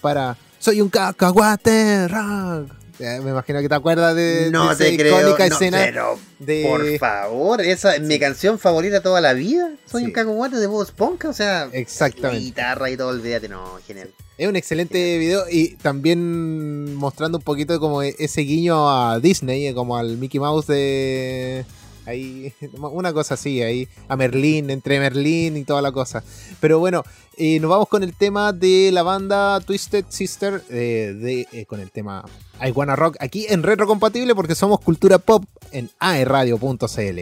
para 0.00 0.36
Soy 0.58 0.80
un 0.80 0.88
cacahuate 0.88 2.08
rock. 2.08 2.70
Eh, 3.00 3.20
Me 3.22 3.30
imagino 3.32 3.60
que 3.60 3.68
te 3.68 3.74
acuerdas 3.74 4.14
de, 4.14 4.50
no 4.52 4.74
de 4.74 4.88
esa 4.88 4.96
creo. 4.96 5.18
icónica 5.20 5.48
no, 5.48 5.54
escena 5.54 5.78
pero, 5.84 6.18
de... 6.38 6.64
por 6.66 6.98
favor, 6.98 7.60
esa 7.60 7.96
es 7.96 8.00
mi 8.02 8.18
canción 8.18 8.58
favorita 8.58 9.02
toda 9.02 9.20
la 9.20 9.34
vida. 9.34 9.70
Soy 9.84 10.02
Sí. 10.02 10.06
un 10.06 10.12
cacahuate 10.12 10.56
de 10.56 10.66
voz 10.68 10.88
Esponja, 10.88 11.28
o 11.28 11.32
sea, 11.34 11.68
Exactamente. 11.72 12.42
guitarra 12.44 12.88
y 12.90 12.96
todo, 12.96 13.08
olvídate, 13.08 13.48
no, 13.48 13.78
genial. 13.86 14.10
Es 14.36 14.48
un 14.48 14.56
excelente 14.56 15.18
video 15.18 15.44
y 15.50 15.76
también 15.76 16.94
mostrando 16.96 17.38
un 17.38 17.44
poquito 17.44 17.78
como 17.78 18.02
ese 18.02 18.40
guiño 18.40 18.90
a 18.90 19.20
Disney, 19.20 19.68
eh, 19.68 19.74
como 19.74 19.96
al 19.96 20.16
Mickey 20.18 20.40
Mouse 20.40 20.66
de... 20.66 21.64
Ahí, 22.06 22.52
una 22.78 23.12
cosa 23.12 23.34
así, 23.34 23.62
ahí 23.62 23.88
a 24.08 24.16
Merlín, 24.16 24.70
entre 24.70 24.98
Merlín 24.98 25.56
y 25.56 25.64
toda 25.64 25.80
la 25.80 25.92
cosa. 25.92 26.22
Pero 26.60 26.78
bueno, 26.78 27.02
eh, 27.36 27.58
nos 27.60 27.70
vamos 27.70 27.88
con 27.88 28.02
el 28.02 28.14
tema 28.14 28.52
de 28.52 28.90
la 28.92 29.02
banda 29.02 29.60
Twisted 29.60 30.04
Sister, 30.08 30.62
eh, 30.68 31.14
de, 31.18 31.48
eh, 31.52 31.66
con 31.66 31.80
el 31.80 31.90
tema 31.90 32.24
I 32.64 32.70
Wanna 32.70 32.94
Rock, 32.94 33.16
aquí 33.20 33.46
en 33.48 33.62
Retro 33.62 33.86
Compatible 33.86 34.34
porque 34.34 34.54
somos 34.54 34.80
cultura 34.80 35.18
pop 35.18 35.44
en 35.72 35.90
aeradio.cl. 35.98 37.20